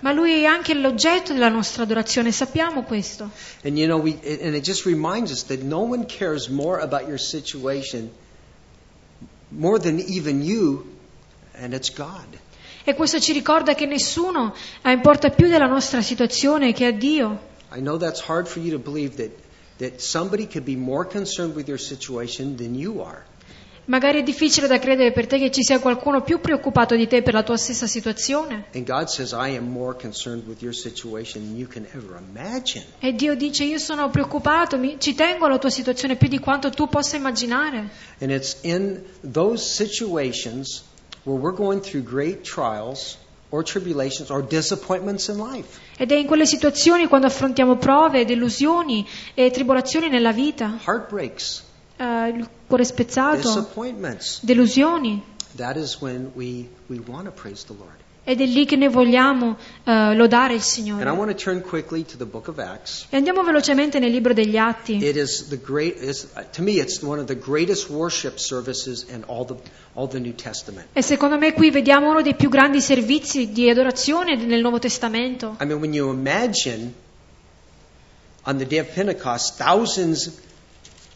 ma 0.00 0.12
Lui 0.12 0.32
è 0.32 0.44
anche 0.44 0.74
l'oggetto 0.74 1.32
della 1.32 1.48
nostra 1.48 1.84
adorazione, 1.84 2.32
sappiamo 2.32 2.82
questo. 2.82 3.30
And 3.62 3.78
you 3.78 3.86
know, 3.86 4.00
we, 4.00 4.18
and 4.24 4.56
it 4.56 4.64
just 4.64 4.86
reminds 4.86 5.30
us 5.30 5.44
that 5.44 5.60
no 5.60 5.82
one 5.82 6.04
cares 6.04 6.48
more 6.48 6.80
about 6.80 7.06
your 7.06 7.20
situation 7.20 7.91
more 9.50 9.78
than 9.78 10.00
even 10.00 10.42
you, 10.42 10.84
and 11.54 11.74
it's 11.74 11.90
God. 11.92 12.26
E 12.84 12.94
questo 12.94 13.20
ci 13.20 13.32
ricorda 13.32 13.74
che 13.74 13.86
nessuno 13.86 14.54
eh, 14.82 14.90
importa 14.90 15.30
più 15.30 15.48
della 15.48 15.66
nostra 15.66 16.02
situazione 16.02 16.72
che 16.72 16.86
a 16.86 16.90
Dio. 16.90 17.50
I 17.74 17.80
know 17.80 17.96
that's 17.96 18.20
hard 18.20 18.46
for 18.46 18.60
you 18.60 18.72
to 18.72 18.78
believe 18.78 19.16
that, 19.16 19.30
that 19.78 20.00
somebody 20.00 20.46
could 20.46 20.64
be 20.64 20.76
more 20.76 21.06
concerned 21.06 21.54
with 21.54 21.68
your 21.68 21.78
situation 21.78 22.56
than 22.56 22.74
you 22.74 23.00
are. 23.02 23.24
Magari 23.86 24.20
è 24.20 24.22
difficile 24.22 24.68
da 24.68 24.78
credere 24.78 25.10
per 25.10 25.26
te 25.26 25.38
che 25.38 25.50
ci 25.50 25.64
sia 25.64 25.80
qualcuno 25.80 26.22
più 26.22 26.40
preoccupato 26.40 26.94
di 26.94 27.08
te 27.08 27.22
per 27.22 27.34
la 27.34 27.42
tua 27.42 27.56
stessa 27.56 27.88
situazione. 27.88 28.66
Says. 28.72 29.32
E 33.00 33.12
Dio 33.14 33.34
dice 33.34 33.64
io 33.64 33.78
sono 33.78 34.08
preoccupato, 34.10 34.78
mi- 34.78 34.96
ci 35.00 35.14
tengo 35.16 35.46
alla 35.46 35.58
tua 35.58 35.70
situazione 35.70 36.14
più 36.14 36.28
di 36.28 36.38
quanto 36.38 36.70
tu 36.70 36.88
possa 36.88 37.16
immaginare. 37.16 37.88
And 38.20 38.30
it's 38.30 38.58
in 38.62 39.02
those 39.28 39.64
situations 39.64 40.84
where 41.24 41.40
we're 41.40 41.56
going 41.56 41.80
through 41.80 42.04
great 42.04 42.42
trials 42.42 43.18
or 43.50 43.64
tribulations 43.64 44.30
or 44.30 44.46
disappointments 44.46 45.26
in 45.26 45.38
life. 45.38 45.80
Ed 45.96 46.12
è 46.12 46.14
in 46.14 46.26
quelle 46.26 46.46
situazioni 46.46 47.06
quando 47.08 47.26
affrontiamo 47.26 47.76
prove, 47.76 48.24
delusioni 48.24 49.04
e 49.34 49.50
tribolazioni 49.50 50.08
nella 50.08 50.32
vita, 50.32 50.78
Heartbreaks, 50.84 51.64
eh, 52.02 52.28
il 52.28 52.48
cuore 52.66 52.84
spezzato, 52.84 53.68
delusioni. 54.40 55.22
That 55.56 55.76
is 55.76 56.00
when 56.00 56.30
we, 56.34 56.68
we 56.88 56.98
want 57.06 57.24
to 57.26 57.30
praise 57.30 57.64
the 57.66 57.74
Lord. 57.78 58.00
Ed 58.24 58.40
è 58.40 58.46
lì 58.46 58.64
che 58.66 58.76
noi 58.76 58.88
vogliamo 58.88 59.56
eh, 59.82 60.14
lodare 60.14 60.54
il 60.54 60.60
And 60.60 60.68
I 60.68 60.70
Signore. 60.70 61.10
want 61.10 61.30
to 61.30 61.36
turn 61.36 61.60
quickly 61.60 62.04
to 62.04 62.16
the 62.16 62.24
book 62.24 62.46
of 62.46 62.58
Acts. 62.58 63.06
E 63.10 63.16
andiamo 63.16 63.42
velocemente 63.42 63.98
nel 63.98 64.12
libro 64.12 64.32
degli 64.32 64.56
Atti. 64.56 64.98
Great, 64.98 65.96
me, 66.58 66.80
all 69.26 69.44
the, 69.44 69.56
all 69.94 70.08
the. 70.08 70.86
E 70.92 71.02
secondo 71.02 71.36
me 71.36 71.52
qui 71.52 71.70
vediamo 71.70 72.10
uno 72.10 72.22
dei 72.22 72.36
più 72.36 72.48
grandi 72.48 72.80
servizi 72.80 73.50
di 73.50 73.68
adorazione 73.68 74.36
nel 74.36 74.60
Nuovo 74.60 74.78
Testamento. 74.78 75.56
I 75.60 75.66
mean, 75.66 75.80
when 75.80 75.92
you 75.92 76.08
imagine 76.12 76.94
on 78.44 78.56
the 78.56 78.66
day 78.66 78.78
of 78.78 78.86
Pentecost, 78.94 79.56
thousands 79.56 80.30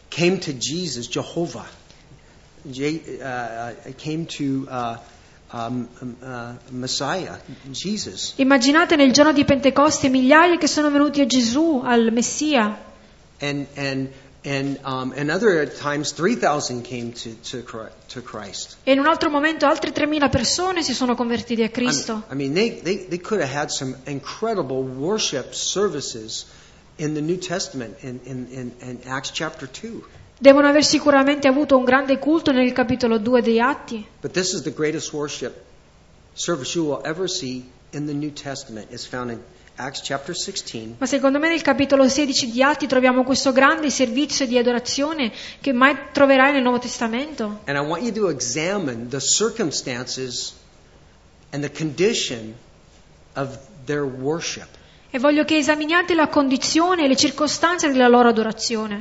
came 0.09 0.39
to 0.39 0.53
Jesus, 0.53 1.07
Jehovah, 1.07 1.65
J- 2.69 3.21
uh, 3.21 3.73
came 3.97 4.25
to 4.37 4.67
uh, 4.69 4.97
um, 5.51 5.87
uh, 6.21 6.53
Messiah, 6.71 7.37
Jesus. 7.71 8.33
Immaginate 8.37 8.95
nel 8.95 9.11
giorno 9.11 9.31
di 9.31 9.45
Pentecoste 9.45 10.09
migliaia 10.09 10.57
che 10.57 10.67
sono 10.67 10.89
venuti 10.91 11.21
a 11.21 11.25
Gesù, 11.25 11.81
al 11.83 12.11
Messia. 12.11 12.85
And, 13.39 13.67
and, 13.75 14.09
and, 14.43 14.79
um, 14.83 15.13
and 15.15 15.29
other 15.29 15.65
times, 15.67 16.11
3,000 16.13 16.81
came 16.81 17.13
to, 17.13 17.35
to, 17.43 17.89
to 18.07 18.21
Christ. 18.21 18.77
E 18.83 18.91
in 18.91 18.99
un 18.99 19.05
altro 19.05 19.29
momento 19.29 19.65
altre 19.65 19.91
3.000 19.91 20.29
persone 20.29 20.83
si 20.83 20.93
sono 20.93 21.15
convertiti 21.15 21.61
a 21.61 21.65
I 21.65 21.69
mean, 21.69 21.71
Cristo. 21.71 22.23
I 22.29 22.35
mean 22.35 22.53
they, 22.53 22.81
they, 22.81 23.05
they 23.07 23.19
could 23.19 23.41
have 23.41 23.53
had 23.53 23.69
some 23.69 23.95
incredible 24.05 24.81
worship 24.81 25.53
services 25.53 26.45
in 26.97 27.13
the 27.13 27.21
New 27.21 27.37
Testament 27.37 27.97
in, 28.01 28.19
in, 28.25 28.47
in, 28.51 28.71
in 28.81 28.99
Acts 29.07 29.31
chapter 29.31 29.67
2. 29.67 30.03
Devono 30.39 30.67
aver 30.67 30.83
sicuramente 30.83 31.47
avuto 31.47 31.77
un 31.77 31.83
grande 31.83 32.19
culto 32.19 32.51
nel 32.51 32.71
capitolo 32.71 33.17
2 33.17 33.41
dei 33.41 33.59
Atti. 33.59 34.05
But 34.21 34.31
this 34.33 34.53
is 34.53 34.61
the 34.61 34.73
greatest 34.73 35.11
worship 35.13 35.53
service 36.33 36.77
you 36.77 36.85
will 36.85 37.01
ever 37.03 37.27
see 37.27 37.69
in 37.91 38.05
the 38.05 38.13
New 38.13 38.31
Testament. 38.31 38.91
It's 38.91 39.05
found 39.05 39.31
in 39.31 39.41
Acts 39.77 40.01
chapter 40.01 40.35
16. 40.35 40.95
Ma 40.99 41.05
secondo 41.05 41.39
me 41.39 41.49
nel 41.49 41.61
capitolo 41.61 42.07
16 42.07 42.51
di 42.51 42.63
Atti 42.63 42.87
troviamo 42.87 43.23
questo 43.23 43.51
grande 43.51 43.89
servizio 43.89 44.45
di 44.45 44.57
adorazione 44.57 45.31
che 45.61 45.71
mai 45.71 45.95
troverai 46.11 46.51
nel 46.51 46.61
Nuovo 46.61 46.79
Testamento. 46.79 47.61
And 47.65 47.77
I 47.77 47.87
want 47.87 48.03
you 48.03 48.11
to 48.13 48.29
examine 48.29 49.09
the 49.09 49.19
circumstances 49.19 50.53
and 51.51 51.63
the 51.63 51.71
condition 51.71 52.55
of 53.33 53.57
their 53.85 54.03
worship. 54.03 54.67
E 55.17 55.19
voglio 55.19 55.45
che 55.45 55.57
esaminiate 55.57 56.13
la 56.13 56.27
condizione 56.27 57.05
e 57.05 57.07
le 57.07 57.15
circostanze 57.15 57.91
della 57.91 58.07
loro 58.07 58.29
adorazione. 58.29 58.93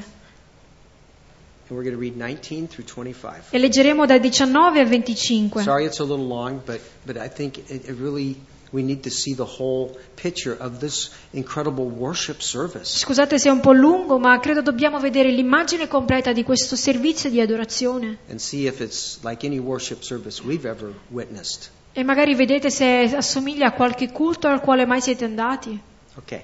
And 1.68 1.76
we're 1.76 1.82
going 1.82 1.94
to 1.94 2.00
read 2.00 2.14
19 2.16 2.68
through 2.68 2.86
25. 2.86 3.48
E 3.50 3.58
leggeremo 3.58 4.06
da 4.06 4.16
19 4.16 4.80
a 4.80 4.84
25. 4.86 5.62
Sorry 5.62 5.84
it's 5.84 5.98
a 5.98 6.04
little 6.04 6.26
long, 6.26 6.64
but, 6.64 6.80
but 7.04 7.18
I 7.18 7.28
think 7.28 7.58
it, 7.58 7.86
it 7.86 7.98
really, 8.00 8.34
we 8.70 8.82
need 8.82 9.02
to 9.02 9.10
see 9.10 9.34
the 9.34 9.44
whole 9.44 9.94
picture 10.14 10.56
of 10.58 10.78
this 10.78 11.10
incredible 11.32 11.84
worship 11.84 12.40
service. 12.40 12.96
Scusate 12.96 13.38
se 13.38 13.50
è 13.50 13.52
un 13.52 13.60
po' 13.60 13.72
lungo, 13.72 14.18
ma 14.18 14.40
credo 14.40 14.62
dobbiamo 14.62 14.98
vedere 14.98 15.30
l'immagine 15.30 15.86
completa 15.86 16.32
di 16.32 16.44
questo 16.44 16.76
servizio 16.76 17.28
di 17.28 17.42
adorazione. 17.42 18.20
And 18.30 18.38
see 18.38 18.66
if 18.66 18.80
it's 18.80 19.18
like 19.22 19.44
any 19.44 19.58
worship 19.58 20.00
service 20.00 20.40
we've 20.42 20.66
ever 20.66 20.94
witnessed. 21.10 21.68
E 21.92 22.02
magari 22.02 22.34
vedete 22.34 22.70
se 22.70 23.12
assomiglia 23.14 23.66
a 23.66 23.72
qualche 23.72 24.10
culto 24.10 24.48
al 24.48 24.62
quale 24.62 24.86
mai 24.86 25.02
siete 25.02 25.26
andati. 25.26 25.94
Okay. 26.18 26.42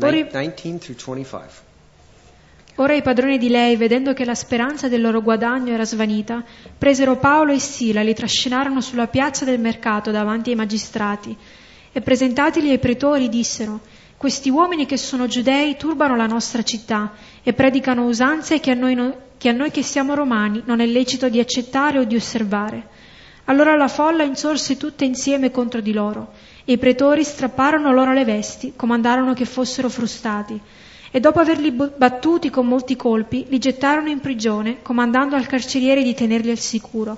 Ora, 0.00 0.10
Nin- 0.10 0.28
19 0.28 0.94
through 0.94 1.14
25. 1.14 1.48
ora 2.76 2.94
i 2.94 3.02
padroni 3.02 3.38
di 3.38 3.48
lei, 3.48 3.76
vedendo 3.76 4.12
che 4.12 4.24
la 4.24 4.34
speranza 4.34 4.88
del 4.88 5.00
loro 5.00 5.22
guadagno 5.22 5.72
era 5.72 5.84
svanita, 5.84 6.42
presero 6.76 7.16
Paolo 7.16 7.52
e 7.52 7.58
Sila 7.60 8.00
e 8.00 8.04
li 8.04 8.14
trascinarono 8.14 8.80
sulla 8.80 9.06
piazza 9.06 9.44
del 9.44 9.60
mercato 9.60 10.10
davanti 10.10 10.50
ai 10.50 10.56
magistrati 10.56 11.34
e 11.92 12.00
presentatili 12.00 12.70
ai 12.70 12.78
pretori 12.78 13.28
dissero 13.28 13.80
questi 14.16 14.50
uomini 14.50 14.84
che 14.84 14.96
sono 14.96 15.26
giudei 15.26 15.76
turbano 15.76 16.16
la 16.16 16.26
nostra 16.26 16.62
città 16.62 17.12
e 17.42 17.52
predicano 17.52 18.04
usanze 18.04 18.58
che 18.58 18.72
a 18.72 18.74
noi, 18.74 18.94
no- 18.94 19.16
che 19.38 19.48
a 19.48 19.52
noi 19.52 19.70
che 19.70 19.82
siamo 19.82 20.14
romani 20.14 20.62
non 20.66 20.80
è 20.80 20.86
lecito 20.86 21.28
di 21.28 21.38
accettare 21.38 21.98
o 21.98 22.04
di 22.04 22.16
osservare. 22.16 22.88
Allora 23.44 23.76
la 23.76 23.88
folla 23.88 24.22
insorse 24.22 24.76
tutta 24.76 25.04
insieme 25.04 25.50
contro 25.50 25.80
di 25.80 25.92
loro 25.92 26.32
i 26.66 26.78
pretori 26.78 27.24
strapparono 27.24 27.92
loro 27.92 28.12
le 28.12 28.24
vesti, 28.24 28.72
comandarono 28.74 29.34
che 29.34 29.44
fossero 29.44 29.88
frustati 29.88 30.58
e 31.10 31.20
dopo 31.20 31.38
averli 31.38 31.70
battuti 31.70 32.50
con 32.50 32.66
molti 32.66 32.96
colpi 32.96 33.46
li 33.48 33.58
gettarono 33.58 34.08
in 34.08 34.20
prigione, 34.20 34.78
comandando 34.82 35.36
al 35.36 35.46
carceriere 35.46 36.02
di 36.02 36.14
tenerli 36.14 36.50
al 36.50 36.58
sicuro. 36.58 37.16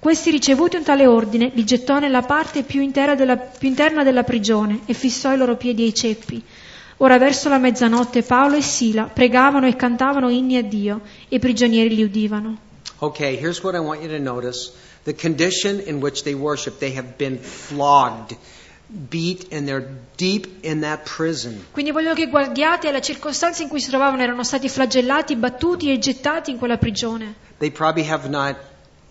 Questi 0.00 0.30
ricevuti 0.30 0.76
un 0.76 0.82
tale 0.82 1.06
ordine 1.06 1.50
li 1.54 1.64
gettò 1.64 1.98
nella 1.98 2.22
parte 2.22 2.62
più, 2.62 2.84
della- 2.90 3.36
più 3.36 3.68
interna 3.68 4.02
della 4.02 4.24
prigione 4.24 4.80
e 4.86 4.94
fissò 4.94 5.32
i 5.32 5.36
loro 5.36 5.56
piedi 5.56 5.84
ai 5.84 5.94
ceppi. 5.94 6.42
Ora 6.96 7.18
verso 7.18 7.48
la 7.48 7.58
mezzanotte 7.58 8.22
Paolo 8.22 8.56
e 8.56 8.62
Sila 8.62 9.04
pregavano 9.04 9.66
e 9.66 9.76
cantavano 9.76 10.28
inni 10.28 10.56
a 10.56 10.62
Dio 10.62 11.02
e 11.28 11.36
i 11.36 11.38
prigionieri 11.38 11.94
li 11.94 12.02
udivano. 12.02 12.56
Okay, 12.98 13.36
here's 13.38 13.62
what 13.62 13.74
I 13.74 13.78
want 13.78 14.02
you 14.02 14.08
to 14.08 14.18
notice. 14.18 14.72
The 15.04 15.14
condition 15.14 15.80
in 15.86 16.00
which 16.02 16.24
they 16.24 16.34
worship, 16.34 16.78
they 16.78 16.96
have 16.96 17.14
been 17.16 17.38
flogged, 17.38 18.36
beat, 18.90 19.52
and 19.52 19.66
they're 19.66 19.86
deep 20.16 20.64
in 20.64 20.80
that 20.80 21.08
prison. 21.08 21.64
Quindi 21.70 21.90
voglio 21.92 22.14
che 22.14 22.26
guardiate 22.28 22.88
alla 22.88 23.00
circostanza 23.00 23.62
in 23.62 23.68
cui 23.68 23.80
si 23.80 23.88
trovavano, 23.88 24.22
erano 24.22 24.42
stati 24.44 24.68
flagellati, 24.68 25.36
battuti 25.36 25.90
e 25.92 25.98
gettati 25.98 26.50
in 26.50 26.58
quella 26.58 26.76
prigione. 26.76 27.34
They 27.58 27.70
probably 27.70 28.08
have 28.08 28.28
not 28.28 28.56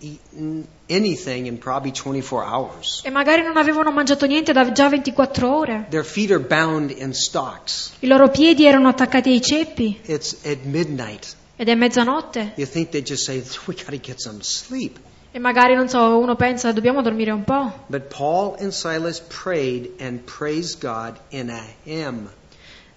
eaten 0.02 0.66
anything 0.88 1.46
in 1.46 1.58
probably 1.58 1.92
24 1.92 2.42
hours. 2.42 3.02
e 3.04 3.10
magari 3.10 3.42
non 3.42 3.56
avevano 3.56 3.90
mangiato 3.92 4.26
niente 4.26 4.52
da 4.52 4.70
già 4.72 4.88
24 4.88 5.56
ore. 5.56 5.86
Their 5.90 6.04
feet 6.04 6.30
are 6.30 6.40
bound 6.40 6.90
in 6.90 7.12
stocks. 7.14 7.92
I 8.00 8.06
loro 8.06 8.28
piedi 8.28 8.64
erano 8.66 8.88
attaccati 8.88 9.30
ai 9.30 9.40
ceppi 9.42 10.00
It's 10.04 10.36
at 10.44 10.64
midnight. 10.64 11.36
ed 11.56 11.68
è 11.68 11.74
mezzanotte 11.74 12.52
You 12.56 12.66
think 12.66 12.88
they 12.90 13.02
just 13.02 13.24
say, 13.24 13.42
we 13.66 13.74
got 13.74 13.90
to 13.90 13.98
get 14.00 14.18
some 14.20 14.42
sleep. 14.42 14.98
E 15.32 15.38
magari, 15.38 15.74
non 15.74 15.88
so, 15.88 16.18
uno 16.18 16.34
pensa 16.34 16.72
dobbiamo 16.72 17.02
dormire 17.02 17.30
un 17.30 17.44
po'. 17.44 17.72
But 17.86 18.14
Paul 18.14 18.56
and 18.58 18.72
Silas 18.72 19.20
prayed 19.20 19.92
and 20.00 20.20
praised 20.24 20.80
God 20.80 21.18
in 21.30 21.50
a 21.50 21.62
hymn. 21.84 22.28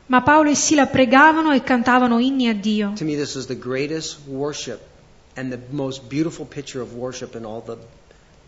Ma 0.08 0.22
Paolo 0.22 0.50
e 0.50 0.56
Sila 0.56 0.88
pregavano 0.88 1.54
e 1.54 1.64
cantavano 1.64 2.20
inni 2.20 2.50
a 2.50 2.54
Dio. 2.54 2.94
To 2.96 3.06
me, 3.06 3.16
this 3.16 3.36
is 3.36 3.46
the 3.46 3.58
greatest 3.58 4.20
worship 4.28 4.82
and 5.36 5.52
the 5.52 5.60
most 5.70 6.08
beautiful 6.10 6.46
picture 6.46 6.82
of 6.82 6.94
worship 6.94 7.36
in 7.36 7.46
all 7.46 7.62
the 7.64 7.78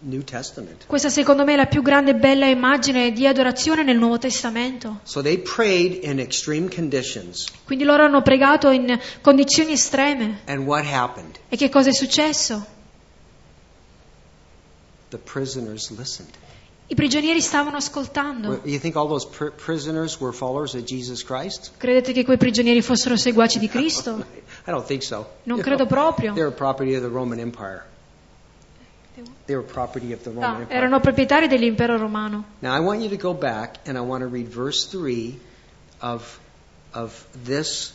New 0.02 0.24
Testament. 0.24 0.86
Questa 0.86 1.10
secondo 1.10 1.44
me 1.46 1.54
è 1.54 1.56
la 1.56 1.66
più 1.68 1.82
grande 1.82 2.12
e 2.12 2.16
bella 2.16 2.46
immagine 2.48 3.12
di 3.12 3.26
adorazione 3.26 3.84
nel 3.84 3.98
Nuovo 3.98 4.18
Testamento. 4.18 5.00
So 5.04 5.22
they 5.22 5.38
prayed 5.38 6.04
in 6.04 6.20
extreme 6.20 6.68
conditions. 6.70 7.48
Quindi 7.64 7.86
loro 7.86 8.04
hanno 8.04 8.22
pregato 8.22 8.70
in 8.70 9.00
condizioni 9.22 9.72
estreme. 9.72 10.42
And 10.46 10.66
what 10.66 10.86
happened? 10.86 11.38
E 11.50 11.56
che 11.56 11.70
cosa 11.70 11.90
è 11.90 11.94
successo? 11.94 12.74
The 15.10 15.18
prisoners 15.18 15.92
listened. 15.92 16.32
I 16.88 16.94
prigionieri 16.94 17.42
stavano 17.42 17.78
ascoltando. 17.78 18.62
You 18.64 18.80
think 18.80 18.96
all 18.96 19.08
those 19.08 19.26
pr- 19.26 19.50
prisoners 19.50 20.20
were 20.20 20.32
followers 20.32 20.76
of 20.76 20.84
Jesus 20.84 21.24
Christ? 21.24 21.72
Credete 21.78 22.14
che 22.14 22.24
quei 22.24 22.38
prigionieri 22.38 22.82
fossero 22.82 23.16
seguaci 23.18 23.58
di 23.58 23.68
Cristo? 23.68 24.24
I 24.68 24.72
don't 24.72 24.86
think 24.86 25.02
so. 25.02 25.26
Non 25.44 25.58
You 25.58 25.64
credo 25.64 25.86
know, 25.86 25.88
proprio. 25.88 26.34
They 26.34 26.44
were 26.44 26.54
property 26.54 26.94
of 26.96 27.02
the 27.02 27.10
Roman 27.10 27.40
Empire. 27.40 27.86
They 29.46 29.56
were 29.56 29.64
property 29.64 30.12
of 30.14 30.24
the 30.24 30.32
Roman 30.32 30.62
Empire. 30.62 30.78
erano 30.78 31.00
proprietari 31.00 31.48
dell'impero 31.48 31.98
romano. 31.98 32.44
Now 32.60 32.76
I 32.76 32.80
want 32.82 33.02
you 33.02 33.10
to 33.10 33.18
go 33.18 33.34
back 33.34 33.80
and 33.88 33.98
I 33.98 34.02
want 34.02 34.22
to 34.22 34.28
read 34.28 34.48
verse 34.50 34.86
3 34.86 35.40
of, 36.02 36.40
of 36.94 37.26
this, 37.46 37.94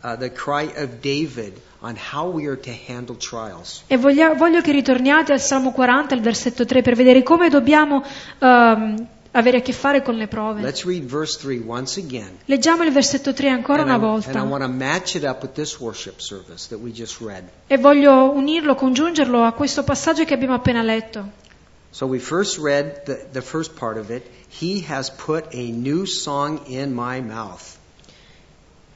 the 0.00 0.30
cry 0.32 0.72
of 0.76 1.00
David 1.00 1.60
on 1.80 1.96
how 1.96 2.28
we 2.28 2.46
are 2.46 2.58
to 2.58 2.70
handle 2.88 3.16
trials. 3.16 3.82
E 3.86 3.96
voglia- 3.96 4.34
voglio 4.34 4.60
che 4.60 4.72
ritorniate 4.72 5.32
al 5.32 5.40
Salmo 5.40 5.72
40, 5.72 6.14
al 6.14 6.20
versetto 6.20 6.64
3, 6.64 6.82
per 6.82 6.94
vedere 6.94 7.22
come 7.22 7.48
dobbiamo 7.48 8.02
ehm, 8.38 9.06
avere 9.32 9.58
a 9.58 9.60
che 9.60 9.72
fare 9.72 10.02
con 10.02 10.16
le 10.16 10.26
prove. 10.26 10.60
Let's 10.60 10.84
read 10.84 11.04
verse 11.04 11.38
3 11.38 11.62
once 11.66 12.00
again. 12.00 12.38
Leggiamo 12.46 12.82
il 12.82 12.92
versetto 12.92 13.32
3 13.32 13.48
ancora 13.48 13.82
and, 13.82 13.90
una 13.90 13.98
I, 13.98 14.00
and 14.00 14.10
volta 14.10 14.38
I 14.38 14.42
want 14.46 14.62
to 14.62 14.68
match 14.68 15.14
it 15.14 15.24
up 15.24 15.42
with 15.42 15.52
this 15.52 15.78
worship 15.78 16.18
service 16.20 16.68
that 16.68 16.78
we 16.80 16.90
just 16.90 17.20
read. 17.20 17.44
e 17.66 17.76
voglio 17.78 18.30
unirlo, 18.32 18.74
congiungerlo 18.74 19.44
a 19.44 19.52
questo 19.52 19.84
passaggio 19.84 20.24
che 20.24 20.34
abbiamo 20.34 20.54
appena 20.54 20.82
letto. 20.82 21.46
So 21.90 22.06
we 22.06 22.18
first 22.18 22.58
read 22.58 23.04
the, 23.04 23.26
the 23.32 23.40
first 23.40 23.72
part 23.78 23.96
of 23.96 24.10
it. 24.10 24.22
He 24.48 24.84
has 24.88 25.10
put 25.10 25.46
a 25.52 25.70
new 25.70 26.04
song 26.04 26.60
in 26.66 26.92
my 26.92 27.20
mouth. 27.20 27.76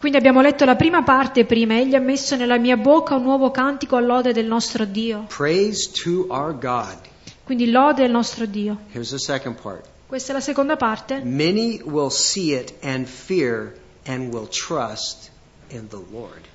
Quindi 0.02 0.18
abbiamo 0.18 0.40
letto 0.40 0.64
la 0.64 0.74
prima 0.74 1.04
parte 1.04 1.44
prima, 1.44 1.78
egli 1.78 1.94
ha 1.94 2.00
messo 2.00 2.34
nella 2.34 2.58
mia 2.58 2.76
bocca 2.76 3.14
un 3.14 3.22
nuovo 3.22 3.52
cantico 3.52 3.94
all'ode 3.94 4.32
del 4.32 4.46
nostro 4.46 4.84
Dio. 4.84 5.26
Praise 5.28 5.92
to 5.92 6.26
our 6.28 6.52
God. 6.58 6.98
Quindi 7.44 7.70
lode 7.70 8.02
del 8.02 8.10
nostro 8.10 8.46
Dio. 8.46 8.78
Here's 8.90 9.10
the 9.10 9.18
second 9.20 9.60
part. 9.62 9.86
Questa 10.08 10.32
è 10.32 10.34
la 10.34 10.40
seconda 10.40 10.74
parte. 10.74 11.20
Many 11.22 11.80
will 11.84 12.10
see 12.10 12.52
it 12.52 12.74
and 12.82 13.06
fear 13.06 13.74
and 14.06 14.34
will 14.34 14.48
trust 14.48 15.30
in 15.68 15.86
the 15.86 16.02
Lord. 16.10 16.48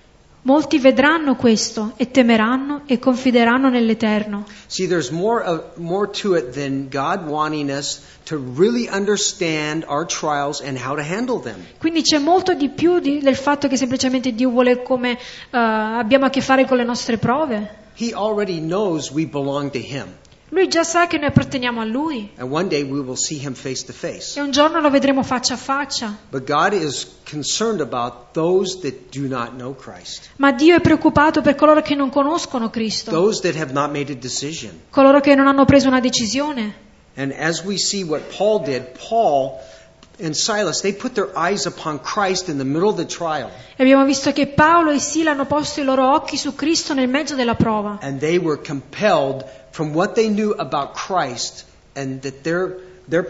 Molti 0.47 0.79
vedranno 0.79 1.35
questo 1.35 1.91
e 1.97 2.09
temeranno 2.09 2.83
e 2.85 2.99
confideranno 2.99 3.67
nell'Eterno. 3.67 4.45
See, 4.67 4.87
there's 4.87 5.09
more, 5.09 5.43
uh, 5.45 5.59
more 5.75 6.09
to 6.21 6.35
it 6.35 6.51
than 6.51 6.87
God 6.89 7.27
wanting 7.27 7.69
us 7.69 7.99
to 8.27 8.41
really 8.55 8.87
understand 8.87 9.83
our 9.89 10.05
trials 10.05 10.61
and 10.61 10.77
how 10.77 10.95
to 10.95 11.01
handle 11.01 11.41
them. 11.41 11.57
Quindi 11.77 12.01
c'è 12.01 12.19
molto 12.19 12.53
di 12.53 12.69
più 12.69 12.99
di- 12.99 13.19
del 13.19 13.35
fatto 13.35 13.67
che 13.67 13.75
semplicemente 13.75 14.33
Dio 14.33 14.49
vuole 14.49 14.83
come 14.83 15.11
eh, 15.11 15.17
abbiamo 15.51 16.23
a 16.27 16.29
che 16.29 16.39
fare 16.39 16.65
con 16.65 16.77
le 16.77 16.85
nostre 16.85 17.17
prove. 17.17 17.69
He 17.97 18.13
already 18.13 18.61
knows 18.61 19.11
we 19.11 19.25
belong 19.25 19.69
to 19.71 19.79
Him. 19.79 20.05
Lui 20.49 20.69
già 20.69 20.83
sa 20.83 21.07
che 21.07 21.17
noi 21.17 21.27
apparteniamo 21.27 21.81
a 21.81 21.83
Lui 21.83 22.31
And 22.37 22.49
one 22.49 22.69
day 22.69 22.81
we 22.81 22.99
will 22.99 23.17
see 23.17 23.37
Him 23.37 23.53
face 23.53 23.85
to 23.85 23.91
face. 23.91 24.39
e 24.39 24.41
un 24.41 24.51
giorno 24.51 24.79
lo 24.79 24.89
vedremo 24.89 25.21
faccia 25.21 25.55
a 25.55 25.57
faccia. 25.57 26.15
But 26.29 26.45
God 26.45 26.71
is 26.73 27.05
concerned 27.29 27.81
about 27.81 28.31
those 28.31 28.79
that 28.79 29.09
do 29.11 29.27
not 29.27 29.55
know 29.57 29.75
Christ, 29.75 30.29
Ma 30.37 30.53
Dio 30.53 30.75
è 30.75 30.79
preoccupato 30.79 31.41
per 31.41 31.55
coloro 31.55 31.81
che 31.81 31.95
non 31.95 32.09
conoscono 32.09 32.69
Cristo, 32.69 33.11
those 33.11 33.41
that 33.41 33.59
have 33.61 33.73
not 33.73 33.91
made 33.91 34.09
a 34.11 34.15
decision. 34.15 34.83
coloro 34.89 35.19
che 35.19 35.35
non 35.35 35.47
hanno 35.47 35.65
preso 35.65 35.87
una 35.89 35.99
decisione. 35.99 36.85
And 37.17 37.33
as 37.37 37.63
we 37.63 37.77
see 37.77 38.03
what 38.03 38.21
Paul 38.37 38.63
did, 38.63 38.91
Paul 39.09 39.57
and 40.19 40.35
Silas, 40.35 40.81
they 40.81 40.93
put 40.93 41.15
their 41.15 41.37
eyes 41.37 41.65
upon 41.65 41.99
Christ 41.99 42.49
in 42.49 42.57
the 42.57 42.65
middle 42.65 42.89
of 42.89 42.97
the 42.97 43.05
trial, 43.05 43.51
E 43.75 43.83
abbiamo 43.83 44.05
visto 44.05 44.31
che 44.31 44.47
Paolo 44.47 44.91
e 44.91 44.99
Sila 44.99 45.31
hanno 45.31 45.45
posto 45.45 45.81
i 45.81 45.83
loro 45.83 46.13
occhi 46.13 46.37
su 46.37 46.55
Cristo 46.55 46.93
nel 46.93 47.07
mezzo 47.07 47.35
della 47.35 47.55
prova. 47.55 47.99
And 48.01 48.19
they 48.19 48.37
were 48.37 48.57
compelled 48.57 49.45
from 49.71 49.93
what 49.93 50.15
they 50.15 50.29
knew 50.29 50.53
about 50.57 50.95
Christ 50.95 51.65
and 51.95 52.21
that 52.21 52.43
their, 52.43 52.77
their 53.07 53.23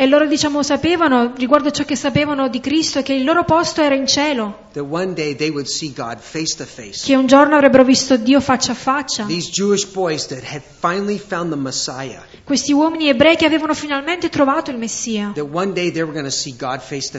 e 0.00 0.06
loro 0.06 0.26
diciamo 0.26 0.62
sapevano, 0.62 1.34
riguardo 1.36 1.70
ciò 1.70 1.84
che 1.84 1.94
sapevano 1.94 2.48
di 2.48 2.58
Cristo, 2.58 3.02
che 3.02 3.12
il 3.12 3.22
loro 3.22 3.44
posto 3.44 3.82
era 3.82 3.94
in 3.94 4.06
cielo, 4.06 4.68
face 6.18 6.64
face. 6.64 7.04
che 7.04 7.14
un 7.14 7.26
giorno 7.26 7.54
avrebbero 7.56 7.84
visto 7.84 8.16
Dio 8.16 8.40
faccia 8.40 8.72
a 8.72 8.74
faccia. 8.74 9.26
Messiah, 11.54 12.22
Questi 12.42 12.72
uomini 12.72 13.10
ebrei 13.10 13.36
che 13.36 13.44
avevano 13.44 13.74
finalmente 13.74 14.30
trovato 14.30 14.70
il 14.70 14.78
Messia, 14.78 15.32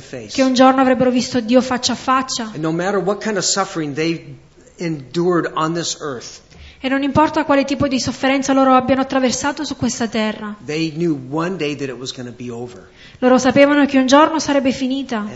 face. 0.02 0.30
che 0.34 0.42
un 0.42 0.56
giorno 0.56 0.82
avrebbero 0.82 1.12
visto 1.12 1.40
Dio 1.40 1.62
faccia 1.62 1.92
a 1.94 1.96
faccia. 1.96 2.46
And 2.46 2.64
no 2.64 2.72
matter 2.72 2.98
what 2.98 3.22
kind 3.22 3.38
of 3.38 3.44
suffering 3.44 3.94
they 3.94 4.40
endured 4.78 5.52
on 5.54 5.76
this 5.76 6.00
earth, 6.02 6.42
E 6.84 6.90
non 6.90 7.04
importa 7.04 7.46
quale 7.46 7.64
tipo 7.64 7.88
di 7.88 8.00
sofferenza 8.00 8.54
loro 8.54 8.74
abbiano 8.74 9.02
attraversato 9.02 9.64
su 9.64 9.76
questa 9.76 10.08
terra, 10.08 10.56
loro 13.20 13.38
sapevano 13.38 13.86
che 13.86 14.00
un 14.00 14.08
giorno 14.08 14.40
sarebbe 14.40 14.72
finita. 14.72 15.28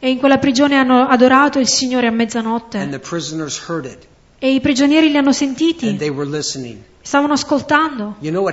E 0.00 0.10
in 0.10 0.18
quella 0.18 0.38
prigione 0.38 0.76
hanno 0.76 1.06
adorato 1.06 1.60
il 1.60 1.68
Signore 1.68 2.08
a 2.08 2.10
mezzanotte. 2.10 3.00
E 4.38 4.52
i 4.52 4.60
prigionieri 4.60 5.10
li 5.10 5.16
hanno 5.16 5.32
sentiti, 5.32 5.96
stavano 7.02 7.34
ascoltando. 7.34 8.16
You 8.18 8.32
know? 8.32 8.50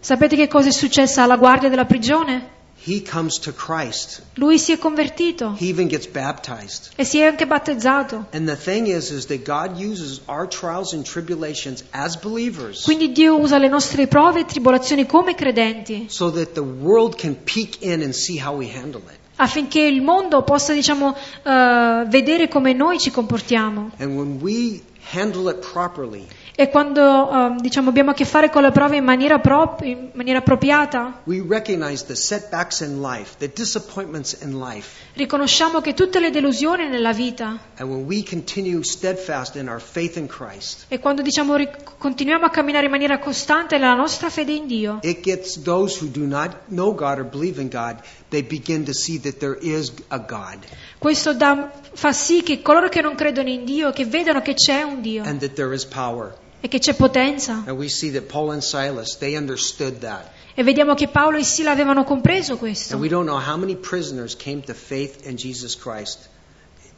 Sapete 0.00 0.36
che 0.36 0.48
cosa 0.48 0.68
è 0.68 0.72
successo 0.72 1.22
alla 1.22 1.36
guardia 1.36 1.70
della 1.70 1.86
prigione? 1.86 2.56
He 2.86 3.02
comes 3.02 3.38
to 3.40 3.52
Christ. 3.52 4.22
Lui 4.34 4.58
si 4.58 4.72
è 4.72 4.78
convertito 4.78 5.54
He 5.58 5.68
even 5.68 5.88
gets 5.88 6.06
baptized. 6.06 6.90
e 6.96 7.04
si 7.04 7.18
è 7.18 7.24
anche 7.24 7.46
battezzato. 7.46 8.26
And 8.32 8.46
the 8.48 8.56
thing 8.56 8.86
is, 8.86 9.10
is 9.10 9.26
that 9.26 9.42
God 9.44 9.76
uses 9.78 10.20
our 10.26 10.46
trials 10.46 10.92
and 10.92 11.04
tribulations 11.04 11.84
as 11.90 12.16
believers 12.16 12.82
Quindi 12.84 13.12
Dio 13.12 13.36
usa 13.38 13.58
le 13.58 13.68
nostre 13.68 14.06
prove 14.06 14.40
e 14.40 14.44
tribolazioni 14.44 15.06
come 15.06 15.34
credenti 15.34 16.06
so 16.08 16.30
that 16.30 16.52
the 16.52 16.60
world 16.60 17.16
can 17.16 17.36
peek 17.44 17.82
in 17.82 18.00
and 18.02 18.12
see 18.14 18.38
how 18.42 18.54
we 18.56 18.70
handle 18.72 19.02
it. 19.06 19.18
affinché 19.40 19.80
il 19.80 20.02
mondo 20.02 20.42
possa, 20.42 20.72
diciamo, 20.72 21.14
eh, 21.44 22.04
vedere 22.08 22.48
come 22.48 22.72
noi 22.72 22.98
ci 22.98 23.10
comportiamo. 23.10 23.90
And 23.98 24.16
when 24.16 24.38
we 24.40 24.82
handle 25.12 25.48
it 25.50 25.58
properly, 25.72 26.26
E 26.60 26.70
quando, 26.70 27.30
eh, 27.30 27.54
diciamo, 27.60 27.88
abbiamo 27.90 28.10
a 28.10 28.14
che 28.14 28.24
fare 28.24 28.50
con 28.50 28.62
le 28.62 28.72
prove 28.72 28.96
in 28.96 29.04
maniera, 29.04 29.38
prop- 29.38 29.80
in 29.84 30.10
maniera 30.14 30.40
appropriata, 30.40 31.20
we 31.26 31.40
recognize 31.48 32.04
the 32.04 32.16
setbacks 32.16 32.80
in 32.80 33.00
life, 33.00 33.36
the 33.38 33.48
disappointments 33.54 34.36
in 34.42 34.58
life. 34.58 34.88
riconosciamo 35.14 35.80
che 35.80 35.94
tutte 35.94 36.18
le 36.18 36.30
delusioni 36.32 36.88
nella 36.88 37.12
vita 37.12 37.56
And 37.76 37.88
when 37.88 38.06
we 38.06 38.24
continue 38.24 38.82
steadfast 38.82 39.54
in 39.54 39.68
our 39.68 39.80
faith 39.80 40.16
in 40.16 40.26
Christ, 40.26 40.86
e 40.88 40.98
quando, 40.98 41.22
diciamo, 41.22 41.54
ric- 41.54 41.96
continuiamo 41.96 42.44
a 42.46 42.50
camminare 42.50 42.86
in 42.86 42.90
maniera 42.90 43.20
costante 43.20 43.78
nella 43.78 43.94
nostra 43.94 44.28
fede 44.28 44.50
in 44.50 44.66
Dio, 44.66 44.98
it 45.02 45.20
gets 45.20 45.62
those 45.62 46.02
who 46.04 46.10
do 46.10 46.26
not 46.26 46.56
know 46.70 46.92
God 46.92 47.18
or 47.18 47.24
believe 47.24 47.60
in 47.60 47.68
God, 47.68 47.98
they 48.30 48.42
begin 48.42 48.84
to 48.84 48.92
see 48.92 49.20
that 49.20 49.36
there 49.38 49.56
is 49.60 49.92
a 50.08 50.18
God 50.18 50.58
questo 50.98 51.32
dà- 51.34 51.70
fa 51.92 52.12
sì 52.12 52.42
che 52.42 52.62
coloro 52.62 52.88
che 52.88 53.00
non 53.00 53.14
credono 53.14 53.48
in 53.48 53.64
Dio, 53.64 53.92
che 53.92 54.04
vedano 54.06 54.42
che 54.42 54.54
c'è 54.54 54.82
un 54.82 55.00
Dio 55.00 55.22
and 55.22 55.38
that 55.38 55.52
there 55.52 55.72
is 55.72 55.84
power. 55.84 56.34
E 56.60 56.68
che 56.68 56.78
c'è 56.78 56.94
potenza. 56.94 57.62
And 57.66 57.76
we 57.78 57.88
see 57.88 58.10
that 58.12 58.24
Paul 58.30 58.50
and 58.52 58.62
Silas, 58.62 59.16
they 59.18 59.36
understood 59.36 60.00
that. 60.00 60.30
E 60.54 60.62
vediamo 60.64 60.94
che 60.94 61.06
Paolo 61.08 61.36
e 61.38 61.44
Sila 61.44 61.70
avevano 61.70 62.02
compreso 62.04 62.56
questo. 62.56 62.94
And 62.94 63.02
we 63.02 63.08
don't 63.08 63.26
know 63.26 63.38
how 63.38 63.56
many 63.56 63.76
prisoners 63.76 64.34
came 64.36 64.60
to 64.62 64.74
faith 64.74 65.24
in 65.24 65.36
Jesus 65.36 65.76
Christ 65.76 66.28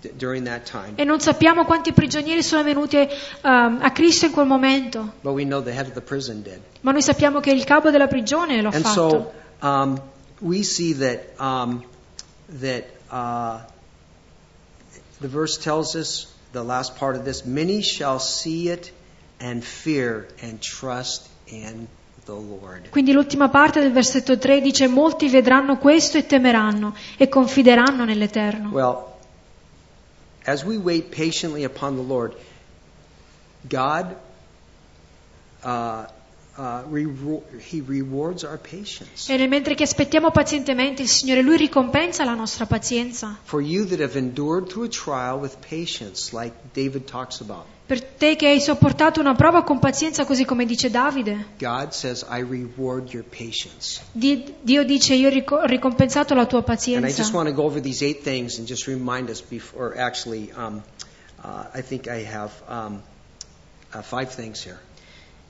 d- 0.01 0.13
during 0.17 0.47
that 0.47 0.65
time. 0.65 0.95
E 0.97 1.05
non 1.05 1.21
sappiamo 1.21 1.67
quanti 1.67 1.93
prigionieri 1.93 2.43
sono 2.43 2.63
venuti 2.63 2.97
ehm, 2.97 3.79
a 3.83 3.91
Cristo 3.93 4.25
in 4.27 4.33
quel 4.33 4.47
momento, 4.47 5.13
But 5.21 5.35
we 5.35 5.45
know 5.45 5.61
the 5.63 5.73
head 5.73 5.87
of 5.89 5.93
the 5.93 6.01
prison 6.01 6.41
did. 6.43 6.59
ma 6.81 6.93
noi 6.93 7.03
sappiamo 7.03 7.41
che 7.41 7.51
il 7.51 7.65
capo 7.65 7.91
della 7.91 8.07
prigione 8.07 8.63
lo 8.63 8.71
ha 8.71 8.75
And 8.75 8.83
fatto. 8.83 9.09
so 9.11 9.33
um, 9.67 10.01
we 10.41 10.63
see 10.63 10.95
that, 10.95 11.39
um, 11.39 11.85
that 12.61 12.85
uh, 13.11 13.59
the 15.21 15.29
verse 15.29 15.59
tells 15.59 15.95
us 15.95 16.29
the 16.53 16.63
last 16.63 16.97
part 16.97 17.15
of 17.15 17.25
this, 17.25 17.45
many 17.45 17.83
shall 17.83 18.19
see 18.19 18.71
it 18.71 18.91
and 19.41 19.63
fear 19.63 20.27
and 20.43 20.61
trust 20.61 21.29
in 21.47 21.87
the 22.25 22.33
Lord. 22.33 22.91
Quindi 22.91 23.13
l'ultima 23.13 23.49
parte 23.49 23.81
del 23.81 23.93
versetto 23.93 24.39
3 24.39 24.61
dice 24.61 24.87
molti 24.87 25.29
vedranno 25.29 25.79
questo 25.79 26.19
e 26.19 26.27
temeranno 26.27 26.95
e 27.17 27.29
confideranno 27.29 28.05
nell'Eterno. 28.05 28.71
Well, 28.71 29.17
as 30.45 30.63
we 30.63 30.77
wait 30.77 31.15
patiently 31.15 31.65
upon 31.65 31.97
the 31.97 32.03
Lord, 32.03 32.35
God, 33.63 34.15
uh, 35.63 35.69
uh, 36.57 36.83
rewar- 36.91 37.43
He 37.59 37.83
rewards 37.87 38.43
our 38.45 38.59
patience. 38.59 39.33
E 39.33 39.37
nel 39.37 39.49
mentre 39.49 39.75
che 39.75 39.85
aspettiamo 39.85 40.31
pazientemente 40.31 41.03
il 41.03 41.09
Signore, 41.09 41.43
Lui 41.43 41.57
ricompensa 41.57 42.25
la 42.25 42.35
nostra 42.35 42.67
pazienza. 42.67 43.39
For 43.43 43.61
you 43.61 43.87
that 43.87 44.01
have 44.01 44.17
endured 44.17 44.69
through 44.69 44.87
a 44.87 44.89
trial 44.89 45.39
with 45.39 45.57
patience, 45.69 46.35
like 46.37 46.55
David 46.73 47.05
talks 47.07 47.41
about, 47.41 47.65
Per 47.91 48.01
te 48.01 48.37
che 48.37 48.47
hai 48.47 48.61
sopportato 48.61 49.19
una 49.19 49.35
prova 49.35 49.65
con 49.65 49.81
pazienza, 49.81 50.25
così 50.25 50.45
come 50.45 50.65
dice 50.65 50.91
Davide, 50.91 51.47
God 51.59 51.91
says, 51.91 52.25
I 52.31 52.41
reward 52.41 53.13
your 53.13 53.25
patience. 53.25 54.01
Di- 54.13 54.45
Dio 54.61 54.85
dice 54.85 55.15
io 55.15 55.27
ho 55.27 55.33
rico- 55.33 55.65
ricompensato 55.65 56.33
la 56.35 56.47
tua 56.47 56.63
And 56.65 56.69
I 56.69 56.75
just 56.77 56.85
pazienza. 57.03 57.31
want 57.37 57.49
to 57.49 57.53
go 57.55 57.65
over 57.65 57.81
these 57.81 58.05
eight 58.05 58.23
things 58.23 58.59
and 58.59 58.67
just 58.69 58.87
remind 58.87 59.29
us 59.29 59.41
before, 59.41 59.99
actually, 59.99 60.53
um, 60.57 60.81
uh, 61.43 61.65
I 61.75 61.83
think 61.83 62.07
I 62.07 62.25
have 62.33 62.53
um, 62.69 63.03
uh, 63.93 64.03
five 64.03 64.29
things 64.33 64.63
here. 64.65 64.79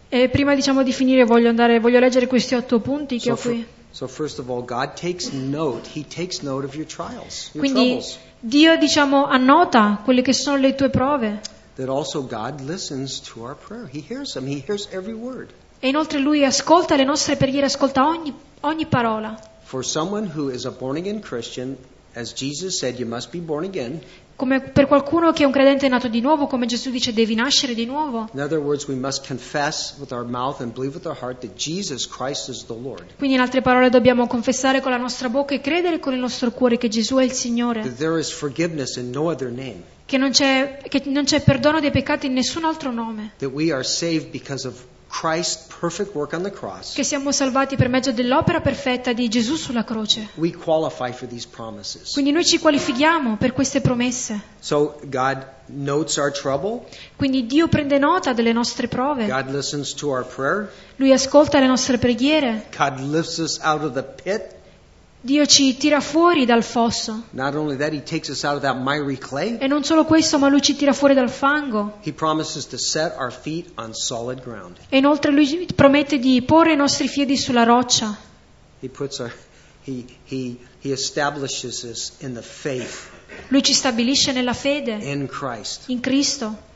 E 0.09 0.31
prima 0.31 0.55
diciamo 0.55 0.83
di 0.83 0.95
finire 0.95 1.25
voglio, 1.27 1.51
andare, 1.51 1.79
voglio 1.79 1.99
leggere 1.99 2.27
questi 2.27 2.55
otto 2.55 2.81
punti 2.81 3.17
che 3.19 3.25
So, 3.25 3.33
ho 3.33 3.37
fir- 3.37 3.53
qui. 3.53 3.67
so 3.91 4.07
first 4.07 4.39
of 4.39 4.49
all, 4.49 4.65
God 4.65 4.95
takes 4.99 5.29
note. 5.31 5.91
He 5.93 6.07
takes 6.09 6.41
note 6.41 6.65
of 6.65 6.75
your 6.75 6.87
trials, 6.87 7.51
your 7.53 7.67
Quindi 7.67 7.87
troubles. 8.01 8.19
Dio 8.41 8.79
diciamo 8.79 9.27
annota 9.27 10.01
quelle 10.03 10.23
che 10.23 10.33
sono 10.33 10.57
le 10.57 10.75
tue 10.75 10.89
prove 10.89 11.41
That 11.81 11.89
also 11.89 12.21
God 12.21 12.61
listens 12.61 13.21
to 13.33 13.43
our 13.43 13.55
prayer. 13.55 13.89
He 13.91 14.05
hears 14.07 14.35
them. 14.35 14.47
He 14.47 14.63
hears 14.67 14.87
every 14.93 15.15
word. 15.15 15.49
e 15.81 15.89
inoltre 15.89 16.19
Lui 16.19 16.45
ascolta 16.45 16.95
le 16.95 17.05
nostre 17.05 17.37
preghiere, 17.37 17.65
ascolta 17.65 18.07
ogni, 18.07 18.35
ogni 18.61 18.85
parola. 18.85 19.35
For 19.63 19.83
someone 19.83 20.31
who 20.31 20.51
is 20.51 20.67
a 20.67 20.71
born 20.71 20.99
again 20.99 21.23
Christian, 21.23 21.79
as 22.15 22.35
Jesus 22.35 22.79
said, 22.79 22.99
you 22.99 23.09
must 23.09 23.31
be 23.31 23.39
born 23.39 23.65
again. 23.65 24.03
Come 24.37 24.61
per 24.61 24.87
qualcuno 24.87 25.33
che 25.33 25.43
è 25.43 25.47
un 25.47 25.53
credente 25.53 25.89
nato 25.89 26.09
di 26.09 26.21
nuovo, 26.21 26.47
come 26.47 26.67
Gesù 26.67 26.91
dice, 26.91 27.15
devi 27.15 27.35
nascere 27.35 27.73
di 27.73 27.87
nuovo. 27.87 28.29
In 28.35 28.41
other 28.41 28.59
words, 28.59 28.87
we 28.87 28.95
must 28.95 29.27
confess 29.27 29.95
with 29.99 30.13
our 30.13 30.25
mouth 30.25 30.61
and 30.61 30.75
believe 30.75 30.95
with 30.95 31.07
our 31.07 31.17
heart 31.19 31.41
that 31.41 31.57
Jesus 31.57 32.07
Christ 32.07 32.51
is 32.51 32.67
the 32.67 32.77
Lord. 32.79 33.15
Quindi 33.17 33.37
in 33.37 33.41
altre 33.41 33.63
parole 33.63 33.89
dobbiamo 33.89 34.27
confessare 34.27 34.83
con 34.83 34.91
la 34.91 34.99
nostra 34.99 35.31
bocca 35.31 35.55
e 35.55 35.63
credere 35.63 35.99
con 35.99 36.13
il 36.13 36.21
nostro 36.21 36.51
cuore 36.51 36.77
che 36.77 36.89
Gesù 36.89 37.17
è 37.17 37.25
il 37.25 37.33
Signore, 37.33 37.81
That 37.81 37.97
there 37.97 38.19
is 38.19 38.31
forgiveness 38.31 38.97
in 38.97 39.11
no 39.11 39.31
other 39.31 39.49
name. 39.49 39.83
Che 40.11 40.19
non 40.19 40.33
c'è, 40.33 40.79
che 40.89 41.03
non 41.05 41.23
c'è 41.23 41.41
perdono 41.41 41.79
dei 41.79 41.93
peccati 41.93 42.27
in 42.27 42.33
nessun 42.33 42.65
altro 42.65 42.91
nome, 42.91 43.35
che 46.95 47.05
siamo 47.05 47.31
salvati 47.31 47.77
per 47.77 47.89
mezzo 47.89 48.11
dell'opera 48.11 48.61
perfetta 48.61 49.13
di 49.13 49.29
Gesù 49.29 49.55
sulla 49.55 49.85
croce. 49.85 50.31
Quindi 52.13 52.33
noi 52.33 52.45
ci 52.45 52.59
qualifichiamo 52.59 53.37
per 53.37 53.53
queste 53.53 53.81
promesse. 53.81 54.41
So 54.59 54.99
God 55.05 55.47
notes 55.67 56.17
our 56.17 56.33
trouble. 56.33 56.89
Quindi 57.15 57.47
Dio 57.47 57.69
prende 57.69 57.99
nota 57.99 58.33
delle 58.33 58.53
nostre 58.53 58.89
prove, 58.89 59.29
God 59.29 59.55
listens 59.55 59.95
to 59.95 60.09
our 60.09 60.27
prayer. 60.27 60.73
Lui 60.97 61.13
ascolta 61.13 61.61
le 61.61 61.69
nostre 61.69 61.99
preghiere, 61.99 62.67
God 62.77 62.99
lifts 62.99 63.37
us 63.37 63.61
out 63.63 63.85
of 63.85 63.93
the 63.93 64.03
pit. 64.03 64.59
Dio 65.23 65.45
ci 65.45 65.77
tira 65.77 66.01
fuori 66.01 66.47
dal 66.47 66.63
fosso. 66.63 67.25
Not 67.33 67.55
only 67.55 67.77
that, 67.77 67.93
He 67.93 68.03
takes 68.03 68.29
us 68.31 68.43
out 68.45 68.55
of 68.57 68.63
that 68.63 68.77
miry 68.79 69.19
clay. 69.19 69.59
E 69.59 69.67
non 69.67 69.85
solo 69.85 70.05
questo, 70.05 70.39
ma 70.39 70.49
Lui 70.49 70.63
ci 70.63 70.75
tira 70.75 70.93
fuori 70.95 71.13
dal 71.15 71.29
fango. 71.29 71.99
He 72.03 72.13
promises 72.13 72.67
to 72.69 72.79
set 72.79 73.15
our 73.19 73.31
feet 73.31 73.71
on 73.77 73.93
solid 73.93 74.43
ground. 74.43 74.79
E 74.89 74.97
inoltre 74.97 75.31
Lui 75.31 75.67
promette 75.75 76.19
di 76.19 76.41
porre 76.43 76.73
i 76.73 76.77
nostri 76.77 77.09
piedi 77.09 77.37
sulla 77.37 77.65
roccia. 77.65 78.17
He 78.81 78.89
puts 78.89 79.19
our, 79.19 79.33
He, 79.85 80.07
He, 80.25 80.59
He 80.81 80.91
establishes 80.93 81.83
us 81.83 82.13
in 82.21 82.33
the 82.35 82.43
faith 82.43 83.09
Lui 83.49 83.63
ci 83.63 83.75
stabilisce 83.75 84.33
nella 84.33 84.55
fede, 84.55 84.93
in 85.01 85.27
Christ. 85.29 85.83
in 85.89 86.01
Cristo. 86.01 86.69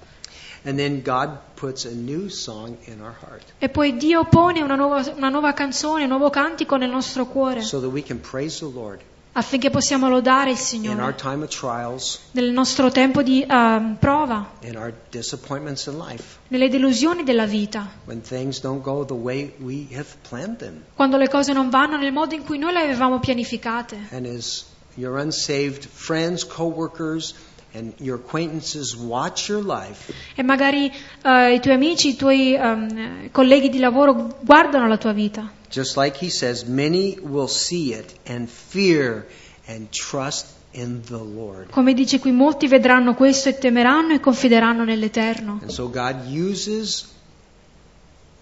E 3.59 3.69
poi 3.69 3.97
Dio 3.97 4.25
pone 4.25 4.63
una 4.63 4.77
nuova, 4.77 5.13
una 5.15 5.29
nuova 5.29 5.53
canzone, 5.53 6.05
un 6.05 6.09
nuovo 6.09 6.31
cantico 6.31 6.77
nel 6.77 6.89
nostro 6.89 7.27
cuore, 7.27 7.61
so 7.61 7.81
that 7.81 7.91
we 7.91 8.03
can 8.03 8.19
praise 8.21 8.59
the 8.61 8.73
Lord 8.73 9.01
affinché 9.37 9.71
possiamo 9.71 10.09
lodare 10.09 10.51
il 10.51 10.57
in 10.57 10.63
our 10.63 10.67
Signore 10.67 11.15
time 11.17 11.43
of 11.43 11.51
trials, 11.51 12.21
nel 12.33 12.51
nostro 12.53 12.91
tempo 12.91 13.23
di 13.23 13.43
eh, 13.43 13.97
prova, 13.99 14.53
in 14.61 14.77
our 14.77 14.93
disappointments 15.11 15.87
in 15.87 15.99
life, 15.99 16.39
nelle 16.49 16.69
delusioni 16.69 17.25
della 17.25 17.47
vita, 17.47 17.89
when 18.05 18.21
things 18.21 18.61
don't 18.61 18.83
go 18.83 19.05
the 19.05 19.13
way 19.13 19.53
we 19.59 19.89
have 19.93 20.17
planned 20.29 20.59
them. 20.59 20.83
quando 20.95 21.17
le 21.17 21.29
cose 21.29 21.53
non 21.53 21.69
vanno 21.69 21.97
nel 21.97 22.13
modo 22.13 22.35
in 22.35 22.45
cui 22.45 22.59
noi 22.59 22.73
le 22.73 22.83
avevamo 22.83 23.19
pianificate. 23.19 24.09
And 24.13 24.27
as 24.27 24.65
your 24.95 25.19
unsaved 25.19 25.85
friends, 25.85 26.47
coworkers, 26.47 27.35
and 27.75 27.93
your 27.99 28.17
acquaintances 28.17 28.95
watch 28.97 29.49
your 29.49 29.63
life, 29.63 30.13
E 30.37 30.43
magari 30.43 30.91
eh, 31.23 31.55
i 31.55 31.61
tuoi 31.61 31.75
amici, 31.75 32.09
i 32.09 32.17
tuoi 32.17 32.55
ehm, 32.55 33.31
colleghi 33.33 33.69
di 33.69 33.79
lavoro 33.79 34.37
guardano 34.41 34.87
la 34.89 34.97
tua 34.97 35.13
vita. 35.13 35.51
just 35.71 35.97
like 35.97 36.17
he 36.17 36.31
says, 36.31 36.65
many 36.65 37.19
will 37.21 37.49
see 37.49 37.93
it 37.95 38.15
and 38.27 38.49
fear 38.49 39.27
and 39.67 39.91
trust 39.91 40.47
in 40.73 41.03
the 41.07 41.19
Lord. 41.19 41.71
Come 41.71 41.95
dice 41.95 42.19
qui, 42.21 42.31
molti 42.33 42.69
vedranno 42.69 43.15
questo 43.15 43.49
e 43.49 43.59
temeranno 43.59 44.13
e 44.15 44.21
confideranno 44.21 44.85
nell'Eterno. 44.85 45.59
And 45.63 45.71
so 45.71 45.89
God 45.91 46.27
uses 46.29 47.07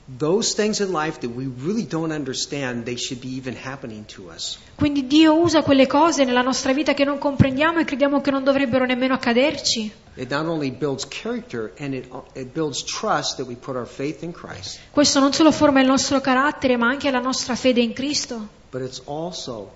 those 0.06 0.54
things 0.54 0.80
in 0.80 0.90
life 0.92 1.20
that 1.20 1.30
we 1.30 1.46
really 1.46 1.84
don't 1.86 2.12
understand, 2.12 2.84
they 2.84 2.96
should 2.96 3.20
be 3.20 3.36
even 3.36 3.54
happening 3.54 4.04
to 4.06 4.30
us. 4.30 4.58
Quindi 4.76 5.06
Dio 5.06 5.34
usa 5.40 5.62
quelle 5.62 5.86
cose 5.86 6.24
nella 6.24 6.42
nostra 6.42 6.72
vita 6.72 6.92
che 6.92 7.04
non 7.04 7.18
comprendiamo 7.18 7.78
e 7.80 7.84
crediamo 7.84 8.20
che 8.20 8.30
non 8.30 8.42
dovrebbero 8.42 8.84
nemmeno 8.84 9.14
accaderci. 9.14 9.92
It 10.16 10.30
not 10.30 10.46
only 10.46 10.70
builds 10.70 11.06
character 11.08 11.72
and 11.78 11.94
it, 11.94 12.06
it 12.34 12.52
builds 12.52 12.82
trust 12.82 13.36
that 13.36 13.46
we 13.46 13.54
put 13.54 13.76
our 13.76 13.86
faith 13.86 14.22
in 14.22 14.32
Christ, 14.32 14.78
Questo 14.90 15.20
non 15.20 15.32
solo 15.32 15.52
forma 15.52 15.80
il 15.80 15.86
nostro 15.86 16.20
carattere, 16.20 16.76
ma 16.76 16.88
anche 16.88 17.10
la 17.10 17.20
nostra 17.20 17.54
fede 17.54 17.80
in 17.80 17.92
Cristo. 17.94 18.48
but 18.70 18.82
it's 18.82 19.00
also 19.06 19.70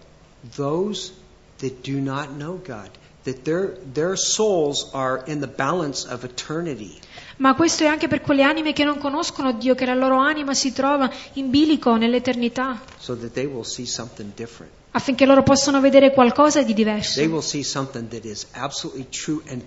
those 0.57 1.13
that 1.59 1.83
do 1.83 2.01
not 2.01 2.37
know 2.37 2.61
God, 2.63 2.91
that 3.25 3.45
their, 3.45 3.79
their 3.95 4.15
souls 4.17 4.91
are 4.93 5.23
in 5.27 5.41
the 5.41 5.47
balance 5.47 6.05
of 6.05 6.25
eternity. 6.25 6.99
Ma 7.37 7.55
questo 7.55 7.85
è 7.85 7.87
anche 7.87 8.09
per 8.09 8.21
quelle 8.21 8.43
anime 8.43 8.73
che 8.73 8.85
non 8.85 8.99
conoscono 8.99 9.53
Dio, 9.53 9.75
che 9.75 9.85
la 9.85 9.95
loro 9.95 10.17
anima 10.17 10.55
si 10.55 10.73
trova 10.73 11.11
in 11.35 11.51
bilico 11.51 11.97
nell'eternità, 11.97 12.81
so 12.99 13.17
that 13.17 13.33
they 13.33 13.45
will 13.45 13.65
see 13.65 13.87
something 13.87 14.33
different. 14.35 14.73
affinché 14.97 15.27
loro 15.27 15.43
possano 15.43 15.81
vedere 15.81 16.13
qualcosa 16.13 16.63
di 16.63 16.73
diverso. 16.73 17.21
And 17.21 17.39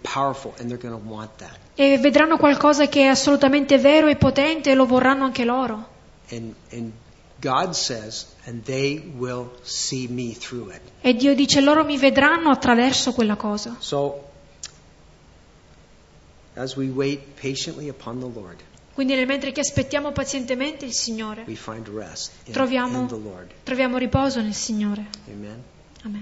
powerful, 0.01 0.53
and. 0.59 0.77
E 1.75 1.97
vedranno 1.99 2.37
qualcosa 2.37 2.87
che 2.87 3.01
è 3.01 3.05
assolutamente 3.05 3.77
vero 3.77 4.07
e 4.07 4.15
potente 4.15 4.71
e 4.71 4.75
lo 4.75 4.85
vorranno 4.85 5.25
anche 5.25 5.45
loro. 5.45 5.87
And, 6.31 6.53
says. 7.71 8.25
E 11.01 11.15
Dio 11.15 11.35
dice 11.35 11.61
loro 11.61 11.85
mi 11.85 11.97
vedranno 11.97 12.49
attraverso 12.49 13.13
quella 13.13 13.35
cosa. 13.35 13.75
So, 13.79 14.28
as 16.59 16.75
we 16.75 16.89
wait 16.89 17.19
patiently 17.39 17.87
upon 17.89 18.19
the 18.19 18.27
Lord, 18.27 18.57
Quindi 18.93 19.15
nel 19.15 19.25
mentre 19.27 19.51
che 19.53 19.61
aspettiamo 19.61 20.11
pazientemente 20.11 20.83
il 20.85 20.93
Signore, 20.93 21.43
we 21.47 21.55
find 21.55 21.87
rest 21.87 22.31
in, 22.45 22.53
Troviamo- 22.53 22.99
in 22.99 23.07
the 23.07 23.15
Lord. 23.17 23.49
troviamo 23.63 23.97
riposo 23.97 24.41
nel 24.41 24.53
Signore. 24.53 25.05
Amen. 25.27 25.63
Amen. 26.03 26.17